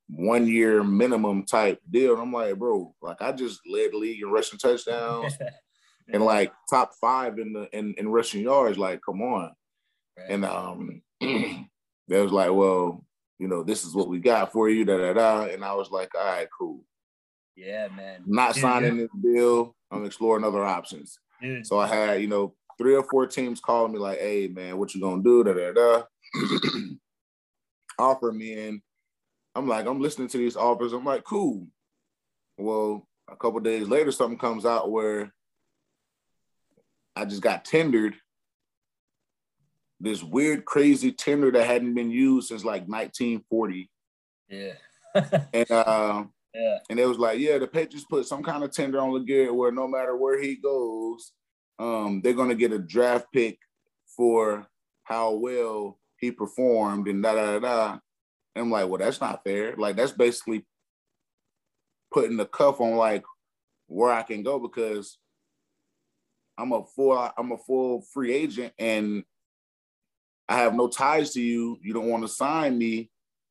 one 0.09 0.47
year 0.47 0.83
minimum 0.83 1.45
type 1.45 1.81
deal. 1.91 2.13
And 2.13 2.23
I'm 2.23 2.33
like, 2.33 2.57
bro, 2.57 2.95
like 3.01 3.21
I 3.23 3.33
just 3.33 3.61
led 3.67 3.93
the 3.93 3.99
league 3.99 4.23
in 4.23 4.31
rushing 4.31 4.59
touchdowns 4.59 5.37
and 6.13 6.23
like 6.23 6.53
top 6.69 6.93
five 7.01 7.39
in 7.39 7.53
the 7.53 7.69
in, 7.77 7.95
in 7.99 8.09
rushing 8.09 8.43
yards. 8.43 8.79
Like, 8.79 9.01
come 9.03 9.23
on. 9.23 9.53
Right. 10.19 10.31
And 10.31 10.45
um 10.45 11.03
they 11.21 11.67
was 12.09 12.33
like, 12.33 12.53
well, 12.53 13.05
you 13.39 13.49
know, 13.49 13.63
this 13.63 13.85
is 13.85 13.95
what 13.95 14.09
we 14.09 14.19
got 14.19 14.53
for 14.53 14.69
you, 14.69 14.85
da 14.85 14.99
da 14.99 15.13
da. 15.13 15.43
And 15.45 15.65
I 15.65 15.75
was 15.75 15.91
like, 15.91 16.15
all 16.15 16.25
right, 16.25 16.49
cool. 16.59 16.85
Yeah, 17.57 17.89
man. 17.89 18.23
not 18.27 18.55
signing 18.55 18.99
this 18.99 19.11
deal. 19.21 19.75
I'm 19.91 20.05
exploring 20.05 20.45
other 20.45 20.65
options. 20.65 21.19
Dude. 21.43 21.67
So 21.67 21.79
I 21.79 21.89
had, 21.89 22.21
you 22.21 22.29
know, 22.29 22.55
three 22.79 22.95
or 22.95 23.05
four 23.05 23.27
teams 23.27 23.61
calling 23.61 23.93
me 23.93 23.99
like, 23.99 24.19
hey 24.19 24.49
man, 24.49 24.79
what 24.79 24.95
you 24.95 25.01
gonna 25.01 25.23
do? 25.23 25.45
Da 25.45 25.53
da 25.53 25.73
da. 25.73 26.03
Offer 27.99 28.33
me 28.33 28.53
in. 28.53 28.83
I'm 29.55 29.67
like, 29.67 29.87
I'm 29.87 30.01
listening 30.01 30.29
to 30.29 30.39
these 30.39 30.57
offers. 30.57 30.93
I'm 30.93 31.05
like, 31.05 31.25
cool. 31.25 31.67
Well, 32.57 33.07
a 33.29 33.37
couple 33.37 33.61
days 33.61 33.89
later, 33.89 34.13
something 34.13 34.39
comes 34.39 34.65
out 34.65 34.91
where 34.91 35.33
I 37.17 37.25
just 37.25 37.43
got 37.43 37.65
tendered 37.65 38.15
this 40.01 40.23
weird, 40.23 40.65
crazy 40.65 41.11
tender 41.13 41.51
that 41.51 41.67
hadn't 41.67 41.95
been 41.95 42.11
used 42.11 42.49
since 42.49 42.65
like 42.65 42.83
1940. 42.83 43.91
Yeah. 44.49 44.73
and 45.53 45.71
uh, 45.71 46.25
yeah. 46.55 46.79
And 46.89 47.01
it 47.01 47.07
was 47.07 47.19
like, 47.19 47.39
yeah, 47.41 47.59
the 47.59 47.67
Patriots 47.67 48.07
put 48.09 48.27
some 48.27 48.43
kind 48.43 48.63
of 48.63 48.73
tender 48.73 49.01
on 49.01 49.11
Legarrette 49.11 49.55
where 49.55 49.73
no 49.73 49.89
matter 49.89 50.17
where 50.17 50.41
he 50.41 50.57
goes, 50.57 51.33
um, 51.79 52.21
they're 52.23 52.33
gonna 52.33 52.55
get 52.55 52.73
a 52.73 52.79
draft 52.79 53.27
pick 53.33 53.59
for 54.17 54.67
how 55.05 55.33
well 55.33 55.99
he 56.19 56.31
performed 56.31 57.09
and 57.09 57.23
da 57.23 57.35
da 57.35 57.59
da. 57.59 57.99
And 58.55 58.65
I'm 58.65 58.71
like, 58.71 58.89
well, 58.89 58.99
that's 58.99 59.21
not 59.21 59.45
fair. 59.45 59.75
Like 59.77 59.97
that's 59.97 60.13
basically 60.13 60.67
putting 62.13 62.37
the 62.37 62.47
cuff 62.47 62.81
on 62.81 62.97
like 62.97 63.25
where 63.87 64.13
I 64.13 64.23
can 64.23 64.43
go 64.43 64.59
because 64.59 65.19
I'm 66.59 66.73
a 66.73 66.85
full 66.85 67.17
I'm 67.37 67.53
a 67.53 67.59
full 67.59 68.03
free 68.03 68.33
agent 68.35 68.73
and 68.79 69.25
I 70.49 70.57
have 70.59 70.75
no 70.75 70.89
ties 70.89 71.33
to 71.35 71.41
you. 71.41 71.79
You 71.83 71.93
don't 71.93 72.09
want 72.09 72.25
to 72.25 72.29
sign 72.29 72.77
me, 72.77 73.11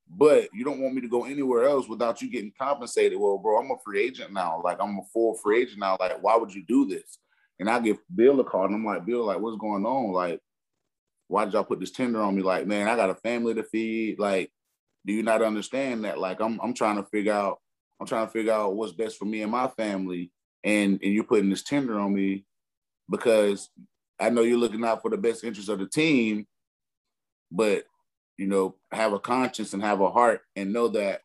but 0.09 0.49
you 0.53 0.65
don't 0.65 0.81
want 0.81 0.95
me 0.95 1.01
to 1.01 1.07
go 1.07 1.25
anywhere 1.25 1.65
else 1.65 1.87
without 1.87 2.21
you 2.21 2.29
getting 2.29 2.51
compensated. 2.59 3.17
Well, 3.17 3.37
bro, 3.37 3.59
I'm 3.59 3.71
a 3.71 3.75
free 3.85 4.01
agent 4.01 4.33
now. 4.33 4.61
Like 4.63 4.77
I'm 4.81 4.97
a 4.97 5.03
full 5.13 5.35
free 5.35 5.61
agent 5.61 5.79
now. 5.79 5.97
Like, 5.99 6.21
why 6.21 6.35
would 6.35 6.53
you 6.53 6.65
do 6.67 6.85
this? 6.85 7.19
And 7.59 7.69
I 7.69 7.79
give 7.79 7.97
Bill 8.13 8.39
a 8.39 8.43
call 8.43 8.65
and 8.65 8.75
I'm 8.75 8.85
like, 8.85 9.05
Bill, 9.05 9.25
like, 9.25 9.39
what's 9.39 9.57
going 9.57 9.85
on? 9.85 10.11
Like, 10.11 10.39
why 11.27 11.45
did 11.45 11.53
y'all 11.53 11.63
put 11.63 11.79
this 11.79 11.91
tender 11.91 12.21
on 12.21 12.35
me? 12.35 12.41
Like, 12.41 12.67
man, 12.67 12.87
I 12.87 12.95
got 12.95 13.09
a 13.09 13.15
family 13.15 13.53
to 13.55 13.63
feed. 13.63 14.19
Like, 14.19 14.51
do 15.05 15.13
you 15.13 15.23
not 15.23 15.41
understand 15.41 16.05
that? 16.05 16.19
Like, 16.19 16.39
I'm 16.39 16.59
I'm 16.61 16.73
trying 16.73 16.97
to 16.97 17.03
figure 17.03 17.33
out, 17.33 17.59
I'm 17.99 18.07
trying 18.07 18.27
to 18.27 18.31
figure 18.31 18.53
out 18.53 18.75
what's 18.75 18.93
best 18.93 19.17
for 19.17 19.25
me 19.25 19.41
and 19.41 19.51
my 19.51 19.67
family. 19.69 20.31
And 20.63 20.99
and 21.01 21.13
you're 21.13 21.23
putting 21.23 21.49
this 21.49 21.63
tender 21.63 21.99
on 21.99 22.13
me 22.13 22.45
because 23.09 23.69
I 24.19 24.29
know 24.29 24.41
you're 24.41 24.57
looking 24.57 24.83
out 24.83 25.01
for 25.01 25.09
the 25.09 25.17
best 25.17 25.43
interest 25.43 25.69
of 25.69 25.79
the 25.79 25.87
team 25.87 26.47
but 27.51 27.85
you 28.37 28.47
know, 28.47 28.75
have 28.91 29.13
a 29.13 29.19
conscience 29.19 29.73
and 29.73 29.81
have 29.81 29.99
a 29.99 30.11
heart 30.11 30.41
and 30.55 30.71
know 30.71 30.87
that 30.89 31.21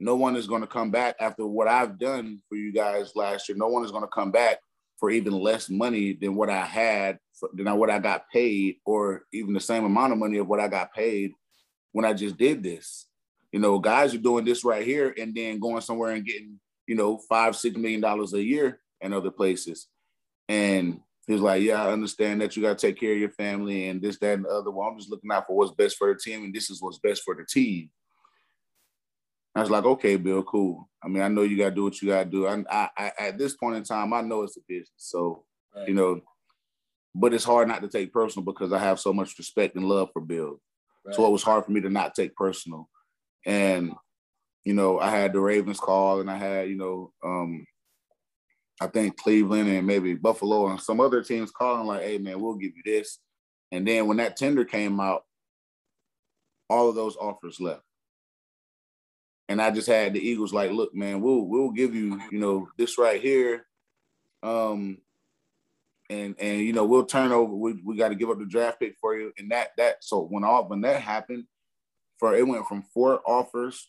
no 0.00 0.16
one 0.16 0.34
is 0.34 0.46
going 0.46 0.62
to 0.62 0.66
come 0.66 0.90
back 0.90 1.16
after 1.20 1.46
what 1.46 1.68
I've 1.68 1.98
done 1.98 2.40
for 2.48 2.56
you 2.56 2.72
guys 2.72 3.14
last 3.14 3.48
year. 3.48 3.58
No 3.58 3.68
one 3.68 3.84
is 3.84 3.90
going 3.90 4.02
to 4.02 4.08
come 4.08 4.30
back 4.30 4.58
for 4.98 5.10
even 5.10 5.32
less 5.32 5.68
money 5.68 6.12
than 6.12 6.34
what 6.34 6.50
I 6.50 6.64
had, 6.64 7.18
than 7.54 7.76
what 7.76 7.90
I 7.90 7.98
got 7.98 8.30
paid, 8.30 8.76
or 8.84 9.24
even 9.32 9.52
the 9.54 9.60
same 9.60 9.84
amount 9.84 10.12
of 10.12 10.18
money 10.18 10.38
of 10.38 10.46
what 10.46 10.60
I 10.60 10.68
got 10.68 10.92
paid 10.92 11.32
when 11.92 12.04
I 12.04 12.12
just 12.12 12.36
did 12.36 12.62
this. 12.62 13.06
You 13.52 13.60
know, 13.60 13.78
guys 13.78 14.14
are 14.14 14.18
doing 14.18 14.44
this 14.44 14.64
right 14.64 14.84
here 14.84 15.14
and 15.16 15.34
then 15.34 15.60
going 15.60 15.80
somewhere 15.80 16.12
and 16.12 16.24
getting, 16.24 16.58
you 16.86 16.96
know, 16.96 17.18
five, 17.28 17.54
six 17.56 17.76
million 17.76 18.00
dollars 18.00 18.32
a 18.32 18.42
year 18.42 18.80
in 19.00 19.12
other 19.12 19.30
places. 19.30 19.86
And 20.48 21.00
He's 21.26 21.40
like, 21.40 21.62
yeah, 21.62 21.84
I 21.84 21.92
understand 21.92 22.40
that 22.40 22.54
you 22.54 22.62
got 22.62 22.78
to 22.78 22.86
take 22.86 23.00
care 23.00 23.12
of 23.12 23.18
your 23.18 23.30
family 23.30 23.88
and 23.88 24.00
this, 24.02 24.18
that, 24.18 24.34
and 24.34 24.44
the 24.44 24.50
other. 24.50 24.70
Well, 24.70 24.88
I'm 24.88 24.98
just 24.98 25.10
looking 25.10 25.30
out 25.32 25.46
for 25.46 25.56
what's 25.56 25.72
best 25.72 25.96
for 25.96 26.12
the 26.12 26.18
team, 26.18 26.44
and 26.44 26.54
this 26.54 26.68
is 26.68 26.82
what's 26.82 26.98
best 26.98 27.22
for 27.22 27.34
the 27.34 27.46
team. 27.46 27.88
I 29.54 29.60
was 29.60 29.70
like, 29.70 29.84
okay, 29.84 30.16
Bill, 30.16 30.42
cool. 30.42 30.88
I 31.02 31.08
mean, 31.08 31.22
I 31.22 31.28
know 31.28 31.42
you 31.42 31.56
got 31.56 31.70
to 31.70 31.74
do 31.74 31.84
what 31.84 32.00
you 32.02 32.08
got 32.08 32.24
to 32.24 32.30
do. 32.30 32.46
I, 32.46 32.64
I, 32.68 32.88
I, 32.96 33.12
at 33.18 33.38
this 33.38 33.54
point 33.54 33.76
in 33.76 33.84
time, 33.84 34.12
I 34.12 34.20
know 34.20 34.42
it's 34.42 34.56
a 34.56 34.60
business, 34.66 34.90
so 34.96 35.44
right. 35.74 35.86
you 35.86 35.94
know, 35.94 36.20
but 37.14 37.32
it's 37.32 37.44
hard 37.44 37.68
not 37.68 37.82
to 37.82 37.88
take 37.88 38.12
personal 38.12 38.44
because 38.44 38.72
I 38.72 38.78
have 38.78 38.98
so 38.98 39.12
much 39.12 39.38
respect 39.38 39.76
and 39.76 39.84
love 39.84 40.08
for 40.12 40.20
Bill. 40.20 40.60
Right. 41.04 41.14
So 41.14 41.26
it 41.26 41.30
was 41.30 41.42
hard 41.42 41.64
for 41.64 41.70
me 41.70 41.80
to 41.82 41.90
not 41.90 42.14
take 42.14 42.34
personal. 42.34 42.88
And 43.46 43.92
you 44.64 44.74
know, 44.74 44.98
I 44.98 45.10
had 45.10 45.32
the 45.32 45.40
Ravens 45.40 45.78
call, 45.78 46.20
and 46.20 46.30
I 46.30 46.36
had 46.36 46.68
you 46.68 46.76
know, 46.76 47.12
um, 47.24 47.64
I 48.80 48.88
think 48.88 49.16
Cleveland 49.16 49.68
and 49.68 49.86
maybe 49.86 50.14
Buffalo 50.14 50.68
and 50.68 50.80
some 50.80 51.00
other 51.00 51.22
teams 51.22 51.52
calling 51.52 51.86
like, 51.86 52.02
"Hey 52.02 52.18
man, 52.18 52.40
we'll 52.40 52.56
give 52.56 52.72
you 52.74 52.82
this." 52.84 53.20
And 53.70 53.86
then 53.86 54.06
when 54.08 54.16
that 54.16 54.36
tender 54.36 54.64
came 54.64 54.98
out, 54.98 55.22
all 56.68 56.88
of 56.88 56.94
those 56.94 57.16
offers 57.16 57.60
left. 57.60 57.82
And 59.48 59.60
I 59.60 59.70
just 59.70 59.86
had 59.86 60.14
the 60.14 60.26
Eagles 60.26 60.54
like, 60.54 60.70
"Look, 60.70 60.94
man, 60.94 61.20
we'll 61.20 61.42
we'll 61.42 61.70
give 61.70 61.94
you, 61.94 62.20
you 62.30 62.38
know, 62.38 62.68
this 62.78 62.98
right 62.98 63.20
here." 63.20 63.66
Um 64.42 64.98
and 66.10 66.34
and 66.38 66.60
you 66.60 66.72
know 66.72 66.84
we'll 66.84 67.06
turn 67.06 67.32
over. 67.32 67.54
We, 67.54 67.80
we 67.84 67.96
got 67.96 68.08
to 68.08 68.14
give 68.14 68.30
up 68.30 68.38
the 68.38 68.44
draft 68.44 68.80
pick 68.80 68.96
for 69.00 69.16
you, 69.16 69.32
and 69.38 69.50
that 69.50 69.70
that 69.78 70.04
so 70.04 70.22
when 70.22 70.44
all 70.44 70.68
when 70.68 70.82
that 70.82 71.00
happened, 71.00 71.44
for 72.18 72.34
it 72.34 72.46
went 72.46 72.66
from 72.66 72.82
four 72.82 73.20
offers 73.26 73.88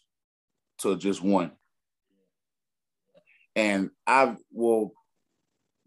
to 0.80 0.98
just 0.98 1.22
one, 1.22 1.52
and 3.56 3.90
I 4.08 4.36
will 4.52 4.94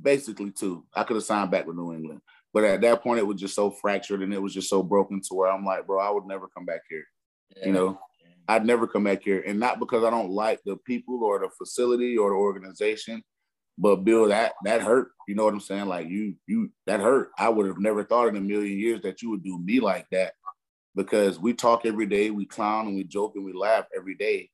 basically 0.00 0.50
two. 0.50 0.84
I 0.94 1.04
could 1.04 1.16
have 1.16 1.24
signed 1.24 1.50
back 1.50 1.66
with 1.66 1.76
New 1.76 1.92
England, 1.94 2.20
but 2.52 2.64
at 2.64 2.80
that 2.82 3.02
point 3.02 3.20
it 3.20 3.26
was 3.26 3.40
just 3.40 3.54
so 3.54 3.70
fractured 3.70 4.22
and 4.22 4.32
it 4.32 4.42
was 4.42 4.54
just 4.54 4.68
so 4.68 4.82
broken 4.82 5.20
to 5.22 5.34
where 5.34 5.50
I'm 5.50 5.64
like, 5.64 5.86
bro, 5.86 6.00
I 6.00 6.10
would 6.10 6.26
never 6.26 6.48
come 6.48 6.64
back 6.64 6.82
here. 6.88 7.04
Yeah. 7.56 7.66
You 7.66 7.72
know, 7.72 8.00
I'd 8.48 8.64
never 8.64 8.86
come 8.86 9.04
back 9.04 9.22
here, 9.22 9.44
and 9.46 9.60
not 9.60 9.78
because 9.78 10.04
I 10.04 10.10
don't 10.10 10.30
like 10.30 10.60
the 10.64 10.76
people 10.76 11.22
or 11.22 11.38
the 11.38 11.50
facility 11.50 12.16
or 12.16 12.30
the 12.30 12.36
organization, 12.36 13.22
but 13.76 13.96
Bill, 13.96 14.28
that 14.28 14.54
that 14.64 14.80
hurt. 14.80 15.10
You 15.26 15.34
know 15.34 15.44
what 15.44 15.52
I'm 15.52 15.60
saying? 15.60 15.86
Like 15.86 16.08
you, 16.08 16.34
you 16.46 16.70
that 16.86 17.00
hurt. 17.00 17.30
I 17.38 17.50
would 17.50 17.66
have 17.66 17.78
never 17.78 18.04
thought 18.04 18.28
in 18.28 18.36
a 18.36 18.40
million 18.40 18.78
years 18.78 19.02
that 19.02 19.20
you 19.20 19.30
would 19.30 19.44
do 19.44 19.58
me 19.58 19.80
like 19.80 20.06
that, 20.12 20.32
because 20.96 21.38
we 21.38 21.52
talk 21.52 21.84
every 21.84 22.06
day, 22.06 22.30
we 22.30 22.46
clown 22.46 22.86
and 22.86 22.96
we 22.96 23.04
joke 23.04 23.32
and 23.36 23.44
we 23.44 23.52
laugh 23.52 23.84
every 23.94 24.14
day, 24.14 24.50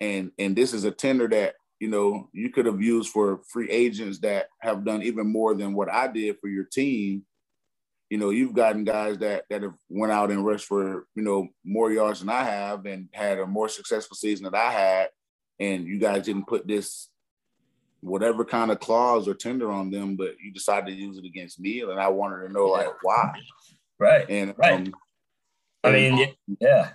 and 0.00 0.32
and 0.38 0.56
this 0.56 0.72
is 0.72 0.84
a 0.84 0.90
tender 0.90 1.28
that 1.28 1.54
you 1.80 1.88
know 1.88 2.30
you 2.32 2.48
could 2.50 2.66
have 2.66 2.80
used 2.80 3.10
for 3.10 3.42
free 3.48 3.70
agents 3.70 4.18
that 4.20 4.46
have 4.60 4.84
done 4.84 5.02
even 5.02 5.30
more 5.30 5.54
than 5.54 5.74
what 5.74 5.92
I 5.92 6.08
did 6.08 6.38
for 6.40 6.48
your 6.48 6.64
team 6.64 7.24
you 8.10 8.18
know, 8.18 8.30
you've 8.30 8.54
gotten 8.54 8.84
guys 8.84 9.18
that 9.18 9.44
that 9.50 9.62
have 9.62 9.74
went 9.88 10.12
out 10.12 10.30
and 10.30 10.44
rushed 10.44 10.66
for 10.66 11.06
you 11.14 11.22
know 11.22 11.48
more 11.64 11.92
yards 11.92 12.20
than 12.20 12.28
I 12.28 12.42
have 12.42 12.86
and 12.86 13.08
had 13.12 13.38
a 13.38 13.46
more 13.46 13.68
successful 13.68 14.16
season 14.16 14.44
than 14.44 14.54
I 14.54 14.70
had, 14.70 15.08
and 15.60 15.86
you 15.86 15.98
guys 15.98 16.24
didn't 16.24 16.46
put 16.46 16.66
this 16.66 17.08
whatever 18.00 18.44
kind 18.44 18.70
of 18.70 18.80
clause 18.80 19.26
or 19.26 19.34
tender 19.34 19.70
on 19.70 19.90
them, 19.90 20.16
but 20.16 20.36
you 20.42 20.52
decided 20.52 20.86
to 20.86 20.94
use 20.94 21.18
it 21.18 21.24
against 21.24 21.60
me, 21.60 21.80
and 21.80 22.00
I 22.00 22.08
wanted 22.08 22.46
to 22.46 22.52
know 22.52 22.66
like 22.66 23.02
why. 23.02 23.32
Right. 23.98 24.28
And 24.28 24.54
right. 24.56 24.74
Um, 24.74 24.94
I 25.84 25.92
mean, 25.92 26.34
yeah. 26.60 26.90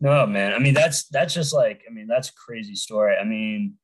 No, 0.00 0.26
man. 0.26 0.52
I 0.52 0.58
mean, 0.58 0.74
that's 0.74 1.04
that's 1.08 1.34
just 1.34 1.54
like 1.54 1.82
I 1.88 1.92
mean, 1.92 2.06
that's 2.06 2.30
crazy 2.30 2.74
story. 2.74 3.16
I 3.16 3.24
mean, 3.24 3.74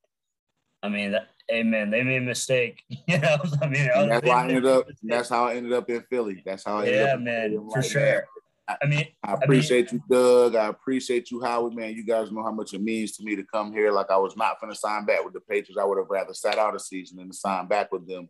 I 0.82 0.88
mean, 0.88 1.12
that, 1.12 1.28
Amen. 1.50 1.90
They 1.90 2.02
made 2.02 2.22
a 2.22 2.26
mistake. 2.26 2.82
You 3.08 3.18
know, 3.18 3.36
I 3.62 3.68
mean, 3.68 3.90
that's 4.08 4.26
why 4.26 4.42
I 4.42 4.48
ended 4.48 4.66
up. 4.66 4.86
That's 5.02 5.28
how 5.28 5.46
I 5.46 5.54
ended 5.54 5.72
up 5.72 5.88
in 5.90 6.02
Philly. 6.02 6.42
That's 6.46 6.64
how 6.64 6.78
I 6.78 6.86
ended 6.86 6.94
yeah, 6.94 7.14
up. 7.14 7.20
man, 7.20 7.68
for 7.72 7.82
sure. 7.82 8.24
I, 8.68 8.76
I 8.82 8.86
mean, 8.86 9.06
I 9.22 9.34
appreciate 9.34 9.88
I 9.88 9.92
mean, 9.92 10.04
you, 10.08 10.16
Doug. 10.16 10.54
I 10.54 10.66
appreciate 10.66 11.30
you, 11.30 11.42
Howard. 11.42 11.74
Man, 11.74 11.94
you 11.94 12.04
guys 12.04 12.30
know 12.30 12.42
how 12.42 12.52
much 12.52 12.74
it 12.74 12.82
means 12.82 13.12
to 13.16 13.24
me 13.24 13.36
to 13.36 13.44
come 13.44 13.72
here. 13.72 13.90
Like 13.90 14.10
I 14.10 14.16
was 14.16 14.36
not 14.36 14.60
going 14.60 14.72
to 14.72 14.78
sign 14.78 15.04
back 15.04 15.24
with 15.24 15.34
the 15.34 15.40
Patriots. 15.40 15.78
I 15.80 15.84
would 15.84 15.98
have 15.98 16.10
rather 16.10 16.32
sat 16.32 16.58
out 16.58 16.76
a 16.76 16.80
season 16.80 17.18
than 17.18 17.28
to 17.28 17.34
sign 17.34 17.66
back 17.66 17.90
with 17.92 18.06
them 18.06 18.28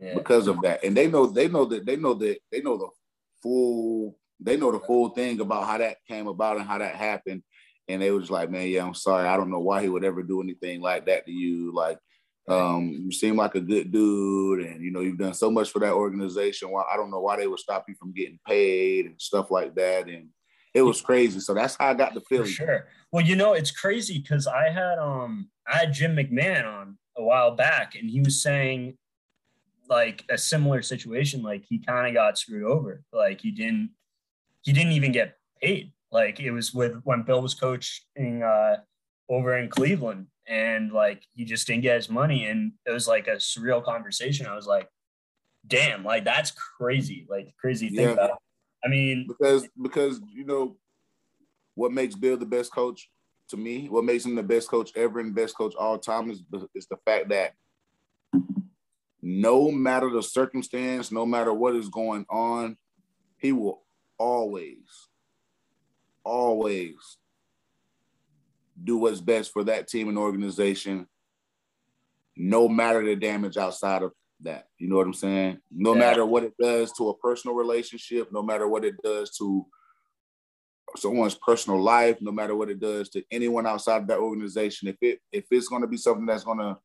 yeah. 0.00 0.14
because 0.14 0.46
of 0.46 0.60
that. 0.62 0.84
And 0.84 0.96
they 0.96 1.08
know, 1.08 1.26
they 1.26 1.48
know 1.48 1.64
that, 1.64 1.84
they 1.84 1.96
know 1.96 2.14
that, 2.14 2.38
they 2.50 2.60
know 2.60 2.76
the 2.76 2.88
full, 3.42 4.16
they 4.40 4.56
know 4.56 4.72
the 4.72 4.80
full 4.80 5.10
thing 5.10 5.40
about 5.40 5.66
how 5.66 5.78
that 5.78 5.96
came 6.08 6.28
about 6.28 6.56
and 6.58 6.66
how 6.66 6.78
that 6.78 6.94
happened. 6.94 7.42
And 7.88 8.00
they 8.00 8.10
was 8.10 8.30
like, 8.30 8.50
man, 8.50 8.68
yeah, 8.68 8.84
I'm 8.86 8.94
sorry. 8.94 9.28
I 9.28 9.36
don't 9.36 9.50
know 9.50 9.60
why 9.60 9.82
he 9.82 9.88
would 9.88 10.04
ever 10.04 10.22
do 10.22 10.40
anything 10.40 10.80
like 10.80 11.06
that 11.06 11.26
to 11.26 11.32
you. 11.32 11.74
Like 11.74 11.98
um, 12.46 12.90
you 12.90 13.12
seem 13.12 13.36
like 13.36 13.54
a 13.54 13.60
good 13.60 13.90
dude, 13.90 14.66
and 14.66 14.82
you 14.82 14.90
know 14.90 15.00
you've 15.00 15.18
done 15.18 15.34
so 15.34 15.50
much 15.50 15.70
for 15.70 15.78
that 15.78 15.92
organization. 15.92 16.70
Well, 16.70 16.86
I 16.92 16.96
don't 16.96 17.10
know 17.10 17.20
why 17.20 17.36
they 17.36 17.46
would 17.46 17.58
stop 17.58 17.86
you 17.88 17.94
from 17.94 18.12
getting 18.12 18.38
paid 18.46 19.06
and 19.06 19.20
stuff 19.20 19.50
like 19.50 19.74
that. 19.76 20.08
And 20.08 20.28
it 20.74 20.82
was 20.82 21.00
crazy. 21.00 21.40
So 21.40 21.54
that's 21.54 21.76
how 21.76 21.88
I 21.88 21.94
got 21.94 22.12
the 22.12 22.20
feeling. 22.20 22.46
For 22.46 22.52
sure. 22.52 22.88
Well, 23.12 23.24
you 23.24 23.36
know, 23.36 23.54
it's 23.54 23.70
crazy 23.70 24.18
because 24.18 24.46
I 24.46 24.70
had 24.70 24.98
um 24.98 25.48
I 25.66 25.78
had 25.78 25.94
Jim 25.94 26.16
McMahon 26.16 26.66
on 26.66 26.98
a 27.16 27.22
while 27.22 27.56
back, 27.56 27.94
and 27.94 28.10
he 28.10 28.20
was 28.20 28.42
saying 28.42 28.98
like 29.88 30.24
a 30.28 30.36
similar 30.36 30.82
situation. 30.82 31.42
Like 31.42 31.64
he 31.66 31.78
kind 31.78 32.06
of 32.06 32.14
got 32.14 32.36
screwed 32.36 32.64
over. 32.64 33.02
Like 33.10 33.40
he 33.40 33.52
didn't 33.52 33.90
he 34.62 34.72
didn't 34.72 34.92
even 34.92 35.12
get 35.12 35.38
paid. 35.62 35.92
Like 36.12 36.40
it 36.40 36.50
was 36.50 36.74
with 36.74 37.00
when 37.04 37.22
Bill 37.22 37.40
was 37.40 37.54
coaching 37.54 38.42
uh 38.42 38.76
over 39.28 39.56
in 39.56 39.68
Cleveland 39.68 40.26
and 40.46 40.92
like 40.92 41.22
he 41.32 41.44
just 41.44 41.66
didn't 41.66 41.82
get 41.82 41.96
his 41.96 42.10
money 42.10 42.46
and 42.46 42.72
it 42.86 42.90
was 42.90 43.08
like 43.08 43.26
a 43.28 43.36
surreal 43.36 43.82
conversation 43.82 44.46
i 44.46 44.54
was 44.54 44.66
like 44.66 44.88
damn 45.66 46.04
like 46.04 46.24
that's 46.24 46.50
crazy 46.50 47.26
like 47.30 47.54
crazy 47.58 47.88
thing 47.88 48.08
yeah. 48.08 48.12
about 48.12 48.42
i 48.84 48.88
mean 48.88 49.26
because 49.26 49.66
because 49.82 50.20
you 50.32 50.44
know 50.44 50.76
what 51.74 51.92
makes 51.92 52.14
bill 52.14 52.36
the 52.36 52.44
best 52.44 52.72
coach 52.72 53.10
to 53.48 53.56
me 53.56 53.88
what 53.88 54.04
makes 54.04 54.24
him 54.24 54.34
the 54.34 54.42
best 54.42 54.68
coach 54.68 54.90
ever 54.96 55.20
and 55.20 55.34
best 55.34 55.56
coach 55.56 55.74
all 55.76 55.98
time 55.98 56.30
is, 56.30 56.42
is 56.74 56.86
the 56.86 56.96
fact 57.04 57.30
that 57.30 57.54
no 59.22 59.70
matter 59.70 60.10
the 60.10 60.22
circumstance 60.22 61.10
no 61.10 61.24
matter 61.24 61.54
what 61.54 61.74
is 61.74 61.88
going 61.88 62.26
on 62.28 62.76
he 63.38 63.52
will 63.52 63.82
always 64.18 65.08
always 66.22 67.16
do 68.82 68.96
what's 68.96 69.20
best 69.20 69.52
for 69.52 69.64
that 69.64 69.88
team 69.88 70.08
and 70.08 70.18
organization, 70.18 71.06
no 72.36 72.68
matter 72.68 73.04
the 73.04 73.16
damage 73.16 73.56
outside 73.56 74.02
of 74.02 74.12
that. 74.40 74.68
You 74.78 74.88
know 74.88 74.96
what 74.96 75.06
I'm 75.06 75.14
saying? 75.14 75.58
No 75.70 75.94
yeah. 75.94 76.00
matter 76.00 76.26
what 76.26 76.44
it 76.44 76.54
does 76.60 76.92
to 76.92 77.10
a 77.10 77.16
personal 77.18 77.56
relationship, 77.56 78.32
no 78.32 78.42
matter 78.42 78.68
what 78.68 78.84
it 78.84 78.94
does 79.02 79.36
to 79.38 79.66
someone's 80.96 81.34
personal 81.34 81.80
life, 81.80 82.18
no 82.20 82.30
matter 82.30 82.54
what 82.54 82.70
it 82.70 82.80
does 82.80 83.08
to 83.10 83.22
anyone 83.30 83.66
outside 83.66 84.02
of 84.02 84.08
that 84.08 84.18
organization, 84.18 84.88
if 84.88 84.96
it 85.00 85.20
if 85.32 85.44
it's 85.50 85.68
going 85.68 85.82
to 85.82 85.88
be 85.88 85.96
something 85.96 86.26
that's 86.26 86.44
going 86.44 86.58
to 86.58 86.76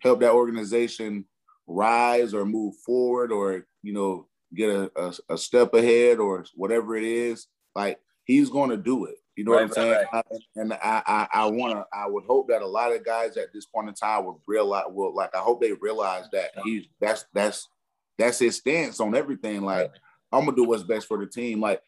help 0.00 0.20
that 0.20 0.32
organization 0.32 1.24
rise 1.66 2.34
or 2.34 2.44
move 2.44 2.74
forward 2.84 3.30
or 3.30 3.66
you 3.82 3.92
know 3.92 4.26
get 4.54 4.70
a, 4.70 4.90
a, 4.96 5.34
a 5.34 5.38
step 5.38 5.74
ahead 5.74 6.18
or 6.18 6.44
whatever 6.54 6.96
it 6.96 7.04
is, 7.04 7.46
like 7.74 7.98
he's 8.24 8.50
going 8.50 8.70
to 8.70 8.76
do 8.76 9.06
it. 9.06 9.16
You 9.40 9.46
know 9.46 9.52
right, 9.52 9.70
what 9.70 9.78
I'm 9.78 9.84
saying? 9.94 10.06
Right. 10.12 10.24
And 10.56 10.72
I, 10.74 11.02
I, 11.06 11.28
I 11.32 11.46
want 11.46 11.72
to, 11.72 11.86
I 11.96 12.06
would 12.06 12.24
hope 12.24 12.48
that 12.48 12.60
a 12.60 12.66
lot 12.66 12.94
of 12.94 13.02
guys 13.02 13.38
at 13.38 13.54
this 13.54 13.64
point 13.64 13.88
in 13.88 13.94
time 13.94 14.26
will 14.26 14.42
realize, 14.46 14.84
will 14.90 15.14
like, 15.14 15.34
I 15.34 15.38
hope 15.38 15.62
they 15.62 15.72
realize 15.72 16.24
that 16.34 16.50
he's, 16.62 16.84
that's, 17.00 17.24
that's, 17.32 17.66
that's 18.18 18.38
his 18.38 18.56
stance 18.56 19.00
on 19.00 19.14
everything. 19.14 19.62
Like, 19.62 19.92
I'm 20.30 20.44
gonna 20.44 20.54
do 20.54 20.64
what's 20.64 20.82
best 20.82 21.06
for 21.06 21.16
the 21.16 21.26
team. 21.26 21.58
Like, 21.58 21.80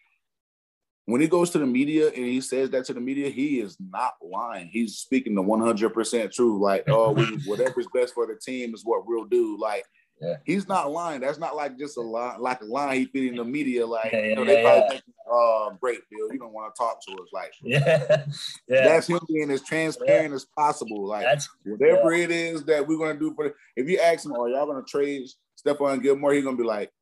when 1.05 1.21
he 1.21 1.29
goes 1.29 1.51
to 1.51 1.59
the 1.59 1.67
media 1.67 2.07
and 2.07 2.25
he 2.25 2.41
says 2.41 2.71
that 2.71 2.87
to 2.87 2.95
the 2.95 3.01
media, 3.01 3.29
he 3.29 3.61
is 3.61 3.77
not 3.79 4.15
lying. 4.23 4.69
He's 4.69 4.97
speaking 4.97 5.35
the 5.35 5.43
100% 5.43 6.33
true. 6.33 6.59
Like, 6.59 6.85
oh, 6.88 7.15
whatever's 7.45 7.88
best 7.93 8.15
for 8.15 8.27
the 8.27 8.37
team 8.37 8.73
is 8.73 8.83
what 8.83 9.07
we'll 9.07 9.27
do. 9.27 9.59
Like, 9.61 9.85
yeah. 10.23 10.37
He's 10.45 10.69
not 10.69 10.93
lying. 10.93 11.21
That's 11.21 11.39
not 11.39 11.57
like 11.57 11.77
just 11.77 11.97
a 11.97 12.01
lie, 12.01 12.37
like 12.39 12.61
a 12.61 12.65
line 12.65 12.97
he 13.01 13.07
feeding 13.07 13.37
the 13.37 13.45
media. 13.45 13.85
Like, 13.85 14.13
yeah, 14.13 14.25
you 14.25 14.37
know, 14.37 14.45
they 14.45 14.63
probably 14.63 14.89
think, 14.89 15.03
oh, 15.29 15.77
great, 15.81 15.99
Bill, 16.11 16.33
you 16.33 16.39
don't 16.39 16.53
want 16.53 16.73
to 16.73 16.79
talk 16.79 17.05
to 17.07 17.13
us. 17.15 17.29
Like, 17.33 17.53
yeah, 17.63 18.27
that's 18.69 19.09
him 19.09 19.19
being 19.29 19.51
as 19.51 19.63
transparent 19.63 20.33
as 20.33 20.45
possible. 20.57 21.05
Like, 21.07 21.25
that's, 21.25 21.49
whatever 21.65 22.13
it 22.13 22.31
is 22.31 22.63
that 22.65 22.87
we're 22.87 22.99
gonna 22.99 23.19
do 23.19 23.35
for. 23.35 23.49
The, 23.49 23.55
if 23.75 23.89
you 23.89 23.99
ask 23.99 24.25
him, 24.25 24.33
"Are 24.33 24.49
y'all 24.49 24.67
gonna 24.67 24.85
trade 24.85 25.27
Stephon 25.61 26.01
Gilmore?" 26.01 26.35
He's 26.35 26.45
gonna 26.45 26.57
be 26.57 26.63
like, 26.63 26.93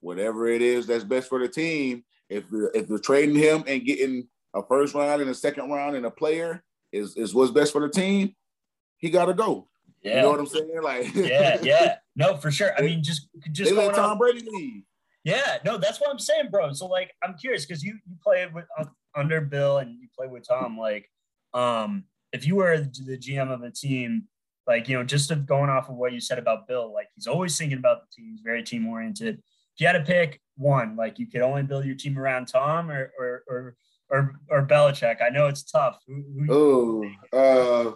"Whatever 0.00 0.46
it 0.48 0.60
is 0.60 0.86
that's 0.86 1.04
best 1.04 1.30
for 1.30 1.38
the 1.38 1.48
team. 1.48 2.04
If 2.28 2.44
if 2.74 2.88
they're 2.88 2.98
trading 2.98 3.36
him 3.36 3.64
and 3.66 3.86
getting 3.86 4.28
a 4.54 4.62
first 4.62 4.94
round 4.94 5.22
and 5.22 5.30
a 5.30 5.34
second 5.34 5.70
round 5.70 5.96
and 5.96 6.04
a 6.04 6.10
player 6.10 6.62
is 6.92 7.16
is 7.16 7.34
what's 7.34 7.52
best 7.52 7.72
for 7.72 7.80
the 7.80 7.88
team, 7.88 8.34
he 8.98 9.08
got 9.08 9.26
to 9.26 9.34
go." 9.34 9.69
Yeah. 10.02 10.16
You 10.16 10.22
know 10.22 10.30
what 10.30 10.40
I'm 10.40 10.46
saying? 10.46 10.82
Like, 10.82 11.14
yeah, 11.14 11.58
yeah. 11.62 11.96
No, 12.16 12.36
for 12.36 12.50
sure. 12.50 12.72
I 12.76 12.82
mean, 12.82 13.02
just 13.02 13.28
just 13.52 13.70
they 13.70 13.76
let 13.76 13.94
Tom 13.94 14.12
on. 14.12 14.18
Brady 14.18 14.46
leave. 14.50 14.82
Yeah, 15.24 15.58
no, 15.64 15.76
that's 15.76 16.00
what 16.00 16.10
I'm 16.10 16.18
saying, 16.18 16.48
bro. 16.50 16.72
So 16.72 16.86
like, 16.86 17.12
I'm 17.22 17.34
curious 17.34 17.66
because 17.66 17.82
you 17.82 17.98
you 18.06 18.16
played 18.22 18.54
with 18.54 18.64
uh, 18.78 18.86
under 19.14 19.40
Bill 19.40 19.78
and 19.78 19.90
you 20.00 20.08
played 20.16 20.30
with 20.30 20.46
Tom. 20.48 20.78
Like, 20.78 21.10
um, 21.52 22.04
if 22.32 22.46
you 22.46 22.56
were 22.56 22.78
the 22.78 23.18
GM 23.18 23.52
of 23.52 23.62
a 23.62 23.70
team, 23.70 24.24
like 24.66 24.88
you 24.88 24.96
know, 24.96 25.04
just 25.04 25.30
of 25.30 25.46
going 25.46 25.68
off 25.68 25.90
of 25.90 25.96
what 25.96 26.12
you 26.12 26.20
said 26.20 26.38
about 26.38 26.66
Bill, 26.66 26.92
like 26.92 27.08
he's 27.14 27.26
always 27.26 27.56
thinking 27.58 27.78
about 27.78 28.00
the 28.00 28.06
team. 28.14 28.30
He's 28.30 28.40
very 28.40 28.62
team 28.62 28.86
oriented. 28.86 29.36
If 29.36 29.80
you 29.80 29.86
had 29.86 29.92
to 29.92 30.04
pick 30.04 30.40
one, 30.56 30.96
like 30.96 31.18
you 31.18 31.26
could 31.26 31.42
only 31.42 31.62
build 31.62 31.84
your 31.84 31.96
team 31.96 32.18
around 32.18 32.46
Tom 32.46 32.90
or 32.90 33.12
or 33.18 33.42
or 33.46 33.76
or, 34.10 34.34
or 34.48 34.66
Belichick. 34.66 35.22
I 35.22 35.28
know 35.28 35.46
it's 35.46 35.62
tough. 35.62 35.98
Oh, 36.48 37.04
uh, 37.32 37.92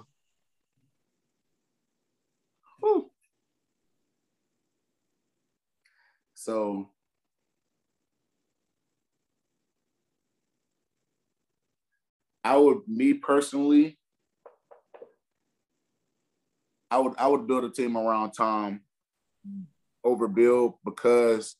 So 6.44 6.90
I 12.44 12.54
would, 12.58 12.86
me 12.86 13.14
personally, 13.14 13.98
I 16.90 16.98
would 16.98 17.14
I 17.16 17.28
would 17.28 17.46
build 17.46 17.64
a 17.64 17.70
team 17.70 17.96
around 17.96 18.32
Tom 18.32 18.82
over 20.04 20.28
Bill 20.28 20.78
because 20.84 21.56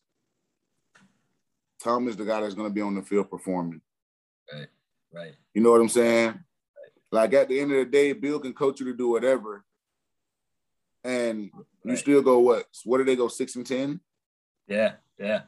Tom 1.82 2.06
is 2.06 2.18
the 2.18 2.26
guy 2.26 2.42
that's 2.42 2.52
going 2.52 2.68
to 2.68 2.74
be 2.74 2.82
on 2.82 2.94
the 2.94 3.00
field 3.00 3.30
performing. 3.30 3.80
Right, 4.52 4.68
right. 5.14 5.34
You 5.54 5.62
know 5.62 5.70
what 5.70 5.80
I'm 5.80 5.88
saying? 5.88 6.28
Right. 6.28 6.42
Like 7.10 7.32
at 7.32 7.48
the 7.48 7.58
end 7.58 7.72
of 7.72 7.78
the 7.78 7.86
day, 7.86 8.12
Bill 8.12 8.38
can 8.38 8.52
coach 8.52 8.80
you 8.80 8.86
to 8.92 8.94
do 8.94 9.08
whatever, 9.08 9.64
and 11.02 11.50
right. 11.54 11.64
you 11.84 11.96
still 11.96 12.20
go 12.20 12.40
what? 12.40 12.66
What 12.84 12.98
did 12.98 13.08
they 13.08 13.16
go 13.16 13.28
six 13.28 13.56
and 13.56 13.66
ten? 13.66 14.00
Yeah, 14.68 14.92
yeah, 15.18 15.42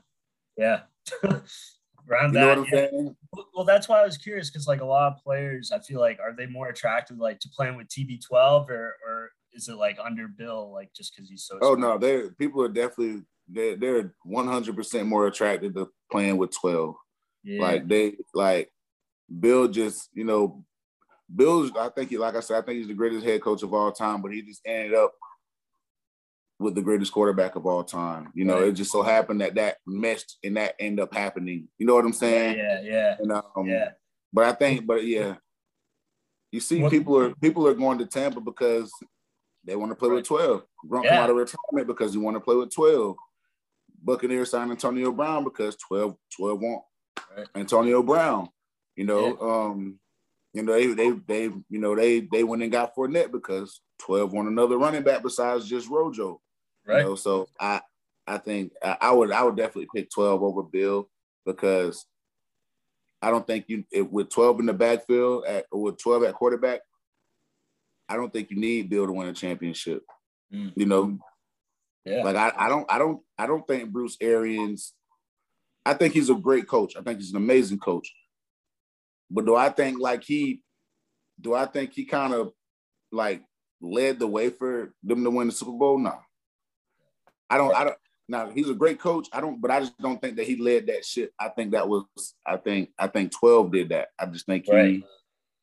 yeah. 0.57 0.81
Around 2.09 2.35
You 2.35 2.41
that, 2.41 2.41
know 2.41 2.49
what 2.49 2.59
I'm 2.59 2.67
yeah. 2.73 3.43
Well, 3.55 3.65
that's 3.65 3.89
why 3.89 4.01
I 4.01 4.05
was 4.05 4.17
curious 4.17 4.49
because 4.51 4.67
like 4.69 4.81
a 4.81 4.85
lot 4.85 5.13
of 5.13 5.23
players, 5.25 5.73
I 5.73 5.81
feel 5.81 6.01
like 6.01 6.19
are 6.21 6.35
they 6.37 6.47
more 6.47 6.69
attracted 6.69 7.19
like 7.19 7.41
to 7.41 7.49
playing 7.49 7.77
with 7.77 7.89
TB12 7.89 8.69
or 8.71 8.95
or 9.07 9.31
is 9.53 9.69
it 9.69 9.75
like 9.75 9.99
under 10.03 10.29
Bill 10.29 10.73
like 10.73 10.93
just 10.95 11.15
because 11.15 11.29
he's 11.29 11.45
so? 11.45 11.59
Oh 11.61 11.77
smart? 11.77 11.81
no, 11.81 11.99
they 11.99 12.29
people 12.39 12.63
are 12.63 12.69
definitely 12.69 13.23
they're 13.49 13.77
they're 13.77 14.15
100 14.25 14.77
percent 14.77 15.09
more 15.09 15.27
attracted 15.27 15.75
to 15.75 15.89
playing 16.13 16.37
with 16.37 16.55
12. 16.61 16.95
yeah. 17.45 17.63
Like 17.63 17.89
they 17.89 18.17
like 18.35 18.71
Bill 19.41 19.67
just 19.67 20.09
you 20.15 20.25
know 20.25 20.65
Bill's 21.35 21.73
I 21.77 21.89
think 21.89 22.11
he 22.11 22.19
like 22.19 22.37
I 22.37 22.41
said 22.41 22.63
I 22.63 22.65
think 22.65 22.79
he's 22.79 22.89
the 22.89 22.95
greatest 22.95 23.25
head 23.27 23.43
coach 23.43 23.65
of 23.65 23.75
all 23.75 23.91
time, 23.91 24.23
but 24.23 24.33
he 24.33 24.43
just 24.43 24.61
ended 24.65 24.95
up 24.95 25.13
with 26.59 26.75
the 26.75 26.83
greatest 26.83 27.13
quarterback 27.13 27.55
of 27.57 27.67
all 27.67 27.85
time. 27.85 28.31
You 28.35 28.45
know, 28.45 28.61
Right. 28.61 28.69
it 28.69 28.73
just 28.73 28.91
so 28.93 29.03
happened 29.03 29.41
that 29.43 29.55
that 29.57 29.77
meshed 29.87 30.37
and 30.43 30.57
that 30.57 30.75
ended 30.79 31.03
up 31.03 31.13
happening. 31.15 31.69
You 31.79 31.87
know 31.87 31.95
what 31.95 32.05
I'm 32.05 32.13
saying? 32.13 32.57
yeah, 32.59 32.81
yeah, 32.83 33.17
And 33.19 33.33
um, 33.33 33.43
yeah. 33.67 33.91
but 34.33 34.45
I 34.45 34.53
think, 34.53 34.87
but 34.87 35.05
yeah, 35.05 35.37
you 36.53 36.61
see, 36.61 36.81
What- 36.83 36.91
people 36.93 37.19
are 37.19 37.35
people 37.37 37.67
are 37.67 37.75
going 37.75 37.99
to 37.99 38.07
Tampa 38.07 38.41
because 38.41 38.91
they 39.65 39.77
want 39.77 39.91
to 39.93 39.97
play 39.97 40.09
Right. 40.09 40.17
with 40.17 40.27
twelve. 40.27 40.65
Gronk 40.87 41.05
Yeah. 41.05 41.11
come 41.17 41.25
out 41.25 41.31
of 41.31 41.37
retirement 41.37 41.87
because 41.87 42.15
you 42.15 42.21
want 42.21 42.37
to 42.37 42.41
play 42.41 42.57
with 42.57 42.73
twelve. 42.75 43.17
Buccaneers 44.03 44.51
signed 44.51 44.71
Antonio 44.71 45.11
Brown 45.11 45.43
because 45.43 45.75
12, 45.77 46.17
12 46.37 46.61
want 46.61 46.83
Right. 47.37 47.49
Antonio 47.57 48.03
Brown. 48.03 48.49
You 48.95 49.05
know, 49.05 49.39
um, 49.41 49.99
you 50.55 50.63
know 50.63 50.73
they 50.73 50.87
they 50.95 51.11
they 51.11 51.43
you 51.69 51.79
know 51.79 51.95
they 51.95 52.21
they 52.21 52.45
went 52.45 52.63
and 52.63 52.73
got 52.73 52.95
Fournette 52.95 53.31
because 53.33 53.81
twelve 53.99 54.33
want 54.33 54.49
another 54.49 54.79
running 54.79 55.03
back 55.03 55.23
besides 55.23 55.69
just 55.69 55.89
Rojo. 55.91 56.41
Right. 56.87 56.99
You 56.99 57.05
know, 57.05 57.15
so 57.17 57.49
I 57.59 57.81
I 58.27 58.39
think 58.39 58.73
I, 58.83 59.13
would 59.13 59.31
I 59.31 59.43
would 59.43 59.57
definitely 59.57 59.89
pick 59.95 60.11
12 60.11 60.43
over 60.43 60.63
Bill 60.63 61.09
because 61.45 62.07
I 63.23 63.31
don't 63.31 63.47
think 63.47 63.67
you 63.69 63.85
with 64.11 64.31
12 64.31 64.61
in 64.61 64.67
the 64.67 64.73
backfield 64.73 65.45
at 65.47 65.67
or 65.71 65.83
with 65.83 65.99
12 65.99 66.25
at 66.25 66.35
quarterback, 66.35 66.81
I 68.09 68.17
don't 68.17 68.33
think 68.33 68.51
you 68.51 68.57
need 68.57 68.91
Bill 68.91 69.07
to 69.07 69.13
win 69.13 69.29
a 69.29 69.33
championship. 69.33 70.03
Mm. 70.53 70.73
You 70.77 70.87
know, 70.87 71.19
yeah. 72.05 72.23
like 72.23 72.37
I, 72.37 72.53
I 72.57 72.69
don't 72.69 72.91
I 72.91 72.99
don't 72.99 73.21
I 73.39 73.47
don't 73.47 73.67
think 73.67 73.91
Bruce 73.91 74.17
Arians. 74.21 74.93
I 75.85 75.95
think 75.95 76.15
he's 76.15 76.31
a 76.31 76.35
great 76.35 76.67
coach. 76.69 76.97
I 76.97 77.03
think 77.03 77.21
he's 77.21 77.31
an 77.31 77.37
amazing 77.37 77.79
coach. 77.79 78.13
But 79.31 79.47
do 79.47 79.55
I 79.55 79.69
think 79.69 80.01
like 80.01 80.25
he 80.25 80.63
do 81.41 81.55
I 81.55 81.67
think 81.67 81.93
he 81.93 82.05
kind 82.05 82.35
of 82.35 82.53
like 83.13 83.43
led 83.81 84.19
the 84.19 84.27
way 84.27 84.51
for 84.51 84.95
them 85.03 85.23
to 85.23 85.31
win 85.31 85.47
the 85.47 85.53
Super 85.53 85.73
Bowl? 85.73 85.99
No. 85.99 86.19
I 87.51 87.59
don't 87.59 87.75
I 87.75 87.85
don't 87.85 87.97
now 88.29 88.51
he's 88.51 88.69
a 88.69 88.75
great 88.75 88.99
coach. 88.99 89.29
I 89.33 89.41
don't 89.41 89.61
but 89.61 89.71
I 89.71 89.81
just 89.81 89.99
don't 89.99 90.21
think 90.21 90.37
that 90.37 90.47
he 90.47 90.57
led 90.57 90.87
that 90.89 91.05
shit. 91.05 91.33
I 91.39 91.49
think 91.49 91.73
that 91.73 91.89
was 91.89 92.05
I 92.45 92.57
think 92.57 92.91
I 92.99 93.07
think 93.07 93.33
12 93.33 93.73
did 93.73 93.89
that. 93.91 94.09
I 94.19 94.27
just 94.27 94.47
think 94.47 94.67
he 94.67 94.73
Right. 94.73 95.03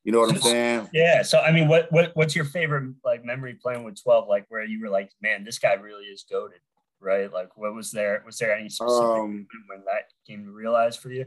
you 0.04 0.12
know 0.12 0.20
what 0.20 0.30
I'm 0.30 0.40
saying? 0.40 0.88
Yeah. 0.92 1.22
So 1.22 1.40
I 1.40 1.52
mean, 1.52 1.68
what 1.68 1.90
what 1.92 2.12
what's 2.14 2.34
your 2.34 2.46
favorite 2.46 2.94
like 3.04 3.24
memory 3.24 3.54
playing 3.54 3.84
with 3.84 4.02
12? 4.02 4.28
Like 4.28 4.46
where 4.48 4.64
you 4.64 4.80
were 4.80 4.90
like, 4.90 5.10
man, 5.20 5.44
this 5.44 5.58
guy 5.58 5.74
really 5.74 6.04
is 6.04 6.24
goaded, 6.30 6.60
right? 7.00 7.32
Like 7.32 7.56
what 7.56 7.74
was 7.74 7.90
there? 7.90 8.22
Was 8.24 8.38
there 8.38 8.54
any 8.54 8.68
specific 8.68 9.02
Um 9.02 9.18
moment 9.18 9.48
when 9.68 9.84
that 9.86 10.10
came 10.26 10.44
to 10.44 10.50
realize 10.50 10.96
for 10.96 11.10
you? 11.10 11.26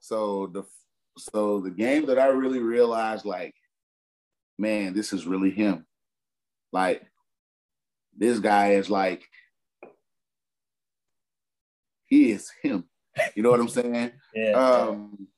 So 0.00 0.48
the 0.48 0.64
so 1.18 1.60
the 1.60 1.70
game 1.70 2.06
that 2.06 2.18
I 2.18 2.26
really 2.26 2.60
realized, 2.60 3.24
like, 3.24 3.54
man, 4.58 4.92
this 4.92 5.12
is 5.12 5.26
really 5.26 5.50
him. 5.50 5.86
Like, 6.72 7.02
this 8.16 8.38
guy 8.38 8.72
is 8.72 8.88
like, 8.88 9.28
he 12.06 12.32
is 12.32 12.50
him. 12.62 12.84
You 13.34 13.42
know 13.42 13.50
what 13.50 13.60
I'm 13.60 13.68
saying? 13.68 14.12
Yeah. 14.34 14.50
Um, 14.52 15.28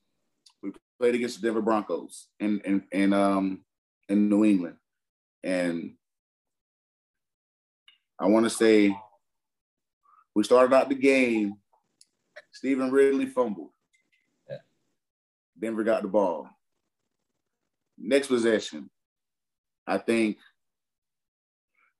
we 0.61 0.73
played 0.99 1.15
against 1.15 1.39
the 1.39 1.47
Denver 1.47 1.61
Broncos 1.61 2.27
in 2.41 2.59
in 2.65 2.83
in 2.91 3.13
um 3.13 3.63
in 4.09 4.27
New 4.27 4.43
England, 4.43 4.75
and 5.41 5.93
I 8.19 8.25
want 8.25 8.45
to 8.45 8.49
say 8.49 8.93
we 10.35 10.43
started 10.43 10.75
out 10.75 10.89
the 10.89 10.95
game. 10.95 11.53
Stevan 12.51 12.91
Ridley 12.91 13.27
fumbled. 13.27 13.69
Yeah. 14.49 14.57
Denver 15.57 15.85
got 15.85 16.01
the 16.01 16.09
ball. 16.09 16.49
Next 17.97 18.27
possession, 18.27 18.89
I 19.87 19.97
think. 19.97 20.39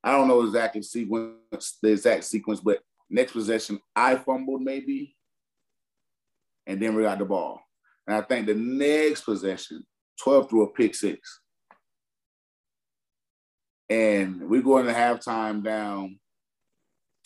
I 0.04 0.12
don't 0.12 0.28
know 0.28 0.41
exactly 0.41 0.82
sequence 0.82 1.78
the 1.82 1.91
exact 1.91 2.24
sequence, 2.24 2.60
but 2.60 2.80
next 3.10 3.34
possession 3.34 3.80
I 3.95 4.16
fumbled 4.16 4.62
maybe, 4.62 5.16
and 6.66 6.82
then 6.82 6.95
we 6.95 7.04
got 7.04 7.20
the 7.20 7.26
ball. 7.26 7.62
And 8.08 8.16
I 8.16 8.22
think 8.22 8.47
the 8.47 8.56
next 8.56 9.22
possession, 9.22 9.86
12 10.24 10.50
threw 10.50 10.64
a 10.64 10.72
pick 10.72 10.95
six. 10.95 11.41
And 13.89 14.50
we 14.50 14.62
go 14.62 14.78
into 14.78 14.93
halftime 14.93 15.64
down 15.64 16.20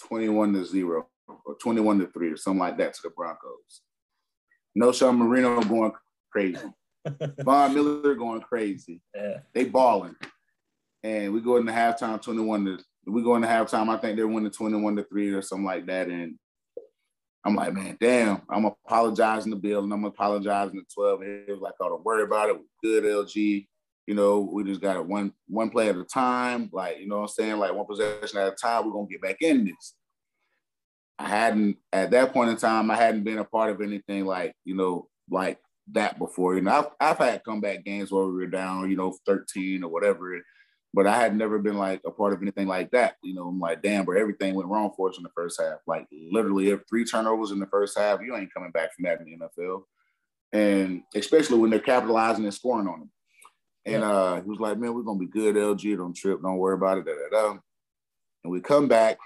21 0.07 0.53
to 0.53 0.65
0 0.65 1.07
or 1.45 1.55
21 1.61 1.99
to 1.99 2.07
3 2.07 2.32
or 2.32 2.38
something 2.38 2.59
like 2.59 2.78
that 2.78 2.93
to 2.93 3.01
the 3.03 3.09
Broncos. 3.09 3.82
Knowshon 4.78 5.17
Moreno 5.17 5.61
going 5.61 5.91
crazy. 6.32 6.59
Von 7.43 7.74
Miller 7.74 8.15
going 8.15 8.41
crazy. 8.41 9.01
yeah. 9.13 9.39
They 9.53 9.65
balling. 9.65 10.15
And 11.04 11.34
we 11.34 11.41
go 11.41 11.58
into 11.58 11.72
halftime 11.72 12.22
21 12.22 12.66
to 12.66 12.80
we 13.06 13.22
go 13.22 13.36
into 13.36 13.47
halftime. 13.47 13.89
I 13.89 13.97
think 13.97 14.16
they're 14.16 14.28
winning 14.28 14.51
21 14.51 14.95
to 14.95 15.04
3 15.04 15.32
or 15.32 15.41
something 15.41 15.66
like 15.66 15.86
that. 15.88 16.08
And 16.08 16.36
I'm 17.45 17.56
like, 17.56 17.74
man, 17.74 17.97
damn, 17.99 18.41
I'm 18.49 18.66
apologizing 18.66 19.51
to 19.51 19.58
Bill 19.58 19.84
and 19.84 19.91
I'm 19.91 20.06
apologizing 20.06 20.80
to 20.80 20.93
12. 20.93 21.22
And 21.22 21.49
it 21.49 21.51
was 21.51 21.62
like, 21.62 21.74
oh, 21.82 21.89
don't 21.89 22.06
worry 22.06 22.24
about 22.24 22.49
it. 22.49 22.56
We're 22.56 23.01
good, 23.01 23.04
LG. 23.04 23.68
You 24.08 24.16
know, 24.16 24.39
we 24.39 24.64
just 24.64 24.82
got 24.82 24.97
it 24.97 25.06
one 25.06 25.34
one 25.47 25.70
play 25.70 25.89
at 25.89 25.97
a 25.97 26.04
time. 26.04 26.70
Like, 26.74 26.99
you 26.99 27.08
know 27.08 27.18
what 27.18 27.24
I'm 27.24 27.28
saying? 27.30 27.58
Like 27.58 27.74
one 27.74 27.86
possession 27.86 28.39
at 28.39 28.54
a 28.54 28.56
time. 28.56 28.86
We're 28.86 28.93
gonna 28.93 29.08
get 29.08 29.22
back 29.22 29.41
in 29.41 29.66
this. 29.66 29.95
I 31.20 31.30
hadn't 31.30 31.78
at 31.93 32.12
that 32.12 32.34
point 32.34 32.49
in 32.49 32.58
time, 32.58 32.91
I 32.91 32.95
hadn't 32.95 33.24
been 33.24 33.38
a 33.38 33.45
part 33.45 33.72
of 33.72 33.82
anything 33.82 34.26
like, 34.26 34.54
you 34.66 34.76
know, 34.76 35.08
like 35.30 35.60
that 35.91 36.20
before. 36.20 36.56
You 36.56 36.62
know, 36.62 36.72
I've, 36.72 36.88
I've 36.99 37.18
had 37.18 37.43
comeback 37.43 37.86
games 37.86 38.12
where 38.12 38.26
we 38.26 38.34
were 38.34 38.47
down, 38.47 38.89
you 38.89 38.97
know, 38.97 39.16
13 39.26 39.84
or 39.84 39.89
whatever. 39.89 40.41
But 40.93 41.07
I 41.07 41.17
had 41.17 41.35
never 41.35 41.57
been 41.57 41.77
like 41.77 42.01
a 42.05 42.11
part 42.11 42.33
of 42.33 42.41
anything 42.41 42.67
like 42.67 42.91
that. 42.91 43.15
You 43.23 43.33
know, 43.33 43.47
I'm 43.47 43.59
like, 43.59 43.81
damn, 43.81 44.05
bro, 44.05 44.19
everything 44.19 44.53
went 44.53 44.69
wrong 44.69 44.91
for 44.95 45.09
us 45.09 45.17
in 45.17 45.23
the 45.23 45.29
first 45.35 45.59
half. 45.59 45.79
Like 45.87 46.07
literally 46.11 46.69
if 46.69 46.81
three 46.87 47.03
turnovers 47.03 47.51
in 47.51 47.59
the 47.59 47.65
first 47.67 47.97
half, 47.97 48.21
you 48.21 48.35
ain't 48.35 48.53
coming 48.53 48.71
back 48.71 48.93
from 48.93 49.05
that 49.05 49.19
in 49.19 49.25
the 49.25 49.63
NFL. 49.63 49.83
And 50.51 51.01
especially 51.15 51.57
when 51.57 51.71
they're 51.71 51.79
capitalizing 51.79 52.43
and 52.43 52.53
scoring 52.53 52.87
on 52.87 52.99
them. 52.99 53.11
And 53.85 54.03
uh, 54.03 54.41
he 54.41 54.49
was 54.49 54.59
like, 54.59 54.77
man, 54.77 54.93
we're 54.93 55.01
gonna 55.01 55.19
be 55.19 55.25
good, 55.25 55.55
LG. 55.55 55.97
Don't 55.97 56.15
trip, 56.15 56.41
don't 56.41 56.57
worry 56.57 56.75
about 56.75 56.99
it. 56.99 57.05
Da, 57.05 57.11
da, 57.11 57.51
da. 57.51 57.57
And 58.43 58.51
we 58.51 58.61
come 58.61 58.87
back, 58.87 59.17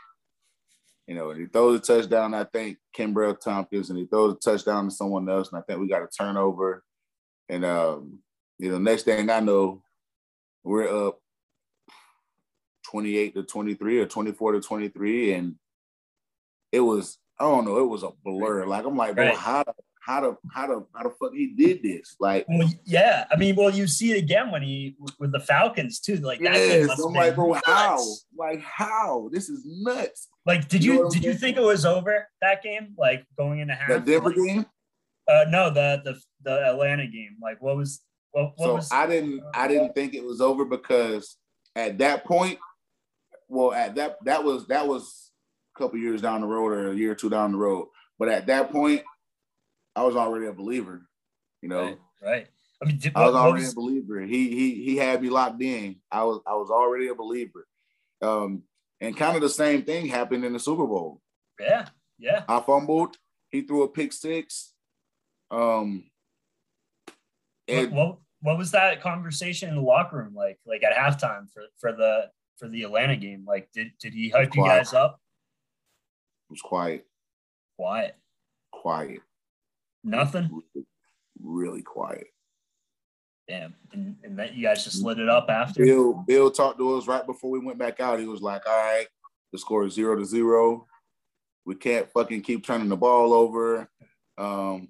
you 1.05 1.15
know, 1.15 1.32
and 1.32 1.39
he 1.39 1.47
throws 1.47 1.80
a 1.80 1.82
touchdown, 1.82 2.34
I 2.34 2.45
think, 2.45 2.78
Kenbrell 2.97 3.39
Thompkins, 3.39 3.89
and 3.89 3.99
he 3.99 4.05
throws 4.05 4.34
a 4.34 4.38
touchdown 4.38 4.86
to 4.86 4.91
someone 4.91 5.30
else. 5.30 5.51
And 5.51 5.59
I 5.59 5.61
think 5.63 5.80
we 5.80 5.88
got 5.88 6.01
a 6.01 6.07
turnover. 6.07 6.84
And 7.49 7.65
um, 7.65 8.20
you 8.57 8.72
know, 8.72 8.78
next 8.78 9.03
thing 9.03 9.30
I 9.30 9.41
know, 9.41 9.84
we're 10.63 11.07
up 11.07 11.20
28 12.90 13.36
to 13.36 13.44
23 13.44 14.00
or 14.00 14.06
24 14.06 14.52
to 14.54 14.62
23. 14.62 15.34
And 15.34 15.56
it 16.72 16.80
was, 16.80 17.18
I 17.40 17.44
don't 17.44 17.66
know, 17.66 17.78
it 17.80 17.88
was 17.88 18.04
a 18.04 18.10
blur. 18.24 18.66
Like 18.66 18.86
I'm 18.86 18.98
like, 18.98 19.16
Right. 19.18 19.36
how 19.36 19.64
the 19.64 19.74
how 20.00 20.22
the 20.22 20.38
how 20.54 20.68
the 20.68 20.86
how 20.96 21.04
the 21.04 21.10
fuck 21.20 21.34
he 21.34 21.48
did 21.48 21.84
this? 21.84 22.16
Like 22.20 22.46
Well, 22.48 22.70
yeah. 22.86 23.26
I 23.30 23.36
mean, 23.36 23.56
well, 23.58 23.70
you 23.70 23.88
see 23.88 24.12
it 24.14 24.18
again 24.24 24.52
when 24.52 24.62
he 24.62 24.96
with 25.20 25.32
the 25.34 25.40
Falcons 25.40 26.00
too. 26.00 26.16
Like 26.18 26.40
that 26.40 26.54
Yes, 26.56 27.00
I'm 27.00 27.14
like, 27.14 27.36
bro, 27.36 27.54
how? 27.66 28.02
Like, 28.38 28.62
how? 28.62 29.30
This 29.34 29.50
is 29.50 29.64
nuts. 29.66 30.30
Like, 30.46 30.70
did 30.70 30.84
You 30.84 30.94
know 30.94 31.00
you 31.00 31.06
I'm 31.06 31.12
did 31.12 31.24
you 31.26 31.34
think 31.34 31.58
it 31.58 31.64
was 31.64 31.86
over 31.86 32.28
that 32.42 32.64
game? 32.64 32.94
Like 32.98 33.26
going 33.38 33.60
into 33.60 33.74
half? 33.76 33.90
That 33.90 34.06
Denver 34.06 34.30
Like, 34.30 34.38
game. 34.38 34.66
Uh, 35.28 35.44
no, 35.50 35.70
the 35.70 36.02
the 36.06 36.18
the 36.44 36.70
Atlanta 36.70 37.06
game. 37.06 37.36
Like, 37.42 37.62
what 37.62 37.76
was 37.76 38.02
what 38.32 38.54
what 38.56 38.66
So 38.66 38.74
was? 38.76 38.90
I 38.94 39.08
didn't, 39.08 39.42
I 39.54 39.68
didn't 39.68 39.94
think 39.94 40.14
it 40.14 40.24
was 40.24 40.40
over 40.40 40.64
because 40.64 41.36
at 41.76 41.98
that 41.98 42.24
point, 42.24 42.60
well, 43.48 43.74
at 43.74 43.95
that 43.95 44.18
that 44.26 44.43
was 44.43 44.68
that 44.68 44.88
was 44.88 45.32
a 45.76 45.80
couple 45.80 46.00
years 46.00 46.22
down 46.22 46.41
the 46.41 46.48
road 46.48 46.72
or 46.72 46.91
a 46.91 46.95
year 46.95 47.12
or 47.12 47.16
two 47.16 47.30
down 47.30 47.52
the 47.52 47.58
road. 47.58 47.88
But 48.20 48.30
at 48.30 48.48
that 48.48 48.72
point, 48.72 49.04
I 49.95 50.04
was 50.04 50.16
already 50.16 50.48
a 50.48 50.54
believer. 50.54 51.08
You 51.62 51.70
know, 51.70 51.84
right, 51.84 51.98
right. 52.22 52.48
I 52.82 52.86
mean, 52.86 52.98
did, 52.98 53.14
I 53.16 53.26
was 53.26 53.36
already 53.36 53.64
was, 53.64 53.74
a 53.74 53.76
believer. 53.76 54.22
He 54.22 54.50
he 54.50 54.84
he 54.84 54.98
had 54.98 55.22
me 55.22 55.30
locked 55.30 55.62
in. 55.62 55.98
I 56.12 56.24
was 56.24 56.41
I 56.45 56.54
was 56.54 56.70
already 56.70 57.08
a 57.08 57.16
believer. 57.16 57.68
Um, 58.22 58.64
and 59.00 59.16
kind 59.16 59.36
of 59.36 59.41
the 59.41 59.50
same 59.50 59.84
thing 59.84 60.08
happened 60.08 60.43
in 60.43 60.54
the 60.54 60.60
Super 60.60 60.88
Bowl. 60.88 61.22
yeah, 61.60 61.88
yeah. 62.18 62.43
I 62.48 62.60
fumbled. 62.62 63.16
He 63.50 63.62
threw 63.62 63.84
a 63.84 63.88
pick 63.88 64.12
six. 64.12 64.74
Um, 65.52 66.10
What, 67.68 67.91
what 67.91 68.18
what 68.41 68.58
was 68.58 68.72
that 68.72 69.02
conversation 69.02 69.70
in 69.70 69.76
the 69.76 69.82
locker 69.82 70.18
room 70.18 70.36
like? 70.36 70.60
Like 70.66 70.84
at 70.84 70.93
halftime 70.93 71.52
for 71.52 71.64
for 71.80 71.91
the 71.91 72.30
for 72.58 72.68
the 72.68 72.84
Atlanta 72.84 73.16
game? 73.16 73.45
Like, 73.47 73.70
did 73.74 73.91
did 73.99 74.14
he 74.14 74.30
hype 74.30 74.55
you 74.55 74.64
guys 74.64 74.93
up? 74.93 75.20
it 76.49 76.53
was 76.53 76.62
quiet. 76.62 77.05
Quiet. 77.78 78.16
Quiet. 78.72 79.22
Nothing. 80.03 80.49
Really, 80.74 80.88
really 81.41 81.82
quiet. 81.82 82.28
Damn. 83.47 83.76
And, 83.93 84.16
and 84.24 84.39
that 84.39 84.55
you 84.55 84.64
guys 84.64 84.84
just 84.84 85.01
lit 85.01 85.20
it 85.20 85.30
up 85.30 85.49
after. 85.49 85.84
Bill 85.84 86.24
Bill 86.28 86.51
talked 86.51 86.80
to 86.80 86.97
us 86.97 87.08
right 87.08 87.26
before 87.26 87.49
we 87.51 87.60
went 87.60 87.80
back 87.80 87.99
out. 87.99 88.20
He 88.20 88.26
was 88.26 88.41
like, 88.41 88.68
"All 88.68 88.78
right, 88.78 89.08
the 89.51 89.58
score 89.58 89.86
is 89.86 89.93
zero 89.93 90.16
to 90.18 90.26
zero. 90.26 90.88
We 91.66 91.76
can't 91.76 92.10
fucking 92.12 92.41
keep 92.41 92.66
turning 92.66 92.89
the 92.89 92.97
ball 92.97 93.34
over. 93.34 93.89
Um, 94.38 94.89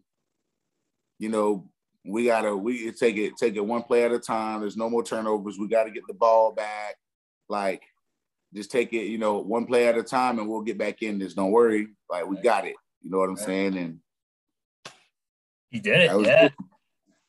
you 1.20 1.30
know, 1.30 1.70
we 2.05 2.26
gotta 2.26 2.55
we 2.55 2.91
take 2.91 3.18
it 3.18 3.38
take 3.38 3.55
it 3.55 3.65
one 3.65 3.84
play 3.84 4.03
at 4.03 4.11
a 4.11 4.20
time. 4.20 4.61
There's 4.61 4.78
no 4.78 4.89
more 4.89 5.03
turnovers. 5.03 5.57
We 5.59 5.68
got 5.68 5.84
to 5.84 5.91
get 5.91 6.07
the 6.07 6.13
ball 6.13 6.51
back. 6.53 6.95
Like, 7.50 7.84
just 8.54 8.72
take 8.72 8.93
it, 8.93 9.08
you 9.08 9.18
know, 9.18 9.39
one 9.39 9.66
play 9.66 9.88
at 9.88 9.98
a 9.98 10.04
time, 10.04 10.39
and 10.39 10.48
we'll 10.48 10.62
get 10.62 10.78
back 10.78 11.02
in 11.02 11.20
this. 11.20 11.34
Don't 11.34 11.52
worry. 11.52 11.88
Like, 12.10 12.28
we 12.28 12.38
got 12.38 12.66
it. 12.66 12.76
You 13.02 13.12
know 13.12 13.20
what 13.20 13.30
I'm 13.30 13.38
saying? 13.38 13.78
And 13.78 14.00
he 15.70 15.80
did 15.80 16.02
it. 16.02 16.26
Yeah. 16.26 16.50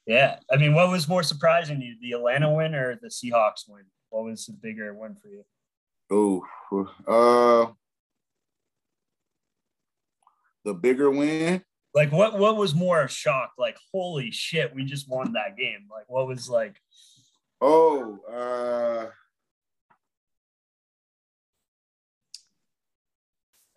Yeah. 0.06 0.38
I 0.50 0.56
mean, 0.56 0.74
what 0.74 0.90
was 0.90 1.08
more 1.08 1.22
surprising 1.22 1.82
you, 1.82 1.96
the 2.00 2.12
Atlanta 2.12 2.52
win 2.52 2.74
or 2.74 2.98
the 3.00 3.08
Seahawks 3.08 3.68
win? 3.68 3.84
What 4.10 4.24
was 4.24 4.46
the 4.46 4.54
bigger 4.54 4.94
win 4.94 5.14
for 5.16 5.28
you? 5.28 5.44
Oh, 6.10 6.46
uh, 7.06 7.72
the 10.64 10.72
bigger 10.72 11.10
win. 11.10 11.62
Like 11.94 12.12
what? 12.12 12.38
What 12.38 12.56
was 12.56 12.74
more 12.74 13.02
a 13.02 13.08
shock? 13.08 13.52
Like 13.58 13.76
holy 13.92 14.30
shit, 14.30 14.74
we 14.74 14.84
just 14.84 15.08
won 15.08 15.34
that 15.34 15.56
game. 15.56 15.86
Like 15.90 16.08
what 16.08 16.26
was 16.26 16.48
like? 16.48 16.80
Oh, 17.60 18.18
uh, 18.30 19.10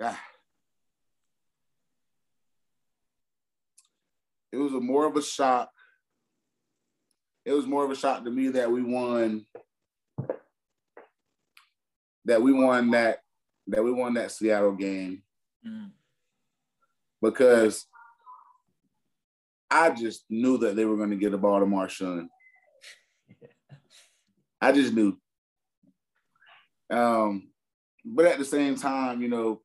ah. 0.01 0.19
it 4.51 4.57
was 4.57 4.73
a 4.73 4.79
more 4.79 5.05
of 5.05 5.15
a 5.15 5.21
shock. 5.21 5.71
It 7.45 7.53
was 7.53 7.65
more 7.65 7.83
of 7.83 7.91
a 7.91 7.95
shock 7.95 8.23
to 8.23 8.31
me 8.31 8.49
that 8.49 8.71
we 8.71 8.83
won. 8.83 9.45
That 12.25 12.41
we 12.41 12.53
won 12.53 12.91
that 12.91 13.19
that 13.67 13.83
we 13.83 13.91
won 13.91 14.15
that 14.15 14.31
Seattle 14.31 14.73
game. 14.73 15.23
Mm. 15.65 15.91
Because 17.21 17.85
I 19.69 19.91
just 19.91 20.25
knew 20.29 20.57
that 20.59 20.75
they 20.75 20.85
were 20.85 20.97
going 20.97 21.11
to 21.11 21.15
get 21.15 21.31
the 21.31 21.37
ball 21.37 21.59
to 21.59 21.65
Marshawn. 21.65 22.27
I 24.59 24.71
just 24.71 24.93
knew. 24.93 25.17
Um, 26.91 27.49
but 28.03 28.25
at 28.25 28.37
the 28.37 28.45
same 28.45 28.75
time, 28.75 29.21
you 29.21 29.29
know, 29.29 29.61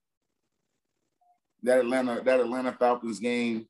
that 1.66 1.80
Atlanta 1.80 2.22
that 2.24 2.40
Atlanta 2.40 2.72
Falcons 2.72 3.18
game, 3.18 3.66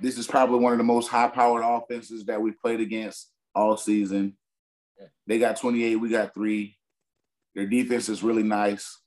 this 0.00 0.18
is 0.18 0.26
probably 0.26 0.58
one 0.58 0.72
of 0.72 0.78
the 0.78 0.84
most 0.84 1.08
high-powered 1.08 1.64
offenses 1.64 2.24
that 2.26 2.40
we've 2.40 2.60
played 2.60 2.80
against 2.80 3.30
all 3.54 3.76
season. 3.76 4.36
They 5.26 5.38
got 5.38 5.56
28, 5.56 5.96
we 5.96 6.08
got 6.08 6.34
three. 6.34 6.76
Their 7.54 7.66
defense 7.66 8.08
is 8.08 8.22
really 8.22 8.42
nice. 8.42 8.98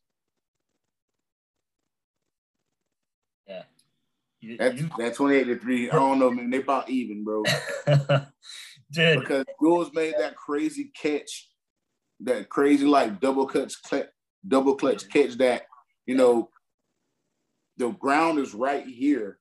That's 4.59 4.79
that 4.97 5.15
28 5.15 5.43
to 5.45 5.59
3. 5.59 5.89
I 5.89 5.95
don't 5.95 6.19
know, 6.19 6.29
man. 6.29 6.49
They 6.49 6.57
about 6.57 6.89
even, 6.89 7.23
bro. 7.23 7.43
Dude. 8.91 9.19
Because 9.19 9.45
Jules 9.59 9.91
made 9.93 10.13
that 10.19 10.35
crazy 10.35 10.91
catch, 10.95 11.49
that 12.21 12.47
crazy 12.49 12.85
like 12.85 13.19
double 13.19 13.47
clutch 13.47 13.73
double 14.47 14.75
clutch 14.75 15.09
catch 15.09 15.33
that, 15.37 15.63
you 16.05 16.15
know, 16.15 16.49
the 17.77 17.89
ground 17.91 18.39
is 18.39 18.53
right 18.53 18.85
here. 18.85 19.39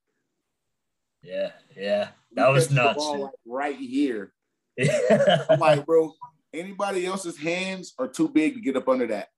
Yeah, 1.22 1.52
yeah. 1.76 2.08
That 2.32 2.48
was 2.48 2.70
nuts. 2.70 2.96
Ball, 2.96 3.22
like, 3.22 3.32
right 3.46 3.76
here. 3.76 4.32
I'm 5.48 5.60
like, 5.60 5.86
bro, 5.86 6.12
anybody 6.52 7.06
else's 7.06 7.38
hands 7.38 7.94
are 7.98 8.08
too 8.08 8.28
big 8.28 8.54
to 8.54 8.60
get 8.60 8.76
up 8.76 8.88
under 8.88 9.06
that. 9.08 9.28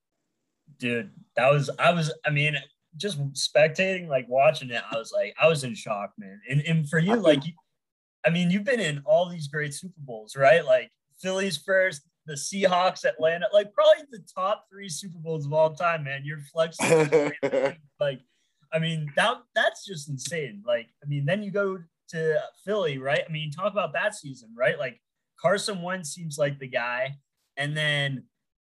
Dude, 0.78 1.10
that 1.36 1.50
was 1.52 1.70
I 1.78 1.92
was 1.92 2.12
I 2.24 2.30
mean, 2.30 2.56
just 2.96 3.18
spectating, 3.34 4.08
like 4.08 4.26
watching 4.28 4.70
it, 4.70 4.82
I 4.90 4.96
was 4.96 5.12
like, 5.14 5.34
I 5.40 5.48
was 5.48 5.64
in 5.64 5.74
shock, 5.74 6.12
man. 6.18 6.40
And 6.48 6.60
and 6.62 6.88
for 6.88 6.98
you, 6.98 7.16
like, 7.16 7.42
I 8.26 8.30
mean, 8.30 8.50
you've 8.50 8.64
been 8.64 8.80
in 8.80 9.02
all 9.04 9.28
these 9.28 9.48
great 9.48 9.74
Super 9.74 9.94
Bowls, 9.98 10.36
right? 10.36 10.64
Like 10.64 10.90
Phillies 11.20 11.56
first, 11.56 12.02
the 12.26 12.34
Seahawks, 12.34 13.04
Atlanta, 13.04 13.46
like 13.52 13.72
probably 13.72 14.04
the 14.10 14.24
top 14.34 14.66
three 14.70 14.88
Super 14.88 15.18
Bowls 15.18 15.46
of 15.46 15.52
all 15.52 15.74
time, 15.74 16.04
man. 16.04 16.22
You're 16.24 16.40
flexing, 16.40 17.32
like, 18.00 18.20
I 18.76 18.78
mean, 18.78 19.10
that 19.16 19.38
that's 19.54 19.86
just 19.86 20.10
insane. 20.10 20.62
Like, 20.66 20.88
I 21.02 21.08
mean, 21.08 21.24
then 21.24 21.42
you 21.42 21.50
go 21.50 21.78
to 22.10 22.38
Philly, 22.62 22.98
right? 22.98 23.22
I 23.26 23.32
mean, 23.32 23.50
talk 23.50 23.72
about 23.72 23.94
that 23.94 24.14
season, 24.14 24.50
right? 24.54 24.78
Like 24.78 25.00
Carson 25.40 25.80
Wentz 25.80 26.10
seems 26.10 26.36
like 26.36 26.58
the 26.58 26.68
guy, 26.68 27.16
and 27.56 27.74
then 27.74 28.24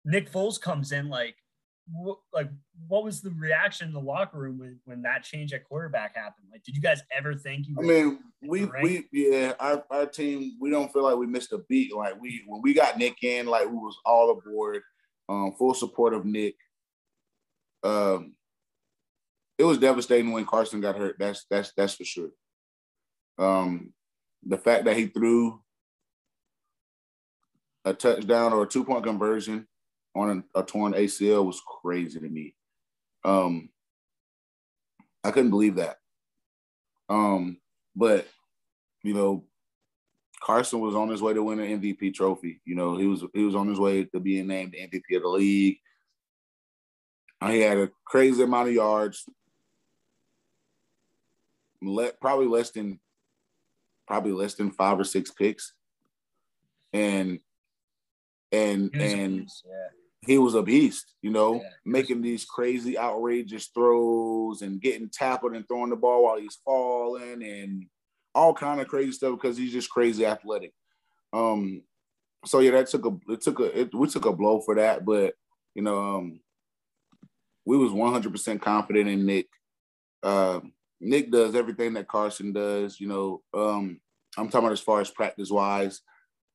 Nick 0.03 0.29
Foles 0.29 0.59
comes 0.59 0.91
in, 0.91 1.07
like 1.07 1.35
what, 1.89 2.17
like 2.33 2.49
what 2.89 3.05
was 3.05 3.21
the 3.21 3.31
reaction 3.31 3.87
in 3.87 3.93
the 3.93 4.01
locker 4.01 4.37
room 4.37 4.59
when, 4.59 4.77
when 4.83 5.01
that 5.03 5.23
change 5.23 5.53
at 5.53 5.63
quarterback 5.63 6.17
happened? 6.17 6.47
Like, 6.51 6.63
did 6.63 6.75
you 6.75 6.81
guys 6.81 7.01
ever 7.15 7.33
think 7.33 7.65
you? 7.69 7.77
I 7.79 7.83
mean, 7.83 8.19
we 8.41 8.65
we 8.81 9.07
yeah, 9.13 9.53
our, 9.57 9.85
our 9.89 10.05
team 10.05 10.57
we 10.59 10.69
don't 10.69 10.91
feel 10.91 11.03
like 11.03 11.15
we 11.15 11.27
missed 11.27 11.53
a 11.53 11.59
beat. 11.69 11.95
Like 11.95 12.19
we 12.19 12.43
when 12.45 12.61
we 12.61 12.73
got 12.73 12.97
Nick 12.97 13.23
in, 13.23 13.45
like 13.45 13.67
we 13.67 13.77
was 13.77 13.97
all 14.05 14.31
aboard, 14.31 14.81
um, 15.29 15.53
full 15.57 15.73
support 15.73 16.13
of 16.13 16.25
Nick. 16.25 16.55
Um, 17.83 18.33
it 19.63 19.67
was 19.67 19.77
devastating 19.77 20.33
when 20.33 20.45
Carson 20.45 20.81
got 20.81 20.97
hurt. 20.97 21.15
That's 21.17 21.45
that's 21.49 21.71
that's 21.77 21.95
for 21.95 22.03
sure. 22.03 22.31
Um, 23.37 23.93
the 24.45 24.57
fact 24.57 24.83
that 24.85 24.97
he 24.97 25.07
threw 25.07 25.61
a 27.85 27.93
touchdown 27.93 28.51
or 28.51 28.63
a 28.63 28.67
two 28.67 28.83
point 28.83 29.05
conversion 29.05 29.65
on 30.15 30.43
a, 30.53 30.59
a 30.59 30.63
torn 30.63 30.91
ACL 30.93 31.45
was 31.45 31.61
crazy 31.81 32.19
to 32.19 32.27
me. 32.27 32.55
Um, 33.23 33.69
I 35.23 35.31
couldn't 35.31 35.49
believe 35.51 35.75
that. 35.75 35.95
Um, 37.07 37.57
but 37.95 38.27
you 39.01 39.13
know, 39.13 39.45
Carson 40.41 40.81
was 40.81 40.93
on 40.93 41.07
his 41.07 41.21
way 41.21 41.33
to 41.33 41.41
win 41.41 41.59
an 41.61 41.81
MVP 41.81 42.13
trophy. 42.13 42.59
You 42.65 42.75
know, 42.75 42.97
he 42.97 43.07
was 43.07 43.23
he 43.33 43.45
was 43.45 43.55
on 43.55 43.69
his 43.69 43.79
way 43.79 44.03
to 44.03 44.19
being 44.19 44.47
named 44.47 44.73
MVP 44.73 45.15
of 45.15 45.21
the 45.21 45.29
league. 45.29 45.77
He 47.47 47.59
had 47.59 47.77
a 47.77 47.91
crazy 48.05 48.43
amount 48.43 48.69
of 48.69 48.75
yards, 48.75 49.25
let, 51.83 52.19
probably 52.19 52.47
less 52.47 52.71
than 52.71 52.99
probably 54.07 54.31
less 54.31 54.55
than 54.55 54.71
five 54.71 54.99
or 54.99 55.03
six 55.03 55.31
picks, 55.31 55.73
and 56.91 57.39
and 58.51 58.93
and 58.95 59.49
he 60.25 60.37
was 60.37 60.55
a 60.55 60.61
beast, 60.61 61.15
you 61.21 61.31
know, 61.31 61.55
yeah, 61.55 61.69
making 61.85 62.21
these 62.21 62.45
crazy, 62.45 62.97
outrageous 62.97 63.67
throws 63.67 64.61
and 64.61 64.81
getting 64.81 65.09
tackled 65.09 65.53
and 65.55 65.67
throwing 65.67 65.89
the 65.89 65.95
ball 65.95 66.23
while 66.23 66.37
he's 66.37 66.59
falling 66.63 67.43
and 67.43 67.85
all 68.33 68.53
kind 68.53 68.79
of 68.79 68.87
crazy 68.87 69.11
stuff 69.11 69.33
because 69.39 69.57
he's 69.57 69.73
just 69.73 69.89
crazy 69.89 70.25
athletic. 70.25 70.71
Um, 71.33 71.81
so 72.45 72.59
yeah, 72.59 72.71
that 72.71 72.87
took 72.87 73.05
a 73.05 73.17
it 73.31 73.41
took 73.41 73.59
a 73.59 73.81
it, 73.81 73.93
we 73.93 74.07
took 74.07 74.25
a 74.25 74.33
blow 74.33 74.61
for 74.61 74.75
that, 74.75 75.05
but 75.05 75.33
you 75.75 75.81
know, 75.81 75.97
um, 76.17 76.39
we 77.65 77.77
was 77.77 77.91
one 77.91 78.13
hundred 78.13 78.31
percent 78.31 78.61
confident 78.61 79.09
in 79.09 79.25
Nick. 79.25 79.47
Uh, 80.21 80.61
Nick 81.03 81.31
does 81.31 81.55
everything 81.55 81.93
that 81.93 82.07
Carson 82.07 82.53
does. 82.53 82.99
You 82.99 83.07
know, 83.07 83.41
um, 83.53 83.99
I'm 84.37 84.47
talking 84.47 84.65
about 84.65 84.71
as 84.73 84.79
far 84.79 85.01
as 85.01 85.11
practice 85.11 85.49
wise. 85.51 86.01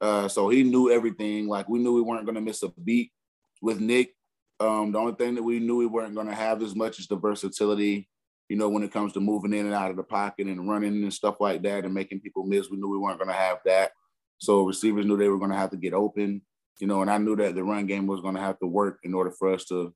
Uh, 0.00 0.28
so 0.28 0.48
he 0.48 0.62
knew 0.62 0.90
everything. 0.90 1.48
Like 1.48 1.68
we 1.68 1.78
knew 1.78 1.94
we 1.94 2.02
weren't 2.02 2.24
going 2.24 2.36
to 2.36 2.40
miss 2.40 2.62
a 2.62 2.68
beat 2.68 3.12
with 3.60 3.80
Nick, 3.80 4.14
um, 4.60 4.92
the 4.92 4.98
only 4.98 5.14
thing 5.14 5.34
that 5.36 5.42
we 5.42 5.60
knew 5.60 5.76
we 5.76 5.86
weren't 5.86 6.14
going 6.14 6.26
to 6.26 6.34
have 6.34 6.62
as 6.62 6.74
much 6.74 6.98
is 6.98 7.06
the 7.06 7.16
versatility, 7.16 8.08
you 8.48 8.56
know, 8.56 8.68
when 8.68 8.82
it 8.82 8.92
comes 8.92 9.12
to 9.12 9.20
moving 9.20 9.52
in 9.52 9.66
and 9.66 9.74
out 9.74 9.90
of 9.90 9.96
the 9.96 10.02
pocket 10.02 10.46
and 10.46 10.68
running 10.68 11.02
and 11.02 11.12
stuff 11.12 11.40
like 11.40 11.62
that 11.62 11.84
and 11.84 11.94
making 11.94 12.20
people 12.20 12.44
miss. 12.44 12.70
We 12.70 12.76
knew 12.76 12.88
we 12.88 12.98
weren't 12.98 13.18
going 13.18 13.28
to 13.28 13.34
have 13.34 13.58
that. 13.66 13.92
So 14.38 14.64
receivers 14.64 15.06
knew 15.06 15.16
they 15.16 15.28
were 15.28 15.38
going 15.38 15.50
to 15.50 15.56
have 15.56 15.70
to 15.70 15.76
get 15.76 15.94
open, 15.94 16.42
you 16.80 16.86
know, 16.86 17.02
and 17.02 17.10
I 17.10 17.18
knew 17.18 17.36
that 17.36 17.54
the 17.54 17.64
run 17.64 17.86
game 17.86 18.06
was 18.06 18.20
going 18.20 18.34
to 18.34 18.40
have 18.40 18.58
to 18.60 18.66
work 18.66 18.98
in 19.02 19.14
order 19.14 19.30
for 19.30 19.52
us 19.52 19.64
to 19.66 19.94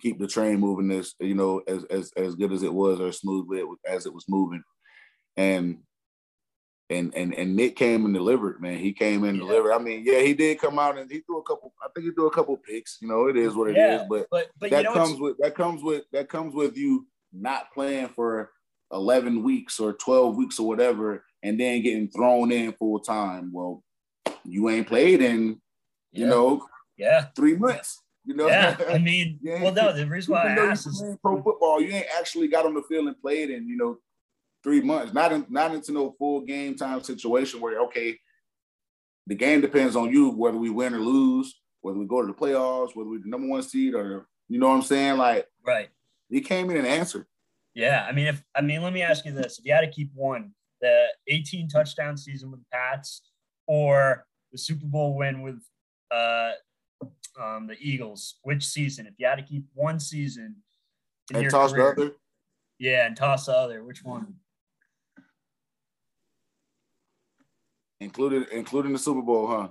keep 0.00 0.18
the 0.18 0.26
train 0.26 0.60
moving 0.60 0.90
as 0.90 1.14
you 1.20 1.34
know, 1.34 1.62
as 1.66 1.84
as 1.84 2.12
as 2.16 2.34
good 2.34 2.52
as 2.52 2.62
it 2.62 2.72
was 2.72 3.00
or 3.00 3.12
smoothly 3.12 3.62
as 3.86 4.06
it 4.06 4.14
was 4.14 4.24
moving. 4.28 4.62
And 5.36 5.78
and 6.90 7.14
and 7.14 7.34
and 7.34 7.56
Nick 7.56 7.76
came 7.76 8.04
and 8.04 8.14
delivered, 8.14 8.60
man. 8.60 8.78
He 8.78 8.92
came 8.92 9.24
and 9.24 9.38
yeah. 9.38 9.44
delivered. 9.44 9.72
I 9.72 9.78
mean, 9.78 10.02
yeah, 10.04 10.20
he 10.20 10.34
did 10.34 10.58
come 10.58 10.78
out 10.78 10.98
and 10.98 11.10
he 11.10 11.20
threw 11.20 11.38
a 11.38 11.42
couple. 11.42 11.72
I 11.82 11.88
think 11.94 12.06
he 12.06 12.12
threw 12.12 12.26
a 12.26 12.34
couple 12.34 12.56
picks. 12.56 12.98
You 13.00 13.08
know, 13.08 13.28
it 13.28 13.36
is 13.36 13.54
what 13.54 13.70
it 13.70 13.76
yeah, 13.76 14.02
is. 14.02 14.08
But, 14.08 14.26
but, 14.30 14.48
but 14.58 14.70
that 14.70 14.84
you 14.84 14.88
know 14.88 14.94
comes 14.94 15.20
with 15.20 15.36
that 15.38 15.54
comes 15.54 15.82
with 15.82 16.04
that 16.12 16.28
comes 16.28 16.54
with 16.54 16.76
you 16.76 17.06
not 17.32 17.72
playing 17.72 18.08
for 18.08 18.50
eleven 18.92 19.42
weeks 19.42 19.78
or 19.78 19.92
twelve 19.92 20.36
weeks 20.36 20.58
or 20.58 20.66
whatever, 20.66 21.24
and 21.42 21.58
then 21.58 21.82
getting 21.82 22.08
thrown 22.08 22.50
in 22.50 22.72
full 22.72 22.98
time. 22.98 23.52
Well, 23.52 23.82
you 24.44 24.68
ain't 24.68 24.88
played 24.88 25.22
in, 25.22 25.60
you 26.12 26.24
yeah. 26.24 26.28
know, 26.28 26.66
yeah, 26.96 27.26
three 27.36 27.56
months. 27.56 28.02
You 28.24 28.34
know? 28.34 28.48
Yeah, 28.48 28.76
I 28.88 28.98
mean, 28.98 29.38
well, 29.42 29.72
no, 29.72 29.92
the 29.92 30.06
reason 30.06 30.32
why 30.32 30.48
I 30.48 30.50
asked 30.50 30.86
is 30.86 31.02
pro 31.22 31.42
football, 31.42 31.80
you 31.80 31.92
ain't 31.92 32.06
actually 32.18 32.48
got 32.48 32.66
on 32.66 32.74
the 32.74 32.82
field 32.82 33.06
and 33.06 33.20
played 33.20 33.50
in, 33.50 33.68
you 33.68 33.76
know, 33.76 33.98
three 34.62 34.80
months. 34.80 35.12
Not 35.12 35.32
in, 35.32 35.46
not 35.48 35.74
into 35.74 35.92
no 35.92 36.14
full 36.18 36.42
game 36.42 36.76
time 36.76 37.02
situation 37.02 37.60
where 37.60 37.80
okay, 37.82 38.18
the 39.26 39.34
game 39.34 39.60
depends 39.60 39.96
on 39.96 40.10
you 40.10 40.30
whether 40.30 40.58
we 40.58 40.70
win 40.70 40.94
or 40.94 41.00
lose, 41.00 41.60
whether 41.80 41.98
we 41.98 42.06
go 42.06 42.20
to 42.20 42.26
the 42.26 42.34
playoffs, 42.34 42.94
whether 42.94 43.08
we're 43.08 43.20
the 43.20 43.28
number 43.28 43.48
one 43.48 43.62
seed 43.62 43.94
or 43.94 44.26
you 44.48 44.58
know 44.58 44.68
what 44.68 44.74
I'm 44.74 44.82
saying? 44.82 45.16
Like, 45.16 45.46
right. 45.64 45.88
He 46.28 46.40
came 46.40 46.70
in 46.70 46.76
and 46.76 46.86
answered. 46.86 47.26
Yeah, 47.74 48.04
I 48.08 48.12
mean, 48.12 48.26
if 48.26 48.42
I 48.54 48.60
mean, 48.60 48.82
let 48.82 48.92
me 48.92 49.02
ask 49.02 49.24
you 49.24 49.32
this: 49.32 49.58
if 49.58 49.64
you 49.64 49.72
had 49.72 49.82
to 49.82 49.90
keep 49.90 50.10
one, 50.14 50.50
the 50.80 51.06
18 51.28 51.68
touchdown 51.68 52.16
season 52.16 52.50
with 52.50 52.60
the 52.60 52.66
Pats, 52.72 53.22
or 53.66 54.26
the 54.50 54.58
Super 54.58 54.86
Bowl 54.86 55.16
win 55.16 55.42
with 55.42 55.62
uh, 56.10 56.50
um, 57.38 57.66
the 57.66 57.76
Eagles, 57.80 58.36
which 58.42 58.64
season? 58.64 59.06
If 59.06 59.14
you 59.18 59.26
had 59.26 59.36
to 59.36 59.42
keep 59.42 59.64
one 59.74 60.00
season, 60.00 60.56
and 61.32 61.50
toss 61.50 61.72
career, 61.72 61.94
the 61.96 62.02
other. 62.02 62.12
Yeah, 62.78 63.06
and 63.06 63.16
toss 63.16 63.46
the 63.46 63.52
other. 63.52 63.84
Which 63.84 64.04
one? 64.04 64.34
Included, 68.00 68.48
including 68.50 68.92
the 68.92 68.98
Super 68.98 69.22
Bowl, 69.22 69.46
huh? 69.46 69.68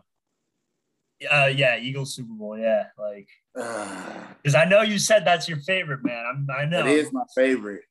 Uh, 1.30 1.48
yeah, 1.48 1.78
Eagles 1.78 2.16
Super 2.16 2.34
Bowl. 2.34 2.58
Yeah, 2.58 2.86
like 2.98 3.28
because 3.56 4.56
I 4.56 4.66
know 4.66 4.82
you 4.82 5.00
said 5.00 5.26
that's 5.26 5.50
your 5.50 5.58
favorite, 5.60 6.04
man. 6.04 6.26
I'm, 6.26 6.48
I 6.56 6.66
know 6.66 6.80
it 6.80 6.88
is 6.88 7.12
my 7.12 7.24
favorite. 7.36 7.82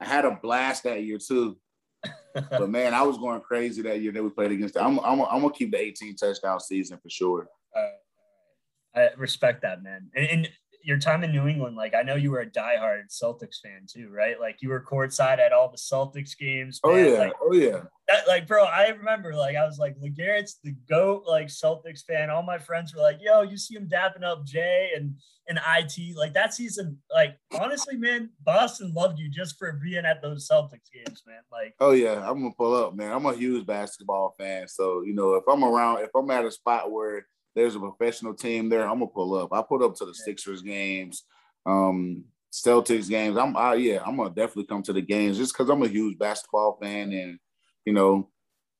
I 0.00 0.04
had 0.04 0.26
a 0.26 0.32
blast 0.42 0.82
that 0.82 1.02
year 1.02 1.18
too, 1.18 1.56
but 2.34 2.68
man, 2.68 2.92
I 2.92 3.02
was 3.02 3.16
going 3.16 3.40
crazy 3.40 3.80
that 3.82 4.02
year 4.02 4.12
that 4.12 4.22
we 4.22 4.28
played 4.28 4.52
against. 4.52 4.74
Them. 4.74 4.98
I'm, 4.98 5.20
I'm, 5.20 5.20
I'm 5.22 5.40
gonna 5.40 5.54
keep 5.54 5.70
the 5.70 5.80
18 5.80 6.16
touchdown 6.16 6.60
season 6.60 6.98
for 6.98 7.08
sure. 7.08 7.48
I 8.96 9.10
respect 9.16 9.62
that, 9.62 9.82
man. 9.82 10.10
And, 10.14 10.26
and 10.26 10.48
your 10.86 10.98
time 10.98 11.24
in 11.24 11.32
New 11.32 11.48
England, 11.48 11.74
like 11.74 11.94
I 11.96 12.02
know 12.02 12.14
you 12.14 12.30
were 12.30 12.42
a 12.42 12.46
diehard 12.46 13.08
Celtics 13.10 13.60
fan 13.60 13.86
too, 13.92 14.08
right? 14.08 14.38
Like 14.40 14.58
you 14.62 14.68
were 14.68 14.80
courtside 14.80 15.40
at 15.40 15.52
all 15.52 15.68
the 15.68 15.76
Celtics 15.76 16.38
games. 16.38 16.78
Oh, 16.84 16.94
man. 16.94 17.04
Oh 17.04 17.10
yeah, 17.10 17.18
like, 17.18 17.32
oh 17.42 17.52
yeah. 17.52 17.80
That, 18.06 18.28
like, 18.28 18.46
bro, 18.46 18.62
I 18.64 18.90
remember 18.90 19.34
like 19.34 19.56
I 19.56 19.66
was 19.66 19.78
like 19.78 19.96
LeGarrett's 19.98 20.60
the 20.62 20.76
goat, 20.88 21.24
like 21.26 21.48
Celtics 21.48 22.04
fan. 22.04 22.30
All 22.30 22.44
my 22.44 22.58
friends 22.58 22.94
were 22.94 23.02
like, 23.02 23.18
"Yo, 23.20 23.42
you 23.42 23.56
see 23.56 23.74
him 23.74 23.88
dapping 23.88 24.22
up 24.22 24.46
Jae 24.46 24.96
and 24.96 25.16
and 25.48 25.58
it." 25.58 26.16
Like 26.16 26.34
that 26.34 26.54
season, 26.54 26.98
like 27.12 27.36
honestly, 27.60 27.96
man, 27.96 28.30
Boston 28.44 28.92
loved 28.94 29.18
you 29.18 29.28
just 29.28 29.58
for 29.58 29.72
being 29.72 30.04
at 30.06 30.22
those 30.22 30.48
Celtics 30.48 30.88
games, 30.94 31.24
man. 31.26 31.40
Like, 31.50 31.74
oh 31.80 31.90
yeah, 31.90 32.22
I'm 32.24 32.42
gonna 32.42 32.54
pull 32.56 32.76
up, 32.76 32.94
man. 32.94 33.10
I'm 33.10 33.26
a 33.26 33.34
huge 33.34 33.66
basketball 33.66 34.36
fan, 34.38 34.68
so 34.68 35.02
you 35.02 35.14
know 35.14 35.34
if 35.34 35.44
I'm 35.48 35.64
around, 35.64 36.02
if 36.02 36.10
I'm 36.14 36.30
at 36.30 36.44
a 36.44 36.50
spot 36.52 36.92
where 36.92 37.26
there's 37.56 37.74
a 37.74 37.80
professional 37.80 38.34
team 38.34 38.68
there, 38.68 38.86
I'm 38.86 38.98
gonna 38.98 39.08
pull 39.08 39.34
up. 39.34 39.52
I 39.52 39.62
put 39.62 39.82
up 39.82 39.96
to 39.96 40.04
the 40.04 40.14
Sixers 40.14 40.62
games, 40.62 41.24
um, 41.64 42.24
Celtics 42.52 43.08
games. 43.08 43.36
I'm 43.36 43.56
I, 43.56 43.74
yeah, 43.74 44.02
I'm 44.06 44.16
gonna 44.16 44.30
definitely 44.30 44.66
come 44.66 44.82
to 44.84 44.92
the 44.92 45.00
games 45.00 45.38
just 45.38 45.52
because 45.52 45.68
I'm 45.68 45.82
a 45.82 45.88
huge 45.88 46.18
basketball 46.18 46.78
fan, 46.80 47.12
and 47.12 47.38
you 47.84 47.92
know, 47.92 48.28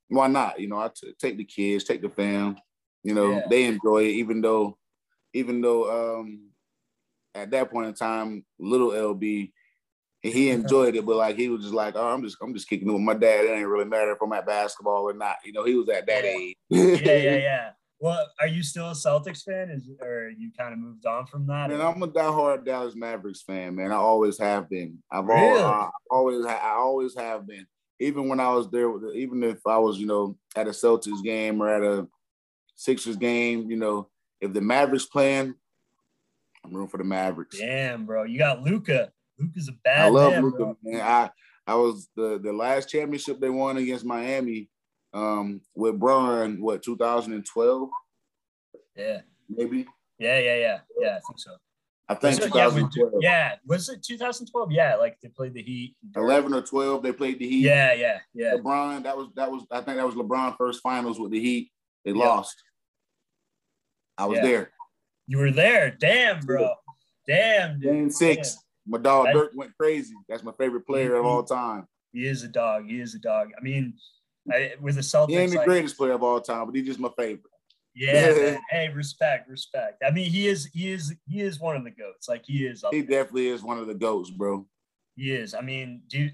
why 0.08 0.28
not? 0.28 0.60
You 0.60 0.68
know, 0.68 0.78
I 0.78 0.90
t- 0.94 1.14
take 1.18 1.38
the 1.38 1.44
kids, 1.44 1.84
take 1.84 2.02
the 2.02 2.10
fam. 2.10 2.56
You 3.02 3.14
know, 3.14 3.30
yeah. 3.30 3.46
they 3.48 3.64
enjoy 3.64 4.04
it, 4.04 4.16
even 4.16 4.40
though, 4.40 4.78
even 5.32 5.60
though 5.60 6.20
um, 6.20 6.50
at 7.34 7.50
that 7.50 7.70
point 7.70 7.86
in 7.86 7.94
time, 7.94 8.44
little 8.58 8.90
LB 8.90 9.52
he 10.22 10.50
enjoyed 10.50 10.96
it, 10.96 11.06
but 11.06 11.16
like 11.16 11.36
he 11.36 11.48
was 11.48 11.62
just 11.62 11.74
like, 11.74 11.94
oh, 11.96 12.08
I'm 12.08 12.22
just 12.22 12.36
I'm 12.42 12.54
just 12.54 12.68
kicking 12.68 12.88
it 12.88 12.92
with 12.92 13.02
my 13.02 13.14
dad. 13.14 13.44
It 13.44 13.50
ain't 13.50 13.68
really 13.68 13.84
matter 13.84 14.12
if 14.12 14.18
I'm 14.22 14.32
at 14.32 14.46
basketball 14.46 15.08
or 15.08 15.14
not. 15.14 15.36
You 15.44 15.52
know, 15.52 15.64
he 15.64 15.74
was 15.74 15.88
at 15.88 16.06
that 16.06 16.24
age. 16.24 16.56
yeah, 16.68 16.96
yeah, 16.96 17.36
yeah. 17.36 17.70
Well, 17.98 18.28
are 18.40 18.46
you 18.46 18.62
still 18.62 18.90
a 18.90 18.94
Celtics 18.94 19.42
fan? 19.42 19.70
Is 19.70 19.88
or 20.02 20.28
you 20.28 20.50
kind 20.58 20.72
of 20.72 20.78
moved 20.78 21.06
on 21.06 21.26
from 21.26 21.46
that? 21.46 21.70
Man, 21.70 21.80
I'm 21.80 22.02
a 22.02 22.08
diehard 22.08 22.64
Dallas 22.64 22.94
Mavericks 22.94 23.42
fan, 23.42 23.74
man. 23.74 23.90
I 23.90 23.96
always 23.96 24.38
have 24.38 24.68
been. 24.68 24.98
I've 25.10 25.24
really? 25.24 25.60
always, 25.60 25.90
always, 26.10 26.46
I 26.46 26.74
always 26.76 27.14
have 27.16 27.46
been. 27.46 27.66
Even 27.98 28.28
when 28.28 28.40
I 28.40 28.52
was 28.52 28.70
there, 28.70 28.90
even 29.14 29.42
if 29.42 29.66
I 29.66 29.78
was, 29.78 29.98
you 29.98 30.06
know, 30.06 30.36
at 30.54 30.66
a 30.66 30.70
Celtics 30.70 31.22
game 31.22 31.62
or 31.62 31.68
at 31.70 31.82
a 31.82 32.06
Sixers 32.74 33.16
game, 33.16 33.70
you 33.70 33.76
know, 33.76 34.10
if 34.42 34.52
the 34.52 34.60
Mavericks 34.60 35.06
playing, 35.06 35.54
I'm 36.62 36.72
rooting 36.72 36.90
for 36.90 36.98
the 36.98 37.04
Mavericks. 37.04 37.58
Damn, 37.58 38.04
bro, 38.04 38.24
you 38.24 38.38
got 38.38 38.62
Luka. 38.62 39.10
Luka's 39.38 39.68
a 39.68 39.72
bad. 39.72 40.06
I 40.06 40.08
love 40.08 40.42
Luka, 40.42 40.76
man. 40.82 41.00
I 41.00 41.30
I 41.66 41.74
was 41.74 42.08
the 42.14 42.38
the 42.42 42.52
last 42.52 42.90
championship 42.90 43.40
they 43.40 43.50
won 43.50 43.78
against 43.78 44.04
Miami 44.04 44.68
um, 45.16 45.60
with 45.74 45.98
Bron, 45.98 46.60
what 46.60 46.82
2012? 46.82 47.88
Yeah, 48.94 49.20
maybe. 49.48 49.86
Yeah, 50.18 50.38
yeah, 50.38 50.56
yeah, 50.56 50.78
yeah. 51.00 51.16
I 51.16 51.20
think 51.26 51.38
so. 51.38 51.50
I 52.08 52.14
think 52.14 52.40
2012. 52.40 53.14
Yeah, 53.20 53.30
yeah, 53.30 53.54
was 53.66 53.88
it 53.88 54.02
2012? 54.02 54.70
Yeah, 54.70 54.96
like 54.96 55.16
they 55.22 55.28
played 55.28 55.54
the 55.54 55.62
Heat. 55.62 55.96
11 56.14 56.54
or 56.54 56.62
12, 56.62 57.02
they 57.02 57.12
played 57.12 57.38
the 57.38 57.48
Heat. 57.48 57.64
Yeah, 57.64 57.94
yeah, 57.94 58.18
yeah. 58.34 58.54
LeBron, 58.56 59.02
that 59.04 59.16
was 59.16 59.28
that 59.34 59.50
was 59.50 59.64
I 59.70 59.80
think 59.80 59.96
that 59.96 60.06
was 60.06 60.14
LeBron 60.14 60.56
first 60.56 60.82
finals 60.82 61.18
with 61.18 61.32
the 61.32 61.40
Heat. 61.40 61.70
They 62.04 62.12
yeah. 62.12 62.24
lost. 62.24 62.62
I 64.18 64.26
was 64.26 64.36
yeah. 64.36 64.44
there. 64.44 64.70
You 65.26 65.38
were 65.38 65.50
there. 65.50 65.96
Damn, 65.98 66.40
bro. 66.40 66.74
Damn. 67.26 67.80
Dude. 67.80 67.90
Game 67.90 68.10
six. 68.10 68.52
Damn. 68.52 68.60
My 68.88 68.98
dog 68.98 69.26
Dirk 69.32 69.52
went 69.56 69.72
crazy. 69.76 70.14
That's 70.28 70.44
my 70.44 70.52
favorite 70.52 70.86
player 70.86 71.14
he, 71.14 71.18
of 71.18 71.26
all 71.26 71.42
time. 71.42 71.88
He 72.12 72.26
is 72.26 72.44
a 72.44 72.48
dog. 72.48 72.86
He 72.86 73.00
is 73.00 73.16
a 73.16 73.18
dog. 73.18 73.48
I 73.58 73.62
mean, 73.62 73.94
I, 74.52 74.72
with 74.80 74.96
the 74.96 75.00
Celtics. 75.00 75.30
He 75.30 75.36
ain't 75.36 75.52
the 75.52 75.58
like, 75.58 75.66
greatest 75.66 75.96
player 75.96 76.12
of 76.12 76.22
all 76.22 76.40
time, 76.40 76.66
but 76.66 76.74
he's 76.74 76.86
just 76.86 77.00
my 77.00 77.10
favorite. 77.16 77.42
Yeah, 77.94 78.58
hey, 78.70 78.90
respect, 78.90 79.48
respect. 79.48 80.02
I 80.06 80.10
mean, 80.10 80.30
he 80.30 80.48
is, 80.48 80.66
he 80.66 80.92
is, 80.92 81.14
he 81.26 81.40
is 81.40 81.58
one 81.58 81.76
of 81.76 81.84
the 81.84 81.90
goats. 81.90 82.28
Like 82.28 82.44
he 82.44 82.66
is. 82.66 82.84
He 82.90 83.00
there. 83.00 83.24
definitely 83.24 83.48
is 83.48 83.62
one 83.62 83.78
of 83.78 83.86
the 83.86 83.94
goats, 83.94 84.30
bro. 84.30 84.66
He 85.16 85.32
is. 85.32 85.54
I 85.54 85.62
mean, 85.62 86.02
do 86.08 86.28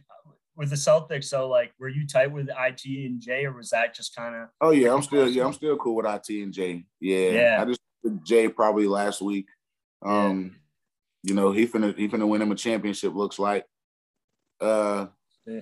with 0.57 0.71
the 0.71 0.77
Celtics? 0.77 1.25
So, 1.25 1.49
like, 1.49 1.73
were 1.79 1.89
you 1.89 2.07
tight 2.07 2.33
with 2.33 2.49
it 2.49 2.57
and 2.57 3.21
Jae, 3.21 3.45
or 3.45 3.53
was 3.53 3.71
that 3.71 3.95
just 3.95 4.15
kind 4.15 4.35
of? 4.35 4.49
Oh 4.61 4.71
yeah, 4.71 4.93
I'm 4.93 5.03
still 5.03 5.29
yeah, 5.29 5.45
I'm 5.45 5.53
still 5.53 5.77
cool 5.77 5.95
with 5.95 6.07
it 6.07 6.43
and 6.43 6.53
Jae. 6.53 6.85
Yeah, 7.01 7.31
yeah. 7.31 7.63
I 7.63 7.65
just 7.65 7.81
Jae 8.05 8.55
probably 8.55 8.87
last 8.87 9.23
week. 9.23 9.47
Um, 10.05 10.57
yeah. 11.23 11.31
you 11.31 11.35
know, 11.35 11.53
he 11.53 11.67
finna 11.67 11.97
he 11.97 12.09
finna 12.09 12.29
win 12.29 12.43
him 12.43 12.53
a 12.53 12.57
championship. 12.57 13.15
Looks 13.15 13.39
like. 13.39 13.65
Uh, 14.61 15.07
yeah. 15.47 15.61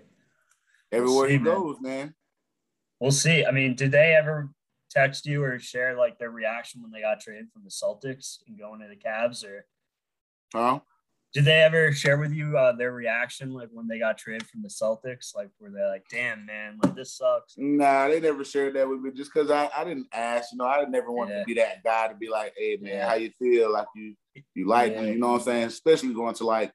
everywhere 0.92 1.28
see, 1.28 1.38
he 1.38 1.38
goes, 1.38 1.76
man. 1.80 2.14
We'll 3.00 3.10
see. 3.10 3.44
I 3.44 3.50
mean, 3.50 3.74
did 3.74 3.92
they 3.92 4.14
ever 4.14 4.50
text 4.90 5.24
you 5.24 5.42
or 5.42 5.58
share 5.58 5.96
like 5.96 6.18
their 6.18 6.30
reaction 6.30 6.82
when 6.82 6.90
they 6.90 7.00
got 7.00 7.20
traded 7.20 7.50
from 7.52 7.62
the 7.64 7.70
Celtics 7.70 8.38
and 8.46 8.58
going 8.58 8.80
to 8.80 8.88
the 8.88 8.96
Cavs 8.96 9.44
or? 9.44 9.66
Huh? 10.52 10.80
Did 11.32 11.44
they 11.44 11.62
ever 11.62 11.92
share 11.92 12.18
with 12.18 12.32
you 12.32 12.58
uh, 12.58 12.72
their 12.72 12.90
reaction 12.92 13.52
like 13.52 13.68
when 13.72 13.86
they 13.86 14.00
got 14.00 14.18
traded 14.18 14.48
from 14.48 14.62
the 14.62 14.68
Celtics? 14.68 15.34
Like, 15.34 15.48
were 15.60 15.70
they 15.70 15.84
like, 15.84 16.02
"Damn, 16.10 16.44
man, 16.44 16.76
like 16.82 16.96
this 16.96 17.16
sucks"? 17.16 17.54
Nah, 17.56 18.08
they 18.08 18.18
never 18.18 18.44
shared 18.44 18.74
that 18.74 18.88
with 18.88 19.00
me 19.00 19.12
just 19.12 19.32
because 19.32 19.48
I, 19.48 19.70
I 19.76 19.84
didn't 19.84 20.08
ask. 20.12 20.50
You 20.50 20.58
know, 20.58 20.64
I 20.64 20.84
never 20.86 21.12
wanted 21.12 21.34
yeah. 21.34 21.38
to 21.38 21.44
be 21.44 21.54
that 21.54 21.84
guy 21.84 22.08
to 22.08 22.16
be 22.16 22.28
like, 22.28 22.52
"Hey, 22.56 22.78
man, 22.80 22.94
yeah. 22.94 23.08
how 23.08 23.14
you 23.14 23.30
feel? 23.38 23.72
Like 23.72 23.86
you 23.94 24.16
you 24.54 24.66
like 24.66 24.94
yeah. 24.94 25.02
me? 25.02 25.12
You 25.12 25.18
know 25.20 25.28
what 25.28 25.38
I'm 25.38 25.44
saying? 25.44 25.66
Especially 25.68 26.12
going 26.12 26.34
to 26.34 26.44
like 26.44 26.72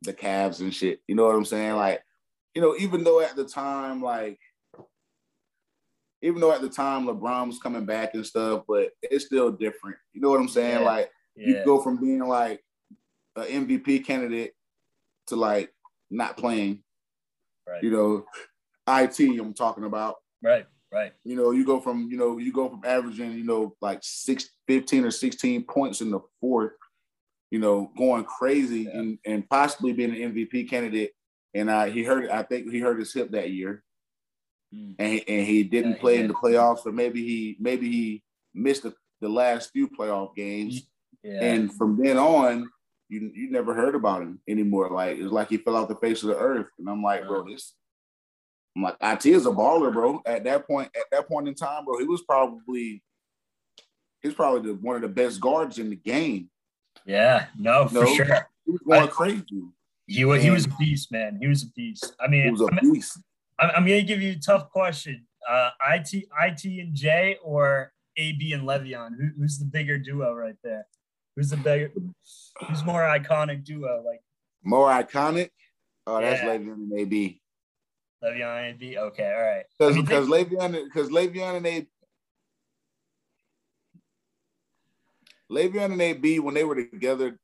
the 0.00 0.14
Cavs 0.14 0.60
and 0.60 0.74
shit. 0.74 1.00
You 1.06 1.14
know 1.14 1.26
what 1.26 1.36
I'm 1.36 1.44
saying? 1.44 1.76
Like, 1.76 2.02
you 2.54 2.62
know, 2.62 2.74
even 2.78 3.04
though 3.04 3.20
at 3.20 3.36
the 3.36 3.44
time, 3.44 4.00
like 4.00 4.38
even 6.22 6.40
though 6.40 6.52
at 6.52 6.62
the 6.62 6.68
time 6.68 7.06
LeBron 7.06 7.48
was 7.48 7.58
coming 7.58 7.84
back 7.84 8.14
and 8.14 8.24
stuff, 8.24 8.62
but 8.68 8.90
it's 9.02 9.26
still 9.26 9.50
different. 9.50 9.96
You 10.12 10.20
know 10.20 10.30
what 10.30 10.40
I'm 10.40 10.48
saying? 10.48 10.80
Yeah. 10.80 10.86
Like 10.86 11.10
yeah. 11.36 11.48
you 11.48 11.64
go 11.64 11.82
from 11.82 12.00
being 12.00 12.20
like 12.20 12.62
an 13.36 13.66
MVP 13.66 14.06
candidate 14.06 14.52
to 15.26 15.36
like 15.36 15.72
not 16.10 16.36
playing. 16.36 16.82
Right. 17.68 17.82
You 17.82 17.90
know, 17.90 18.24
IT 18.88 19.18
I'm 19.18 19.54
talking 19.54 19.84
about. 19.84 20.16
Right, 20.42 20.66
right. 20.92 21.12
You 21.24 21.36
know, 21.36 21.50
you 21.50 21.64
go 21.64 21.80
from, 21.80 22.08
you 22.10 22.16
know, 22.16 22.38
you 22.38 22.52
go 22.52 22.68
from 22.68 22.82
averaging, 22.84 23.32
you 23.32 23.44
know, 23.44 23.74
like 23.80 24.00
six, 24.02 24.50
15 24.68 25.04
or 25.04 25.10
16 25.10 25.64
points 25.64 26.00
in 26.00 26.10
the 26.10 26.20
fourth, 26.40 26.72
you 27.50 27.58
know, 27.58 27.90
going 27.96 28.24
crazy 28.24 28.82
yeah. 28.82 28.98
and, 28.98 29.18
and 29.24 29.48
possibly 29.48 29.92
being 29.92 30.10
an 30.10 30.34
MVP 30.34 30.68
candidate. 30.68 31.12
And 31.54 31.68
uh, 31.68 31.84
he 31.84 32.02
hurt, 32.02 32.30
I 32.30 32.42
think 32.42 32.70
he 32.70 32.78
hurt 32.78 32.98
his 32.98 33.12
hip 33.12 33.30
that 33.32 33.50
year. 33.50 33.82
Mm. 34.74 34.94
and, 34.98 35.22
and 35.28 35.46
he 35.46 35.64
didn't 35.64 35.92
yeah, 35.92 36.00
play 36.00 36.18
in 36.18 36.28
the 36.28 36.34
playoffs, 36.34 36.86
or 36.86 36.92
maybe 36.92 37.22
he 37.22 37.56
maybe 37.60 37.90
he 37.90 38.22
missed 38.54 38.84
the, 38.84 38.94
the 39.20 39.28
last 39.28 39.70
few 39.70 39.88
playoff 39.88 40.34
games. 40.34 40.82
Yeah. 41.22 41.44
And 41.44 41.72
from 41.72 42.02
then 42.02 42.18
on, 42.18 42.68
you 43.08 43.30
you 43.34 43.50
never 43.50 43.74
heard 43.74 43.94
about 43.94 44.22
him 44.22 44.40
anymore. 44.48 44.90
Like 44.90 45.18
it's 45.18 45.32
like 45.32 45.50
he 45.50 45.58
fell 45.58 45.76
off 45.76 45.88
the 45.88 45.96
face 45.96 46.22
of 46.22 46.30
the 46.30 46.38
earth. 46.38 46.68
And 46.78 46.88
I'm 46.88 47.02
like, 47.02 47.26
bro, 47.26 47.44
this. 47.44 47.74
I'm 48.74 48.84
like, 48.84 48.96
it 49.00 49.26
is 49.26 49.44
a 49.44 49.50
baller, 49.50 49.92
bro. 49.92 50.22
At 50.24 50.44
that 50.44 50.66
point, 50.66 50.90
at 50.96 51.04
that 51.12 51.28
point 51.28 51.46
in 51.46 51.54
time, 51.54 51.84
bro, 51.84 51.98
he 51.98 52.06
was 52.06 52.22
probably 52.22 53.02
he's 54.22 54.34
probably 54.34 54.72
the, 54.72 54.78
one 54.78 54.96
of 54.96 55.02
the 55.02 55.08
best 55.08 55.40
guards 55.40 55.78
in 55.78 55.90
the 55.90 55.96
game. 55.96 56.48
Yeah, 57.04 57.46
no, 57.58 57.88
you 57.88 57.94
know? 57.94 58.06
for 58.06 58.14
sure. 58.14 58.48
He 58.64 58.72
was 58.72 58.80
going 58.86 59.02
I, 59.02 59.06
crazy. 59.08 59.44
He 60.06 60.24
was 60.24 60.42
he 60.42 60.50
was 60.50 60.64
a 60.64 60.70
beast, 60.78 61.12
man. 61.12 61.38
He 61.40 61.46
was 61.46 61.62
a 61.62 61.66
beast. 61.76 62.14
I 62.18 62.28
mean, 62.28 62.44
he 62.44 62.50
was 62.50 62.60
a 62.62 62.68
beast. 62.80 63.18
I'm, 63.58 63.70
I'm 63.76 63.86
going 63.86 64.00
to 64.00 64.06
give 64.06 64.22
you 64.22 64.32
a 64.32 64.36
tough 64.36 64.70
question. 64.70 65.26
Uh, 65.48 65.70
IT, 65.90 66.12
IT 66.14 66.64
and 66.64 66.96
Jae 66.96 67.36
or 67.42 67.92
AB 68.16 68.52
and 68.52 68.62
Le'Veon? 68.62 69.10
Who, 69.18 69.28
who's 69.38 69.58
the 69.58 69.64
bigger 69.64 69.98
duo 69.98 70.34
right 70.34 70.56
there? 70.62 70.86
Who's 71.36 71.50
the 71.50 71.56
bigger? 71.56 71.90
Who's 72.68 72.84
more 72.84 73.00
iconic 73.00 73.64
duo? 73.64 74.02
Like 74.06 74.20
more 74.62 74.88
iconic? 74.88 75.50
Oh, 76.06 76.20
that's 76.20 76.42
Yeah. 76.42 76.56
Le'Veon 76.56 76.74
and 76.74 76.98
AB. 76.98 77.40
Le'Veon 78.22 78.70
and 78.70 78.82
AB. 78.82 78.98
Okay, 78.98 79.32
all 79.34 79.42
right. 79.42 79.64
Because 79.78 79.96
because 79.96 80.28
Le'Veon 80.28 80.84
because 80.84 81.08
Le'Veon 81.08 81.56
and 81.56 81.66
AB 81.66 81.86
Le'Veon 85.50 85.92
and 85.92 86.02
AB 86.02 86.38
when 86.40 86.54
they 86.54 86.64
were 86.64 86.76
together, 86.76 87.38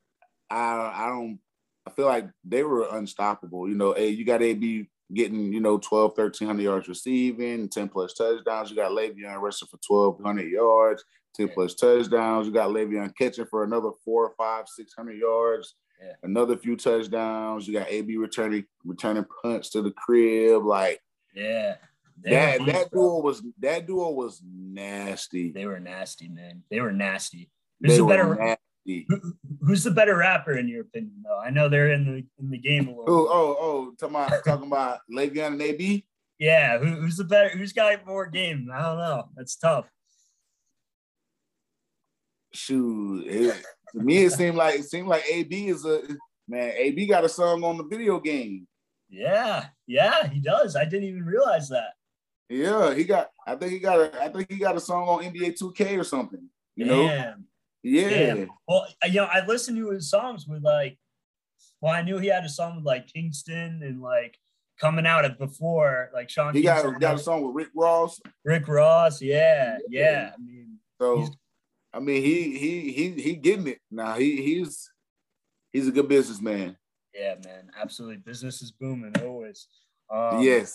I 0.51 0.93
I 0.95 1.09
don't 1.09 1.39
I 1.87 1.91
feel 1.91 2.07
like 2.07 2.29
they 2.45 2.63
were 2.63 2.87
unstoppable. 2.91 3.69
You 3.69 3.75
know, 3.75 3.93
hey, 3.93 4.09
you 4.09 4.25
got 4.25 4.43
AB 4.43 4.89
getting, 5.15 5.53
you 5.53 5.61
know, 5.61 5.79
12, 5.79 6.17
1300 6.17 6.63
yards 6.63 6.89
receiving, 6.89 7.69
10 7.69 7.89
plus 7.89 8.15
touchdowns. 8.15 8.71
You 8.71 8.77
got 8.77 8.93
Le'Veon 8.93 9.41
rushing 9.41 9.69
for 9.69 9.79
1200 9.87 10.51
yards, 10.51 11.05
10 11.35 11.49
Yeah. 11.49 11.55
plus 11.55 11.75
touchdowns. 11.75 12.47
You 12.47 12.53
got 12.53 12.71
Le'Veon 12.71 13.15
catching 13.17 13.47
for 13.47 13.65
another 13.65 13.91
four, 14.05 14.35
five, 14.37 14.69
600 14.69 15.17
yards. 15.19 15.75
Yeah. 16.01 16.13
Another 16.23 16.57
few 16.57 16.77
touchdowns. 16.77 17.67
You 17.67 17.75
got 17.75 17.91
AB 17.91 18.17
returning 18.19 18.65
returning 18.85 19.25
punts 19.43 19.71
to 19.71 19.83
the 19.83 19.91
crib. 19.91 20.65
Like 20.65 21.01
yeah. 21.35 21.77
They 22.23 22.31
that 22.31 22.67
that 22.67 22.91
duo 22.93 23.21
was 23.21 23.43
that 23.61 23.87
duo 23.87 24.11
was 24.11 24.41
nasty. 24.45 25.51
They 25.53 25.67
were 25.67 25.81
nasty, 25.81 26.29
man. 26.29 26.63
They 26.71 26.81
were 26.81 26.93
nasty. 26.93 27.51
Who's 27.81 27.93
They 27.93 27.99
the 27.99 28.05
better? 28.07 28.35
nasty. 28.35 28.63
Who- 28.87 29.35
Who's 29.61 29.85
the 29.85 29.91
better 29.91 30.17
rapper 30.17 30.57
in 30.57 30.69
your 30.69 30.83
opinion, 30.83 31.23
though? 31.25 31.39
I 31.39 31.51
know 31.51 31.69
they're 31.69 31.93
in 31.93 32.05
the 32.07 32.25
in 32.43 32.51
the 32.51 32.59
game 32.59 32.89
a 32.89 32.91
little. 32.91 33.05
Oh, 33.09 33.29
oh, 33.31 33.57
oh, 33.61 33.95
talking 33.99 34.17
about 34.17 34.45
talking 34.45 34.67
about 34.67 35.01
Le'Veon 35.13 35.53
and 35.55 35.63
AB. 35.63 36.07
Yeah, 36.39 36.79
who, 36.79 36.87
who's 37.01 37.17
the 37.17 37.25
better? 37.25 37.51
Who's 37.51 37.73
got 37.73 38.07
more 38.07 38.27
game? 38.27 38.71
I 38.73 38.81
don't 38.83 38.99
know. 38.99 39.29
That's 39.37 39.57
tough. 39.57 39.87
Shoot, 42.55 43.27
it, 43.27 43.63
to 43.93 44.01
me 44.01 44.25
it 44.25 44.33
seemed 44.33 44.57
like 44.57 44.77
it 44.79 44.85
seemed 44.85 45.09
like 45.09 45.25
AB 45.31 45.69
is 45.69 45.85
a 45.85 46.03
man. 46.49 46.73
AB 46.77 47.07
got 47.07 47.25
a 47.25 47.29
song 47.29 47.63
on 47.65 47.77
the 47.77 47.85
video 47.85 48.19
game. 48.21 48.67
Yeah, 49.11 49.67
yeah, 49.87 50.29
he 50.29 50.41
does. 50.41 50.77
I 50.77 50.85
didn't 50.85 51.09
even 51.09 51.25
realize 51.25 51.69
that. 51.69 51.93
Yeah, 52.49 52.95
he 52.95 53.05
got. 53.05 53.29
I 53.47 53.55
think 53.57 53.73
he 53.73 53.79
got 53.79 54.01
a. 54.01 54.23
I 54.23 54.29
think 54.29 54.51
he 54.51 54.57
got 54.59 54.77
a 54.77 54.81
song 54.81 55.09
on 55.09 55.25
NBA 55.25 55.59
2K 55.61 55.99
or 56.01 56.05
something. 56.05 56.49
You 56.75 56.87
know. 56.87 57.03
Yeah. 57.83 58.47
Well, 58.67 58.87
you 59.07 59.15
know, 59.15 59.25
I 59.27 59.45
listened 59.47 59.77
to 59.79 59.91
his 59.91 60.11
songs 60.11 60.47
with 60.47 60.63
like, 60.63 60.99
well, 61.81 61.93
I 61.93 62.03
knew 62.03 62.19
he 62.19 62.29
had 62.29 62.45
a 62.45 62.49
song 62.49 62.77
with 62.77 62.85
like 62.85 63.07
Kingston 63.13 63.83
and 63.83 64.01
like 64.03 64.37
coming 64.81 65.07
out 65.07 65.25
of 65.25 65.39
before, 65.39 66.11
like 66.13 66.29
Sean. 66.31 66.55
He 66.55 66.63
Kingston 66.63 66.93
got 66.93 67.01
got 67.01 67.15
a 67.17 67.19
song 67.19 67.43
with 67.43 67.55
Rick 67.55 67.69
Ross. 67.75 68.21
Rick 68.45 68.67
Ross. 68.69 69.23
Yeah, 69.23 69.79
Yeah. 69.89 70.11
yeah. 70.11 70.31
I 70.35 70.39
mean, 70.41 70.79
So 71.01 71.29
I 71.93 72.01
mean, 72.01 72.23
he 72.23 72.59
he 72.59 72.93
he 72.93 73.11
he 73.23 73.37
getting 73.37 73.69
it 73.69 73.79
now. 73.91 74.15
He 74.15 74.43
he's 74.43 74.91
he's 75.73 75.89
a 75.89 75.93
good 75.93 76.09
businessman. 76.09 76.77
yeah, 77.15 77.35
man. 77.45 77.71
Absolutely, 77.81 78.17
business 78.19 78.61
is 78.63 78.73
booming 78.73 79.15
always. 79.23 79.67
Um, 80.11 80.43
yes. 80.43 80.75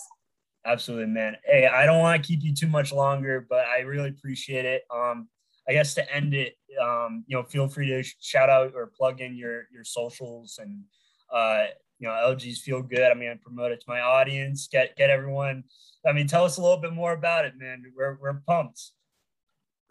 Absolutely, 0.66 1.06
man. 1.12 1.36
Hey, 1.44 1.66
I 1.66 1.84
don't 1.84 1.98
want 2.00 2.22
to 2.22 2.26
keep 2.26 2.42
you 2.42 2.54
too 2.54 2.66
much 2.68 2.90
longer, 2.92 3.46
but 3.48 3.66
I 3.66 3.80
really 3.80 4.08
appreciate 4.08 4.64
it. 4.64 4.82
Um, 4.90 5.28
I 5.68 5.72
guess 5.72 5.94
to 5.94 6.14
end 6.14 6.34
it, 6.34 6.56
um, 6.80 7.24
you 7.26 7.36
know, 7.36 7.42
feel 7.42 7.68
free 7.68 7.88
to 7.88 8.02
shout 8.20 8.50
out 8.50 8.72
or 8.74 8.86
plug 8.86 9.20
in 9.20 9.36
your 9.36 9.68
your 9.72 9.84
socials 9.84 10.58
and 10.62 10.84
uh, 11.32 11.66
you 11.98 12.08
know, 12.08 12.14
LG's 12.14 12.60
feel 12.60 12.82
good. 12.82 13.10
I'm 13.10 13.18
gonna 13.18 13.36
promote 13.36 13.72
it 13.72 13.80
to 13.80 13.86
my 13.88 14.00
audience. 14.00 14.68
Get 14.70 14.96
get 14.96 15.10
everyone. 15.10 15.64
I 16.06 16.12
mean, 16.12 16.26
tell 16.26 16.44
us 16.44 16.58
a 16.58 16.62
little 16.62 16.76
bit 16.76 16.92
more 16.92 17.12
about 17.12 17.44
it, 17.44 17.54
man. 17.56 17.84
We're 17.96 18.18
we're 18.20 18.42
pumped. 18.46 18.90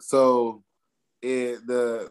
So 0.00 0.62
it 1.22 1.66
the 1.66 2.10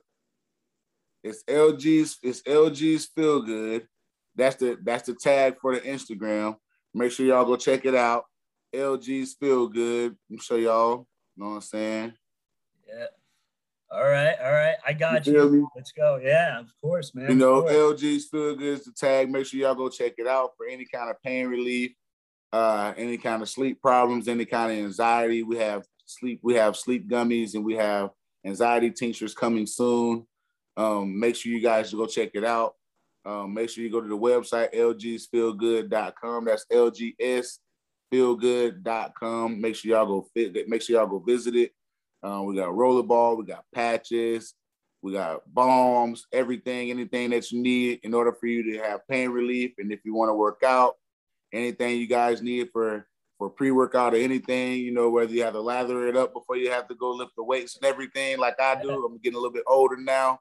it's 1.24 1.44
LG's 1.44 2.18
it's 2.22 2.42
LG's 2.42 3.06
feel 3.06 3.42
good. 3.42 3.88
That's 4.36 4.56
the 4.58 4.78
that's 4.84 5.08
the 5.08 5.16
tag 5.16 5.56
for 5.62 5.76
the 5.76 5.82
Instagram. 5.82 6.58
Make 6.94 7.12
sure 7.12 7.26
y'all 7.26 7.46
go 7.46 7.56
check 7.56 7.86
it 7.86 7.96
out. 7.96 8.26
LG's 8.74 9.36
feel 9.36 9.68
good. 9.68 10.18
I'm 10.30 10.40
sure 10.40 10.58
y'all 10.58 11.08
know 11.38 11.50
what 11.50 11.56
I'm 11.56 11.62
saying. 11.62 12.14
Yeah. 12.88 13.06
All 13.94 14.10
right, 14.10 14.36
all 14.44 14.52
right. 14.52 14.76
I 14.86 14.94
got 14.94 15.28
You 15.28 15.54
you. 15.54 15.70
Let's 15.76 15.92
go. 15.92 16.20
Yeah, 16.22 16.60
of 16.60 16.74
course, 16.82 17.14
man. 17.14 17.30
You 17.30 17.36
know. 17.36 17.62
LG's 17.64 18.26
feel 18.26 18.56
good 18.56 18.80
is 18.80 18.86
the 18.86 18.92
tag. 18.92 19.30
Make 19.30 19.46
sure 19.46 19.60
y'all 19.60 19.76
go 19.76 19.88
check 19.88 20.14
it 20.18 20.26
out 20.26 20.52
for 20.58 20.66
any 20.66 20.86
kind 20.86 21.12
of 21.12 21.22
pain 21.22 21.48
relief, 21.48 21.92
uh, 22.52 22.94
any 22.98 23.18
kind 23.18 23.44
of 23.44 23.50
sleep 23.50 23.80
problems, 23.82 24.28
any 24.28 24.46
kind 24.46 24.72
of 24.72 24.80
anxiety. 24.80 25.44
We 25.44 25.58
have 25.58 25.86
sleep, 26.06 26.40
we 26.42 26.56
have 26.56 26.76
sleep 26.76 27.08
gummies, 27.08 27.54
and 27.54 27.64
we 27.64 27.76
have 27.76 28.10
anxiety 28.44 28.90
tinctures 28.90 29.36
coming 29.36 29.68
soon. 29.68 30.26
Um, 30.76 31.20
make 31.20 31.36
sure 31.36 31.52
you 31.52 31.62
guys 31.62 31.94
go 31.94 32.08
check 32.08 32.32
it 32.34 32.44
out. 32.44 32.74
Um, 33.26 33.54
make 33.54 33.70
sure 33.70 33.84
you 33.84 33.92
go 33.92 34.02
to 34.02 34.08
the 34.08 34.18
website 34.18 34.74
lgsfeelgood.com. 34.74 36.46
That's 36.46 36.66
lgsfeelgood.com. 38.12 39.62
Make 39.62 39.76
sure 39.76 39.92
y'all 39.92 40.08
go 40.08 40.28
fit. 40.34 40.68
Make 40.68 40.82
sure 40.82 40.96
y'all 40.96 41.06
go 41.06 41.20
visit 41.20 41.56
it. 41.56 41.74
Um, 42.24 42.46
we 42.46 42.56
got 42.56 42.70
rollerball, 42.70 43.38
we 43.38 43.46
got 43.46 43.66
patches, 43.74 44.54
we 45.02 45.12
got 45.12 45.42
balms, 45.54 46.26
everything, 46.32 46.90
anything 46.90 47.32
that 47.32 47.52
you 47.52 47.62
need 47.62 48.00
in 48.04 48.14
order 48.14 48.32
for 48.32 48.48
you 48.48 48.74
to 48.74 48.80
have 48.84 49.08
pain 49.08 49.30
relief. 49.30 49.74
And 49.78 49.92
if 49.92 50.00
you 50.06 50.14
want 50.14 50.30
to 50.30 50.34
work 50.34 50.64
out, 50.66 50.96
anything 51.52 51.98
you 51.98 52.08
guys 52.08 52.42
need 52.42 52.70
for 52.72 53.06
for 53.38 53.50
pre-workout 53.50 54.14
or 54.14 54.18
anything, 54.18 54.80
you 54.80 54.92
know, 54.94 55.10
whether 55.10 55.34
you 55.34 55.44
have 55.44 55.54
to 55.54 55.62
lather 55.62 56.08
it 56.08 56.16
up 56.16 56.34
before 56.34 56.56
you 56.56 56.72
have 56.72 56.88
to 56.88 56.96
go 56.96 57.12
lift 57.12 57.32
the 57.36 57.44
weights 57.44 57.76
and 57.76 57.86
everything, 57.86 58.38
like 58.40 58.60
I 58.60 58.82
do. 58.82 59.06
I'm 59.06 59.18
getting 59.18 59.36
a 59.36 59.40
little 59.40 59.54
bit 59.54 59.64
older 59.68 59.98
now. 59.98 60.40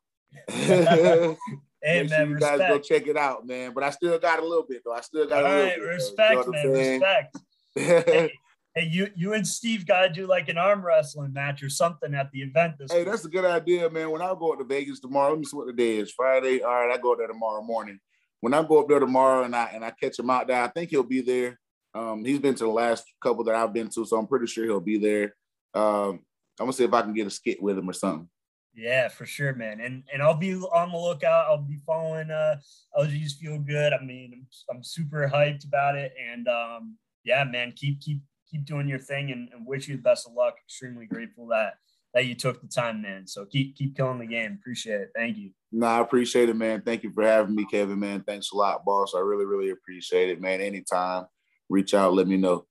Hey, 1.85 2.03
Make 2.03 2.11
sure 2.11 2.19
man, 2.19 2.29
you 2.31 2.39
guys 2.39 2.59
go 2.59 2.79
check 2.79 3.09
it 3.09 3.17
out, 3.17 3.45
man. 3.45 3.73
But 3.75 3.83
I 3.83 3.91
still 3.91 4.17
got 4.17 4.39
a 4.39 4.43
little 4.43 4.65
bit 4.69 4.83
though. 4.85 4.93
I 4.93 5.01
still 5.01 5.23
All 5.23 5.29
got 5.29 5.45
a 5.45 5.49
little 5.49 5.65
right, 5.65 5.77
bit. 5.77 5.83
respect, 5.83 6.49
man, 6.49 6.71
respect. 6.71 7.37
Hey, 7.75 8.33
hey, 8.75 8.89
you 8.91 9.09
you 9.15 9.35
and 9.35 9.47
Steve 9.47 9.87
gotta 9.87 10.09
do 10.09 10.27
like 10.27 10.49
an 10.49 10.59
arm 10.59 10.85
wrestling 10.85 11.33
match 11.33 11.63
or 11.63 11.69
something 11.69 12.15
at 12.15 12.31
the 12.33 12.43
event 12.43 12.79
this 12.79 12.91
Hey, 12.91 12.99
week. 12.99 13.09
that's 13.09 13.25
a 13.25 13.29
good 13.29 13.45
idea, 13.45 13.89
man. 13.91 14.11
When 14.11 14.23
I 14.23 14.35
go 14.39 14.53
up 14.53 14.59
to 14.59 14.65
Vegas 14.65 15.01
tomorrow, 15.01 15.31
let 15.31 15.39
me 15.39 15.45
see 15.45 15.57
what 15.57 15.67
the 15.67 15.73
day 15.73 15.99
is. 15.99 16.13
Friday. 16.13 16.63
All 16.63 16.71
right, 16.73 16.95
I 16.97 17.01
go 17.01 17.15
there 17.17 17.27
tomorrow 17.27 17.63
morning. 17.63 17.99
When 18.41 18.55
I 18.55 18.63
go 18.63 18.81
up 18.81 18.89
there 18.89 18.99
tomorrow 19.01 19.45
and 19.45 19.55
I 19.55 19.71
and 19.75 19.85
I 19.85 19.91
catch 19.91 20.19
him 20.19 20.31
out 20.31 20.47
there, 20.47 20.63
I 20.63 20.69
think 20.69 20.91
he'll 20.91 21.03
be 21.03 21.21
there. 21.21 21.59
Um, 21.95 22.25
he's 22.25 22.39
been 22.39 22.55
to 22.55 22.65
the 22.65 22.71
last 22.71 23.05
couple 23.23 23.45
that 23.45 23.55
I've 23.55 23.73
been 23.73 23.89
to, 23.91 24.07
so 24.07 24.17
I'm 24.17 24.27
pretty 24.27 24.47
sure 24.47 24.65
he'll 24.65 24.81
be 24.81 24.99
there. 24.99 25.35
Um, 25.75 26.21
I'm 26.59 26.67
gonna 26.67 26.73
see 26.73 26.85
if 26.85 26.93
I 26.93 27.03
can 27.03 27.15
get 27.15 27.27
a 27.27 27.31
skit 27.31 27.63
with 27.63 27.79
him 27.79 27.89
or 27.89 27.93
something. 27.93 28.29
Yeah, 28.75 29.09
for 29.09 29.27
sure, 29.27 29.55
man. 29.55 29.81
And 29.81 30.03
and 30.13 30.23
I'll 30.23 30.35
be 30.35 30.55
on 30.55 30.93
the 30.93 30.99
lookout. 30.99 31.47
I'll 31.49 31.59
be 31.59 31.79
following 31.87 32.31
uh 32.31 32.57
LG's 32.99 33.35
feel 33.35 33.59
good. 33.59 33.93
I 33.93 34.03
mean, 34.03 34.33
I'm, 34.35 34.77
I'm 34.77 34.83
super 34.83 35.31
hyped 35.33 35.67
about 35.67 35.97
it. 35.97 36.15
And 36.19 36.49
um, 36.49 36.97
yeah, 37.25 37.45
man, 37.45 37.73
keep 37.77 38.01
keep 38.01 38.21
keep 38.53 38.65
doing 38.65 38.89
your 38.89 38.99
thing 38.99 39.33
and, 39.33 39.49
and 39.53 39.67
wish 39.67 39.89
you 39.89 39.97
the 39.97 40.03
best 40.03 40.27
of 40.27 40.35
luck. 40.35 40.55
Extremely 40.65 41.07
grateful 41.07 41.47
that 41.49 41.75
that 42.15 42.27
you 42.27 42.35
took 42.35 42.61
the 42.61 42.69
time, 42.69 43.03
man. 43.03 43.27
So 43.27 43.47
keep 43.47 43.77
keep 43.77 43.97
killing 43.97 44.19
the 44.19 44.27
game. 44.27 44.59
Appreciate 44.61 45.01
it. 45.01 45.11
Thank 45.15 45.39
you. 45.39 45.51
No, 45.73 45.87
I 45.87 46.01
appreciate 46.01 46.49
it, 46.49 46.57
man. 46.57 46.83
Thank 46.83 47.03
you 47.03 47.13
for 47.13 47.23
having 47.23 47.55
me, 47.55 47.67
Kevin, 47.71 47.99
man. 47.99 48.23
Thanks 48.23 48.53
a 48.53 48.57
lot, 48.57 48.85
boss. 48.85 49.15
I 49.17 49.21
really, 49.21 49.47
really 49.47 49.71
appreciate 49.71 50.29
it, 50.29 50.41
man. 50.41 50.61
Anytime, 50.61 51.25
reach 51.71 51.95
out, 51.95 52.15
let 52.15 52.27
me 52.27 52.37
know. 52.37 52.67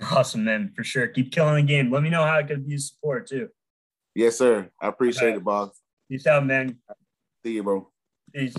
Awesome, 0.12 0.44
man. 0.44 0.70
For 0.76 0.84
sure. 0.84 1.08
Keep 1.08 1.32
killing 1.32 1.56
the 1.56 1.62
game. 1.62 1.90
Let 1.90 2.04
me 2.04 2.08
know 2.08 2.22
how 2.22 2.36
I 2.36 2.44
could 2.44 2.64
be 2.64 2.76
a 2.76 2.78
support 2.78 3.26
too. 3.26 3.48
Yes, 4.14 4.38
sir. 4.38 4.70
I 4.80 4.86
appreciate 4.86 5.34
it, 5.34 5.42
boss. 5.42 5.70
Peace 6.08 6.24
out, 6.24 6.46
man. 6.46 6.78
See 7.44 7.54
you, 7.54 7.64
bro. 7.64 7.90
Peace. 8.32 8.54